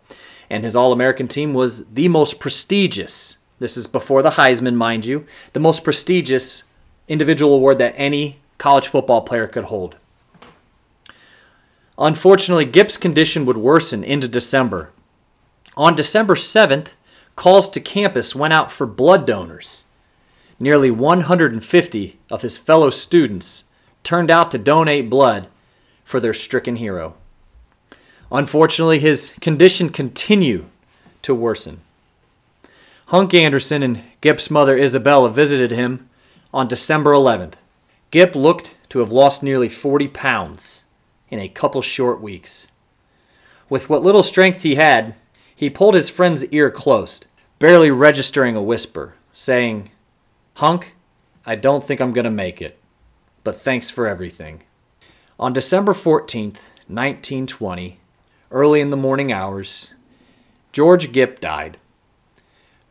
and 0.51 0.65
his 0.65 0.75
All 0.77 0.93
American 0.93 1.29
team 1.29 1.55
was 1.55 1.87
the 1.91 2.09
most 2.09 2.41
prestigious. 2.41 3.39
This 3.61 3.77
is 3.77 3.87
before 3.87 4.23
the 4.23 4.31
Heisman, 4.31 4.75
mind 4.75 5.07
you, 5.07 5.25
the 5.53 5.61
most 5.61 5.85
prestigious 5.85 6.65
individual 7.09 7.55
award 7.55 7.79
that 7.79 7.95
any 7.97 8.41
college 8.59 8.89
football 8.89 9.23
player 9.23 9.47
could 9.47 9.65
hold. 9.65 9.97
Unfortunately, 12.01 12.65
Gipp's 12.65 12.97
condition 12.97 13.45
would 13.45 13.59
worsen 13.59 14.03
into 14.03 14.27
December. 14.27 14.91
On 15.77 15.95
December 15.95 16.35
7th, 16.35 16.93
calls 17.37 17.69
to 17.69 17.81
campus 17.81 18.35
went 18.35 18.55
out 18.55 18.73
for 18.73 18.87
blood 18.87 19.27
donors. 19.27 19.85
Nearly 20.59 20.91
150 20.91 22.19
of 22.31 22.43
his 22.43 22.57
fellow 22.57 22.89
students 22.89 23.65
turned 24.03 24.31
out 24.31 24.51
to 24.51 24.59
donate 24.59 25.11
blood 25.11 25.49
for 26.03 26.21
their 26.21 26.33
stricken 26.33 26.77
hero. 26.77 27.15
Unfortunately, 28.33 28.99
his 28.99 29.35
condition 29.41 29.91
continued 29.91 30.65
to 31.21 31.35
worsen. 31.35 31.81
Hunk 33.07 33.35
Anderson 33.35 33.83
and 33.83 34.03
Gipp's 34.23 34.51
mother 34.51 34.77
Isabella 34.77 35.31
visited 35.31 35.71
him 35.71 36.09
on 36.53 36.67
December 36.67 37.13
11th. 37.13 37.55
Gipp 38.11 38.35
looked 38.35 38.75
to 38.89 39.01
have 39.01 39.13
lost 39.13 39.43
nearly 39.43 39.69
40 39.69 40.09
pounds 40.09 40.85
in 41.31 41.39
a 41.39 41.49
couple 41.49 41.83
short 41.83 42.21
weeks. 42.21 42.69
With 43.69 43.89
what 43.89 44.03
little 44.03 44.23
strength 44.23 44.63
he 44.63 44.75
had, 44.75 45.15
he 45.55 45.71
pulled 45.71 45.95
his 45.95 46.09
friend's 46.09 46.45
ear 46.47 46.71
close, 46.71 47.21
barely 47.59 47.91
registering 47.91 48.57
a 48.57 48.63
whisper, 48.63 49.15
saying, 49.33 49.91
Hunk, 50.55 50.95
I 51.47 51.55
don't 51.55 51.85
think 51.85 52.01
I'm 52.01 52.13
going 52.13 52.25
to 52.25 52.31
make 52.31 52.61
it, 52.61 52.79
but 53.45 53.61
thanks 53.61 53.91
for 53.91 54.07
everything. 54.07 54.63
On 55.39 55.53
December 55.53 55.93
14th, 55.93 56.59
1920, 56.89 58.01
early 58.51 58.81
in 58.81 58.91
the 58.91 58.97
morning 58.97 59.33
hours, 59.33 59.95
George 60.73 61.13
Gipp 61.13 61.41
died. 61.41 61.79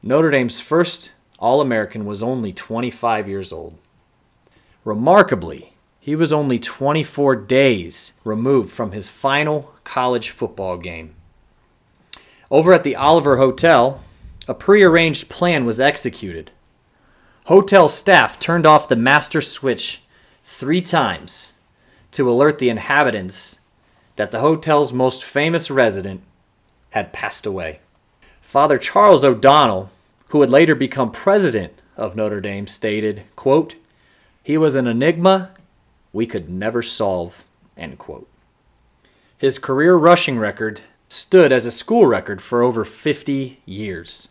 Notre 0.01 0.31
Dame's 0.31 0.59
first 0.59 1.11
All 1.37 1.61
American 1.61 2.05
was 2.05 2.23
only 2.23 2.53
25 2.53 3.27
years 3.27 3.51
old. 3.51 3.77
Remarkably, 4.85 5.73
he 6.09 6.15
was 6.15 6.33
only 6.33 6.57
24 6.57 7.35
days 7.35 8.13
removed 8.23 8.71
from 8.71 8.93
his 8.93 9.07
final 9.07 9.75
college 9.83 10.31
football 10.31 10.75
game. 10.75 11.13
Over 12.49 12.73
at 12.73 12.83
the 12.83 12.95
Oliver 12.95 13.37
Hotel, 13.37 14.01
a 14.47 14.55
prearranged 14.55 15.29
plan 15.29 15.65
was 15.65 15.79
executed. 15.79 16.49
Hotel 17.45 17.87
staff 17.87 18.39
turned 18.39 18.65
off 18.65 18.89
the 18.89 18.95
master 18.95 19.39
switch 19.39 20.01
three 20.43 20.81
times 20.81 21.53
to 22.13 22.27
alert 22.27 22.57
the 22.57 22.69
inhabitants 22.69 23.59
that 24.15 24.31
the 24.31 24.39
hotel's 24.39 24.91
most 24.91 25.23
famous 25.23 25.69
resident 25.69 26.23
had 26.89 27.13
passed 27.13 27.45
away. 27.45 27.81
Father 28.41 28.79
Charles 28.79 29.23
O'Donnell, 29.23 29.91
who 30.29 30.39
would 30.39 30.49
later 30.49 30.73
become 30.73 31.11
president 31.11 31.71
of 31.95 32.15
Notre 32.15 32.41
Dame, 32.41 32.65
stated, 32.65 33.25
quote, 33.35 33.75
He 34.41 34.57
was 34.57 34.73
an 34.73 34.87
enigma 34.87 35.51
we 36.13 36.25
could 36.25 36.49
never 36.49 36.81
solve, 36.81 37.43
end 37.77 37.97
quote. 37.97 38.27
His 39.37 39.59
career 39.59 39.95
rushing 39.95 40.37
record 40.37 40.81
stood 41.07 41.51
as 41.51 41.65
a 41.65 41.71
school 41.71 42.05
record 42.05 42.41
for 42.41 42.61
over 42.61 42.83
50 42.83 43.61
years, 43.65 44.29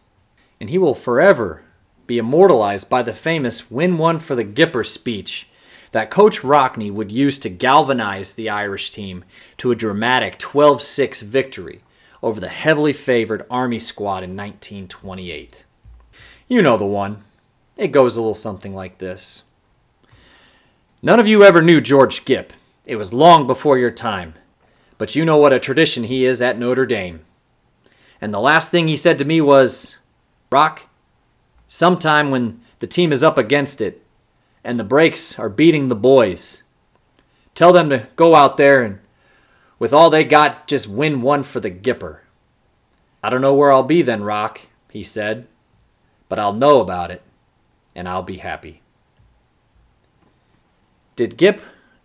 and 0.61 0.71
he 0.71 0.79
will 0.79 0.95
forever 0.95 1.63
be 2.07 2.19
immortalized 2.19 2.89
by 2.89 3.03
the 3.03 3.13
famous 3.13 3.71
Win 3.71 3.99
One 3.99 4.19
for 4.19 4.35
the 4.35 4.45
Gipper 4.45 4.85
speech 4.85 5.49
that 5.93 6.11
Coach 6.11 6.41
Rockne 6.41 6.93
would 6.93 7.13
use 7.13 7.39
to 7.39 7.49
galvanize 7.49 8.35
the 8.35 8.49
Irish 8.49 8.91
team 8.91 9.25
to 9.59 9.71
a 9.71 9.77
dramatic 9.77 10.39
12 10.39 10.83
6 10.83 11.23
victory 11.23 11.81
over 12.23 12.41
the 12.41 12.49
heavily 12.49 12.93
favored 12.93 13.47
Army 13.51 13.79
squad 13.79 14.23
in 14.23 14.37
1928. 14.37 15.65
You 16.49 16.63
know 16.63 16.77
the 16.77 16.85
one. 16.85 17.25
It 17.77 17.89
goes 17.89 18.17
a 18.17 18.21
little 18.21 18.35
something 18.35 18.75
like 18.75 18.99
this 18.99 19.45
None 21.01 21.21
of 21.21 21.29
you 21.29 21.45
ever 21.45 21.63
knew 21.63 21.81
George 21.81 22.25
Gipp. 22.25 22.53
It 22.85 22.97
was 22.97 23.13
long 23.13 23.47
before 23.47 23.79
your 23.79 23.91
time. 23.91 24.35
But 24.97 25.15
you 25.15 25.25
know 25.25 25.37
what 25.37 25.53
a 25.53 25.61
tradition 25.61 26.05
he 26.05 26.25
is 26.25 26.43
at 26.43 26.59
Notre 26.59 26.87
Dame. 26.87 27.21
And 28.21 28.35
the 28.35 28.41
last 28.41 28.73
thing 28.73 28.89
he 28.89 28.97
said 28.97 29.17
to 29.19 29.25
me 29.25 29.41
was, 29.41 29.97
Rock, 30.51 30.87
sometime 31.69 32.33
when 32.33 32.61
the 32.81 32.89
team 32.89 33.13
is 33.13 33.23
up 33.23 33.39
against 33.39 33.81
it, 33.81 34.03
and 34.65 34.79
the 34.79 34.85
breaks 34.85 35.39
are 35.39 35.49
beating 35.49 35.87
the 35.87 35.95
boys. 35.95 36.65
Tell 37.55 37.73
them 37.73 37.91
to 37.91 38.09
go 38.17 38.35
out 38.35 38.57
there 38.57 38.83
and, 38.83 38.99
with 39.79 39.93
all 39.93 40.11
they 40.11 40.25
got, 40.25 40.67
just 40.67 40.89
win 40.89 41.23
one 41.23 41.45
for 41.45 41.61
the 41.61 41.71
Gipper. 41.71 42.19
I 43.23 43.31
don't 43.31 43.41
know 43.41 43.55
where 43.55 43.71
I'll 43.71 43.85
be 43.85 44.03
then, 44.03 44.25
Rock, 44.25 44.63
he 44.91 45.05
said. 45.05 45.47
but 46.29 46.39
I'll 46.39 46.53
know 46.53 46.81
about 46.81 47.11
it 47.11 47.23
and 47.95 48.09
I'll 48.09 48.23
be 48.23 48.39
happy. 48.39 48.83
Did 51.19 51.37
Gipp 51.37 51.61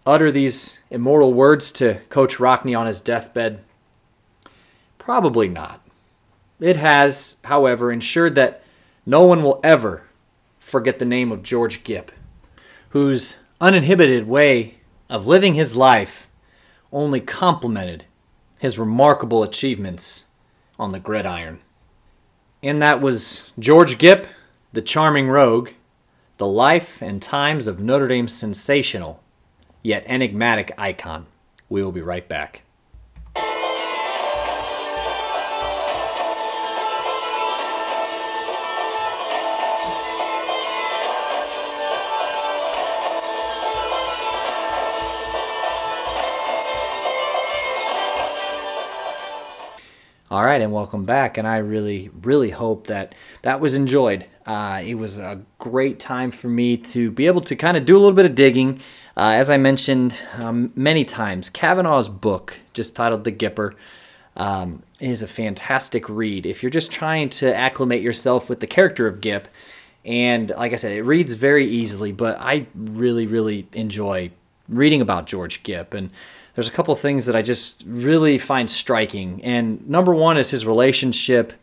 utter 0.07 0.31
these 0.31 0.79
immortal 0.89 1.35
words 1.35 1.71
to 1.73 1.99
Coach 2.09 2.39
Rockne 2.39 2.75
on 2.75 2.87
his 2.87 2.99
deathbed? 2.99 3.59
Probably 4.97 5.47
not. 5.47 5.87
It 6.59 6.77
has, 6.77 7.37
however, 7.43 7.91
ensured 7.91 8.33
that 8.33 8.63
no 9.05 9.23
one 9.23 9.43
will 9.43 9.59
ever 9.63 10.05
forget 10.59 10.97
the 10.97 11.05
name 11.05 11.31
of 11.31 11.43
George 11.43 11.83
Gipp, 11.83 12.11
whose 12.89 13.37
uninhibited 13.61 14.27
way 14.27 14.79
of 15.11 15.27
living 15.27 15.53
his 15.53 15.75
life 15.75 16.27
only 16.91 17.19
complemented 17.19 18.05
his 18.57 18.79
remarkable 18.79 19.43
achievements 19.43 20.23
on 20.79 20.91
the 20.91 20.99
gridiron. 20.99 21.59
And 22.63 22.81
that 22.81 22.99
was 22.99 23.53
George 23.59 23.99
Gipp, 23.99 24.25
the 24.71 24.81
charming 24.81 25.29
rogue, 25.29 25.69
the 26.37 26.47
life 26.47 27.01
and 27.01 27.21
times 27.21 27.67
of 27.67 27.79
Notre 27.79 28.07
Dame's 28.07 28.33
sensational 28.33 29.23
yet 29.83 30.03
enigmatic 30.07 30.71
icon. 30.77 31.27
We 31.69 31.83
will 31.83 31.91
be 31.91 32.01
right 32.01 32.27
back. 32.27 32.63
All 50.31 50.43
right, 50.43 50.61
and 50.61 50.73
welcome 50.73 51.05
back. 51.05 51.37
And 51.37 51.47
I 51.47 51.57
really, 51.57 52.09
really 52.23 52.49
hope 52.49 52.87
that 52.87 53.13
that 53.43 53.59
was 53.59 53.75
enjoyed. 53.75 54.25
Uh, 54.45 54.81
it 54.85 54.95
was 54.95 55.19
a 55.19 55.41
great 55.59 55.99
time 55.99 56.31
for 56.31 56.47
me 56.47 56.75
to 56.77 57.11
be 57.11 57.27
able 57.27 57.41
to 57.41 57.55
kind 57.55 57.77
of 57.77 57.85
do 57.85 57.95
a 57.95 57.99
little 57.99 58.15
bit 58.15 58.25
of 58.25 58.35
digging. 58.35 58.79
Uh, 59.15 59.33
as 59.35 59.49
I 59.49 59.57
mentioned 59.57 60.15
um, 60.39 60.71
many 60.75 61.05
times, 61.05 61.49
Cavanaugh's 61.49 62.09
book, 62.09 62.59
just 62.73 62.95
titled 62.95 63.23
The 63.23 63.31
Gipper, 63.31 63.73
um, 64.35 64.83
is 64.99 65.21
a 65.21 65.27
fantastic 65.27 66.09
read. 66.09 66.45
If 66.45 66.63
you're 66.63 66.69
just 66.69 66.91
trying 66.91 67.29
to 67.29 67.55
acclimate 67.55 68.01
yourself 68.01 68.49
with 68.49 68.59
the 68.59 68.67
character 68.67 69.07
of 69.07 69.21
Gipp, 69.21 69.47
and 70.05 70.49
like 70.57 70.73
I 70.73 70.75
said, 70.75 70.91
it 70.91 71.03
reads 71.03 71.33
very 71.33 71.69
easily, 71.69 72.11
but 72.11 72.37
I 72.39 72.67
really, 72.75 73.27
really 73.27 73.67
enjoy 73.73 74.31
reading 74.67 75.01
about 75.01 75.27
George 75.27 75.63
Gipp. 75.63 75.93
And 75.93 76.09
there's 76.55 76.67
a 76.67 76.71
couple 76.71 76.95
things 76.95 77.25
that 77.25 77.35
I 77.35 77.41
just 77.41 77.83
really 77.85 78.37
find 78.37 78.69
striking. 78.69 79.41
And 79.43 79.87
number 79.87 80.13
one 80.13 80.37
is 80.37 80.51
his 80.51 80.65
relationship 80.65 81.53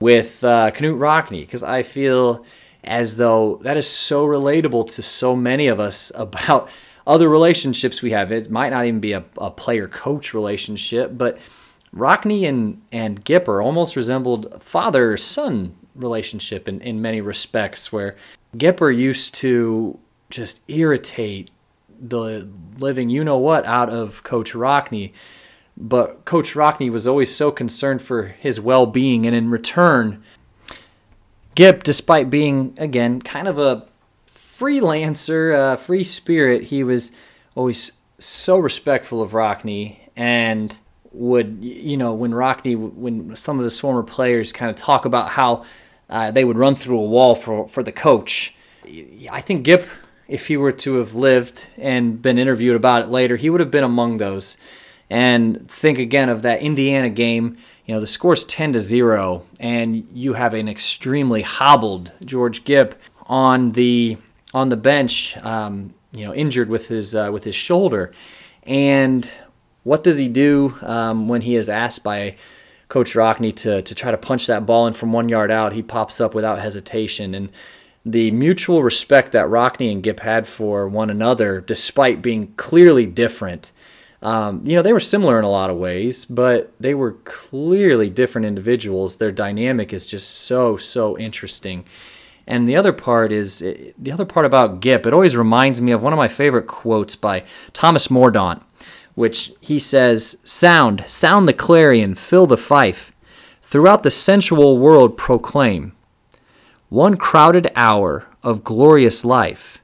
with 0.00 0.44
uh, 0.44 0.70
Knute 0.72 0.98
Rockne, 0.98 1.40
because 1.40 1.62
I 1.62 1.82
feel 1.82 2.44
as 2.84 3.16
though 3.16 3.60
that 3.62 3.76
is 3.76 3.88
so 3.88 4.26
relatable 4.26 4.92
to 4.94 5.02
so 5.02 5.34
many 5.34 5.66
of 5.66 5.80
us 5.80 6.12
about 6.14 6.68
other 7.06 7.28
relationships 7.28 8.02
we 8.02 8.10
have. 8.10 8.32
It 8.32 8.50
might 8.50 8.70
not 8.70 8.84
even 8.84 9.00
be 9.00 9.12
a, 9.12 9.24
a 9.38 9.50
player 9.50 9.86
coach 9.86 10.34
relationship, 10.34 11.16
but 11.16 11.38
Rockne 11.94 12.48
and, 12.48 12.82
and 12.92 13.24
Gipper 13.24 13.64
almost 13.64 13.96
resembled 13.96 14.60
father 14.62 15.16
son 15.16 15.74
relationship 15.94 16.68
in, 16.68 16.80
in 16.80 17.00
many 17.00 17.20
respects, 17.20 17.92
where 17.92 18.16
Gipper 18.56 18.94
used 18.94 19.34
to 19.36 19.98
just 20.30 20.62
irritate 20.68 21.50
the 22.00 22.48
living 22.78 23.08
you 23.08 23.24
know 23.24 23.38
what 23.38 23.64
out 23.64 23.88
of 23.88 24.22
Coach 24.24 24.52
Rockne. 24.52 25.12
But 25.76 26.24
Coach 26.24 26.54
Rockne 26.54 26.90
was 26.90 27.06
always 27.06 27.34
so 27.34 27.50
concerned 27.50 28.00
for 28.00 28.28
his 28.28 28.60
well 28.60 28.86
being, 28.86 29.26
and 29.26 29.34
in 29.34 29.50
return, 29.50 30.22
Gipp, 31.54 31.82
despite 31.82 32.30
being 32.30 32.74
again 32.78 33.20
kind 33.20 33.46
of 33.46 33.58
a 33.58 33.86
freelancer, 34.26 35.54
uh, 35.54 35.76
free 35.76 36.04
spirit, 36.04 36.64
he 36.64 36.82
was 36.82 37.12
always 37.54 37.92
so 38.18 38.58
respectful 38.58 39.20
of 39.20 39.32
Rockne 39.32 39.98
and 40.16 40.78
would 41.12 41.58
you 41.60 41.96
know 41.96 42.14
when 42.14 42.32
Rockne, 42.32 42.94
when 42.94 43.36
some 43.36 43.58
of 43.58 43.64
his 43.64 43.78
former 43.78 44.02
players 44.02 44.52
kind 44.52 44.70
of 44.70 44.76
talk 44.76 45.04
about 45.04 45.30
how 45.30 45.64
uh, 46.08 46.30
they 46.30 46.44
would 46.44 46.56
run 46.56 46.74
through 46.74 46.98
a 46.98 47.04
wall 47.04 47.34
for 47.34 47.68
for 47.68 47.82
the 47.82 47.92
coach. 47.92 48.54
I 49.30 49.40
think 49.40 49.64
Gipp 49.64 49.86
if 50.28 50.48
he 50.48 50.56
were 50.56 50.72
to 50.72 50.96
have 50.96 51.14
lived 51.14 51.66
and 51.78 52.20
been 52.20 52.38
interviewed 52.38 52.76
about 52.76 53.02
it 53.02 53.08
later, 53.08 53.36
he 53.36 53.50
would 53.50 53.60
have 53.60 53.70
been 53.70 53.84
among 53.84 54.16
those. 54.16 54.56
And 55.08 55.70
think 55.70 55.98
again 55.98 56.28
of 56.28 56.42
that 56.42 56.62
Indiana 56.62 57.10
game. 57.10 57.56
You 57.84 57.94
know, 57.94 58.00
the 58.00 58.06
score's 58.06 58.44
10 58.44 58.72
to 58.72 58.80
0, 58.80 59.44
and 59.60 60.08
you 60.12 60.32
have 60.32 60.54
an 60.54 60.68
extremely 60.68 61.42
hobbled 61.42 62.12
George 62.24 62.64
Gipp 62.64 62.96
on 63.26 63.72
the 63.72 64.16
on 64.52 64.68
the 64.70 64.76
bench, 64.76 65.36
um, 65.38 65.94
you 66.12 66.24
know, 66.24 66.34
injured 66.34 66.68
with 66.68 66.88
his 66.88 67.14
uh, 67.14 67.30
with 67.32 67.44
his 67.44 67.54
shoulder. 67.54 68.12
And 68.64 69.30
what 69.84 70.02
does 70.02 70.18
he 70.18 70.28
do 70.28 70.76
um, 70.82 71.28
when 71.28 71.42
he 71.42 71.54
is 71.54 71.68
asked 71.68 72.02
by 72.02 72.36
Coach 72.88 73.14
Rockne 73.14 73.54
to 73.56 73.82
to 73.82 73.94
try 73.94 74.10
to 74.10 74.18
punch 74.18 74.48
that 74.48 74.66
ball 74.66 74.88
in 74.88 74.92
from 74.92 75.12
one 75.12 75.28
yard 75.28 75.52
out? 75.52 75.72
He 75.72 75.82
pops 75.82 76.20
up 76.20 76.34
without 76.34 76.58
hesitation, 76.58 77.34
and 77.34 77.50
the 78.04 78.30
mutual 78.30 78.82
respect 78.82 79.32
that 79.32 79.48
Rockne 79.48 79.92
and 79.92 80.02
Gipp 80.02 80.20
had 80.20 80.48
for 80.48 80.88
one 80.88 81.10
another, 81.10 81.60
despite 81.60 82.22
being 82.22 82.52
clearly 82.56 83.06
different. 83.06 83.72
Um, 84.22 84.62
you 84.64 84.74
know, 84.74 84.82
they 84.82 84.92
were 84.92 85.00
similar 85.00 85.38
in 85.38 85.44
a 85.44 85.50
lot 85.50 85.70
of 85.70 85.76
ways, 85.76 86.24
but 86.24 86.72
they 86.80 86.94
were 86.94 87.12
clearly 87.24 88.08
different 88.08 88.46
individuals. 88.46 89.16
Their 89.16 89.30
dynamic 89.30 89.92
is 89.92 90.06
just 90.06 90.28
so, 90.28 90.76
so 90.76 91.18
interesting. 91.18 91.84
And 92.46 92.66
the 92.66 92.76
other 92.76 92.92
part 92.92 93.32
is 93.32 93.58
the 93.58 94.12
other 94.12 94.24
part 94.24 94.46
about 94.46 94.80
Gipp, 94.80 95.06
it 95.06 95.12
always 95.12 95.36
reminds 95.36 95.80
me 95.80 95.92
of 95.92 96.02
one 96.02 96.12
of 96.12 96.16
my 96.16 96.28
favorite 96.28 96.66
quotes 96.66 97.16
by 97.16 97.44
Thomas 97.72 98.08
Mordaunt, 98.08 98.62
which 99.14 99.52
he 99.60 99.78
says 99.78 100.38
Sound, 100.44 101.04
sound 101.06 101.48
the 101.48 101.52
clarion, 101.52 102.14
fill 102.14 102.46
the 102.46 102.56
fife, 102.56 103.12
throughout 103.62 104.04
the 104.04 104.10
sensual 104.10 104.78
world 104.78 105.16
proclaim. 105.16 105.92
One 106.88 107.16
crowded 107.16 107.72
hour 107.74 108.26
of 108.44 108.62
glorious 108.62 109.24
life 109.24 109.82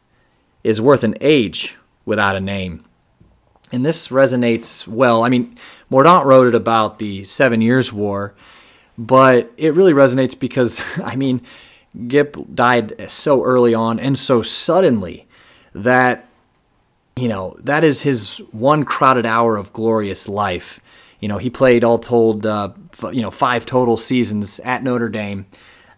is 0.62 0.80
worth 0.80 1.02
an 1.02 1.16
age 1.20 1.76
without 2.04 2.36
a 2.36 2.40
name. 2.40 2.84
And 3.72 3.84
this 3.84 4.08
resonates 4.08 4.86
well. 4.86 5.24
I 5.24 5.30
mean, 5.30 5.56
Mordaunt 5.90 6.26
wrote 6.26 6.46
it 6.46 6.54
about 6.54 6.98
the 6.98 7.24
Seven 7.24 7.60
Years' 7.60 7.92
War, 7.92 8.34
but 8.98 9.50
it 9.56 9.74
really 9.74 9.92
resonates 9.92 10.38
because, 10.38 10.80
I 11.02 11.16
mean, 11.16 11.40
Gipp 12.06 12.36
died 12.54 13.10
so 13.10 13.42
early 13.42 13.74
on 13.74 13.98
and 13.98 14.16
so 14.16 14.42
suddenly 14.42 15.26
that, 15.74 16.26
you 17.16 17.28
know, 17.28 17.56
that 17.60 17.82
is 17.84 18.02
his 18.02 18.38
one 18.52 18.84
crowded 18.84 19.26
hour 19.26 19.56
of 19.56 19.72
glorious 19.72 20.28
life. 20.28 20.80
You 21.20 21.28
know, 21.28 21.38
he 21.38 21.50
played 21.50 21.84
all 21.84 21.98
told, 21.98 22.46
uh, 22.46 22.72
you 23.10 23.22
know, 23.22 23.30
five 23.30 23.64
total 23.64 23.96
seasons 23.96 24.60
at 24.60 24.82
Notre 24.82 25.08
Dame 25.08 25.46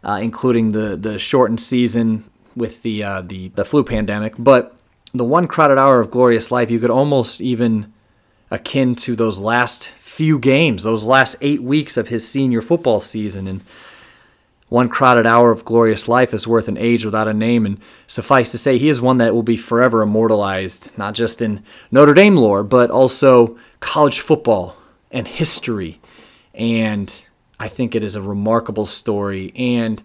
uh, 0.04 0.20
including 0.22 0.70
the 0.70 0.96
the 0.96 1.18
shortened 1.18 1.60
season 1.60 2.24
with 2.54 2.82
the 2.82 3.02
uh, 3.02 3.22
the 3.22 3.48
the 3.48 3.64
flu 3.64 3.82
pandemic. 3.82 4.34
But 4.38 4.73
the 5.14 5.24
one 5.24 5.46
crowded 5.46 5.78
hour 5.78 6.00
of 6.00 6.10
glorious 6.10 6.50
life, 6.50 6.70
you 6.70 6.80
could 6.80 6.90
almost 6.90 7.40
even 7.40 7.92
akin 8.50 8.94
to 8.96 9.16
those 9.16 9.40
last 9.40 9.88
few 9.88 10.38
games, 10.38 10.82
those 10.82 11.06
last 11.06 11.36
eight 11.40 11.62
weeks 11.62 11.96
of 11.96 12.08
his 12.08 12.28
senior 12.28 12.60
football 12.60 13.00
season, 13.00 13.46
and. 13.46 13.62
One 14.70 14.88
crowded 14.88 15.24
hour 15.24 15.52
of 15.52 15.64
glorious 15.64 16.08
life 16.08 16.34
is 16.34 16.48
worth 16.48 16.66
an 16.66 16.78
age 16.78 17.04
without 17.04 17.28
a 17.28 17.34
name, 17.34 17.64
and 17.64 17.78
suffice 18.08 18.50
to 18.50 18.58
say, 18.58 18.76
he 18.76 18.88
is 18.88 19.00
one 19.00 19.18
that 19.18 19.32
will 19.32 19.44
be 19.44 19.58
forever 19.58 20.02
immortalized, 20.02 20.96
not 20.98 21.14
just 21.14 21.42
in 21.42 21.62
Notre 21.92 22.14
Dame 22.14 22.34
lore, 22.34 22.64
but 22.64 22.90
also 22.90 23.56
college 23.78 24.18
football 24.18 24.76
and 25.12 25.28
history 25.28 26.00
and 26.54 27.12
I 27.58 27.68
think 27.68 27.94
it 27.94 28.04
is 28.04 28.14
a 28.14 28.22
remarkable 28.22 28.86
story. 28.86 29.52
And 29.56 30.02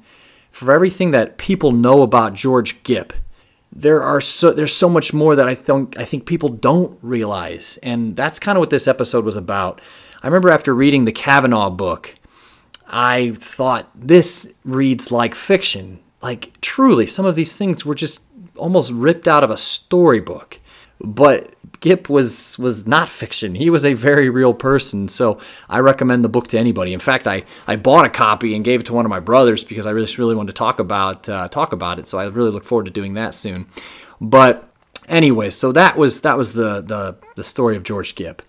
for 0.52 0.72
everything 0.72 1.12
that 1.12 1.38
people 1.38 1.72
know 1.72 2.02
about 2.02 2.34
George 2.34 2.82
Gipp, 2.84 3.14
there 3.72 4.02
are 4.02 4.20
so 4.20 4.52
there's 4.52 4.76
so 4.76 4.90
much 4.90 5.14
more 5.14 5.36
that 5.36 5.48
I 5.48 5.56
think 5.56 5.98
I 5.98 6.06
think 6.06 6.26
people 6.26 6.50
don't 6.50 6.98
realize, 7.02 7.78
and 7.84 8.16
that's 8.16 8.40
kind 8.40 8.58
of 8.58 8.60
what 8.60 8.70
this 8.70 8.88
episode 8.88 9.26
was 9.26 9.36
about. 9.36 9.82
I 10.22 10.28
remember 10.28 10.50
after 10.50 10.74
reading 10.74 11.06
the 11.06 11.12
Cavanaugh 11.12 11.70
book, 11.70 12.16
I 12.88 13.32
thought 13.38 13.90
this 13.96 14.52
reads 14.66 15.12
like 15.12 15.36
fiction. 15.36 16.00
Like 16.22 16.60
truly, 16.62 17.08
some 17.08 17.26
of 17.26 17.36
these 17.36 17.58
things 17.58 17.86
were 17.86 17.96
just 17.96 18.24
almost 18.56 18.92
ripped 18.92 19.28
out 19.28 19.44
of 19.44 19.52
a 19.52 19.58
storybook. 19.58 20.60
But 21.02 21.54
Gipp 21.80 22.10
was 22.10 22.58
was 22.60 22.86
not 22.86 23.08
fiction. 23.08 23.56
He 23.56 23.70
was 23.70 23.86
a 23.86 23.94
very 23.94 24.30
real 24.30 24.54
person. 24.54 25.08
So 25.08 25.40
I 25.70 25.80
recommend 25.80 26.26
the 26.26 26.30
book 26.30 26.48
to 26.50 26.60
anybody. 26.60 26.94
In 26.94 27.00
fact, 27.00 27.28
I, 27.28 27.44
I 27.68 27.78
bought 27.78 28.06
a 28.06 28.10
copy 28.10 28.54
and 28.54 28.66
gave 28.66 28.82
it 28.82 28.86
to 28.88 28.94
one 28.94 29.06
of 29.06 29.10
my 29.10 29.20
brothers 29.20 29.64
because 29.64 29.86
I 29.86 29.92
really 29.92 30.14
really 30.18 30.36
wanted 30.36 30.54
to 30.54 30.58
talk 30.58 30.80
about 30.80 31.30
uh, 31.30 31.48
talk 31.48 31.72
about 31.72 32.00
it. 32.00 32.08
So 32.08 32.20
I 32.20 32.26
really 32.26 32.52
look 32.52 32.66
forward 32.66 32.86
to 32.86 32.92
doing 32.92 33.14
that 33.14 33.34
soon. 33.34 33.68
But 34.20 34.70
anyway, 35.08 35.50
so 35.50 35.72
that 35.72 35.98
was 35.98 36.22
that 36.22 36.38
was 36.38 36.54
the 36.54 36.82
the, 36.82 37.16
the 37.36 37.44
story 37.44 37.78
of 37.78 37.84
George 37.84 38.16
Gipp. 38.16 38.42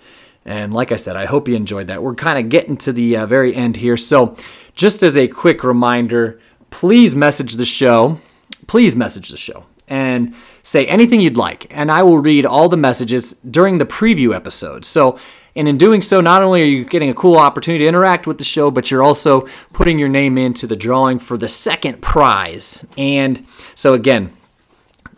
And 0.45 0.73
like 0.75 0.91
I 0.91 0.97
said, 0.97 1.17
I 1.17 1.27
hope 1.27 1.47
you 1.47 1.55
enjoyed 1.55 1.87
that. 1.89 2.03
We're 2.03 2.15
kind 2.15 2.39
of 2.39 2.49
getting 2.49 2.77
to 2.79 2.93
the 2.93 3.19
uh, 3.19 3.27
very 3.27 3.55
end 3.55 3.77
here. 3.77 3.97
So 3.97 4.35
just 4.75 5.03
as 5.03 5.17
a 5.17 5.29
quick 5.29 5.63
reminder, 5.63 6.41
please 6.71 7.15
message 7.15 7.55
the 7.55 7.67
show. 7.67 8.19
Please 8.67 8.97
message 8.97 9.29
the 9.29 9.37
show 9.37 9.67
and 9.91 10.35
say 10.71 10.87
anything 10.87 11.21
you'd 11.21 11.37
like, 11.37 11.67
and 11.71 11.91
I 11.91 12.05
will 12.05 12.19
read 12.19 12.47
all 12.47 12.69
the 12.69 12.77
messages 12.77 13.33
during 13.33 13.79
the 13.79 13.85
preview 13.85 14.35
episode. 14.35 14.85
So, 14.85 15.19
and 15.57 15.67
in 15.67 15.77
doing 15.77 16.01
so, 16.01 16.21
not 16.21 16.43
only 16.43 16.63
are 16.63 16.67
you 16.67 16.85
getting 16.85 17.11
a 17.11 17.15
cool 17.15 17.37
opportunity 17.37 17.85
to 17.85 17.89
interact 17.89 18.29
with 18.29 18.39
the 18.39 18.45
show, 18.45 18.71
but 18.71 18.89
you're 18.89 19.03
also 19.03 19.49
putting 19.73 19.99
your 19.99 20.09
name 20.09 20.39
into 20.39 20.69
the 20.69 20.77
drawing 20.77 21.19
for 21.19 21.37
the 21.37 21.49
second 21.49 22.01
prize. 22.01 22.87
And 22.97 23.45
so, 23.75 23.95
again, 23.95 24.33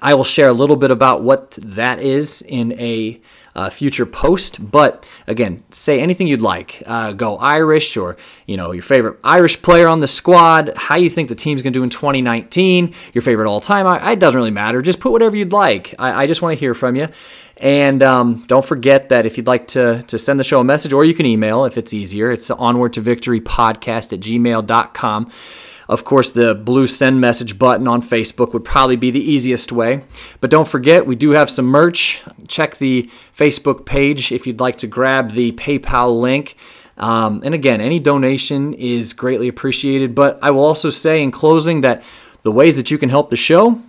I 0.01 0.15
will 0.15 0.25
share 0.25 0.49
a 0.49 0.55
little 0.55 0.77
bit 0.77 0.91
about 0.91 1.23
what 1.23 1.51
that 1.51 2.01
is 2.01 2.41
in 2.41 2.73
a 2.81 3.21
uh, 3.55 3.71
future 3.71 4.07
post. 4.07 4.71
But 4.71 5.07
again, 5.27 5.63
say 5.71 6.01
anything 6.01 6.27
you'd 6.27 6.43
like. 6.43 6.83
Uh, 6.87 7.13
go 7.13 7.37
Irish 7.37 7.97
or 7.97 8.17
you 8.47 8.57
know 8.57 8.73
your 8.73 8.83
favorite 8.83 9.19
Irish 9.25 9.61
player 9.63 9.89
on 9.89 10.01
the 10.01 10.07
squad. 10.07 10.73
How 10.77 10.97
you 10.97 11.11
think 11.11 11.29
the 11.29 11.35
team's 11.35 11.63
going 11.63 11.73
to 11.73 11.79
do 11.79 11.83
in 11.83 11.91
2019. 11.91 12.95
Your 13.13 13.23
favorite 13.23 13.49
all 13.49 13.61
time. 13.61 13.87
It 14.09 14.19
doesn't 14.19 14.37
really 14.37 14.51
matter. 14.51 14.83
Just 14.83 15.01
put 15.01 15.13
whatever 15.13 15.37
you'd 15.37 15.53
like. 15.53 15.95
I, 15.99 16.23
I 16.23 16.27
just 16.27 16.43
want 16.43 16.57
to 16.57 16.61
hear 16.61 16.75
from 16.75 16.97
you. 16.97 17.09
And 17.59 18.03
um, 18.03 18.45
don't 18.49 18.65
forget 18.65 19.11
that 19.11 19.25
if 19.25 19.37
you'd 19.37 19.47
like 19.47 19.69
to, 19.69 20.03
to 20.05 20.19
send 20.19 20.41
the 20.41 20.45
show 20.45 20.61
a 20.61 20.65
message, 20.65 20.93
or 20.93 21.05
you 21.05 21.15
can 21.15 21.27
email 21.27 21.65
if 21.65 21.79
it's 21.79 21.95
easier, 21.95 22.33
it's 22.33 22.51
onward 22.51 22.95
to 22.95 23.01
victory 23.01 23.41
podcast 23.41 24.13
at 24.13 24.21
gmail.com. 24.21 25.31
Of 25.93 26.05
course, 26.05 26.33
the 26.33 26.55
blue 26.55 26.87
send 26.87 27.21
message 27.21 27.59
button 27.59 27.87
on 27.87 28.01
Facebook 28.01 28.55
would 28.55 28.65
probably 28.65 28.97
be 28.97 29.11
the 29.11 29.21
easiest 29.21 29.73
way. 29.73 30.01
But 30.41 30.49
don't 30.49 30.67
forget, 30.67 31.05
we 31.07 31.17
do 31.17 31.33
have 31.33 31.51
some 31.51 31.67
merch. 31.67 32.23
Check 32.49 32.79
the 32.79 33.11
Facebook 33.37 33.85
page 33.85 34.33
if 34.33 34.47
you'd 34.47 34.59
like 34.59 34.77
to 34.77 34.87
grab 34.87 35.33
the 35.33 35.53
PayPal 35.53 36.19
link. 36.19 36.57
Um, 36.97 37.43
and 37.45 37.55
again, 37.55 37.83
any 37.83 37.99
donation 37.99 38.73
is 38.73 39.13
greatly 39.13 39.49
appreciated. 39.49 40.15
But 40.15 40.39
I 40.41 40.51
will 40.51 40.65
also 40.65 40.89
say 40.89 41.23
in 41.23 41.31
closing 41.31 41.83
that 41.83 42.03
the 42.41 42.53
ways 42.53 42.79
that 42.79 42.91
you 42.91 42.97
can 42.97 43.11
help 43.11 43.29
the 43.29 43.37
show, 43.37 43.83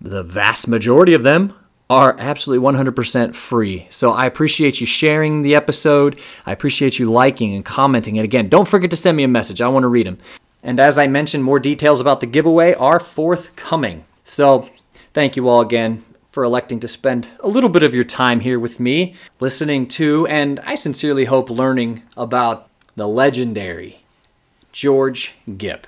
the 0.00 0.24
vast 0.24 0.66
majority 0.66 1.14
of 1.14 1.22
them 1.22 1.54
are 1.88 2.16
absolutely 2.18 2.66
100% 2.66 3.36
free. 3.36 3.86
So 3.90 4.10
I 4.10 4.26
appreciate 4.26 4.80
you 4.80 4.88
sharing 4.88 5.42
the 5.42 5.54
episode. 5.54 6.18
I 6.46 6.50
appreciate 6.50 6.98
you 6.98 7.08
liking 7.08 7.54
and 7.54 7.64
commenting. 7.64 8.18
And 8.18 8.24
again, 8.24 8.48
don't 8.48 8.66
forget 8.66 8.90
to 8.90 8.96
send 8.96 9.16
me 9.16 9.22
a 9.22 9.28
message. 9.28 9.62
I 9.62 9.68
want 9.68 9.84
to 9.84 9.88
read 9.88 10.08
them. 10.08 10.18
And 10.62 10.80
as 10.80 10.98
I 10.98 11.06
mentioned, 11.06 11.44
more 11.44 11.60
details 11.60 12.00
about 12.00 12.20
the 12.20 12.26
giveaway 12.26 12.74
are 12.74 13.00
forthcoming. 13.00 14.04
So 14.24 14.68
thank 15.14 15.36
you 15.36 15.48
all 15.48 15.60
again 15.60 16.04
for 16.32 16.44
electing 16.44 16.80
to 16.80 16.88
spend 16.88 17.28
a 17.40 17.48
little 17.48 17.70
bit 17.70 17.82
of 17.82 17.94
your 17.94 18.04
time 18.04 18.40
here 18.40 18.58
with 18.58 18.78
me, 18.78 19.14
listening 19.40 19.86
to, 19.88 20.26
and 20.26 20.60
I 20.60 20.74
sincerely 20.74 21.24
hope 21.24 21.50
learning 21.50 22.02
about 22.16 22.68
the 22.96 23.08
legendary 23.08 24.00
George 24.72 25.34
Gipp. 25.56 25.86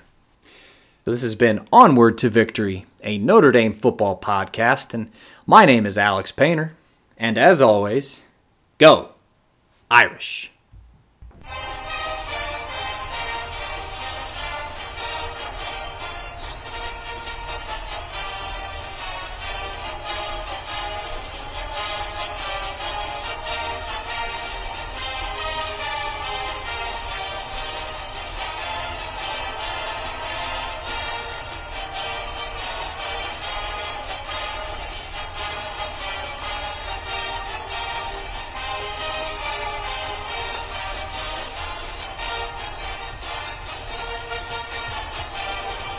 So 1.04 1.10
this 1.10 1.22
has 1.22 1.34
been 1.34 1.66
Onward 1.72 2.18
to 2.18 2.28
Victory, 2.28 2.86
a 3.02 3.18
Notre 3.18 3.52
Dame 3.52 3.72
football 3.72 4.18
podcast, 4.18 4.94
and 4.94 5.10
my 5.46 5.64
name 5.64 5.86
is 5.86 5.98
Alex 5.98 6.32
Painter. 6.32 6.72
And 7.16 7.36
as 7.36 7.60
always, 7.60 8.22
go 8.78 9.10
Irish. 9.90 10.50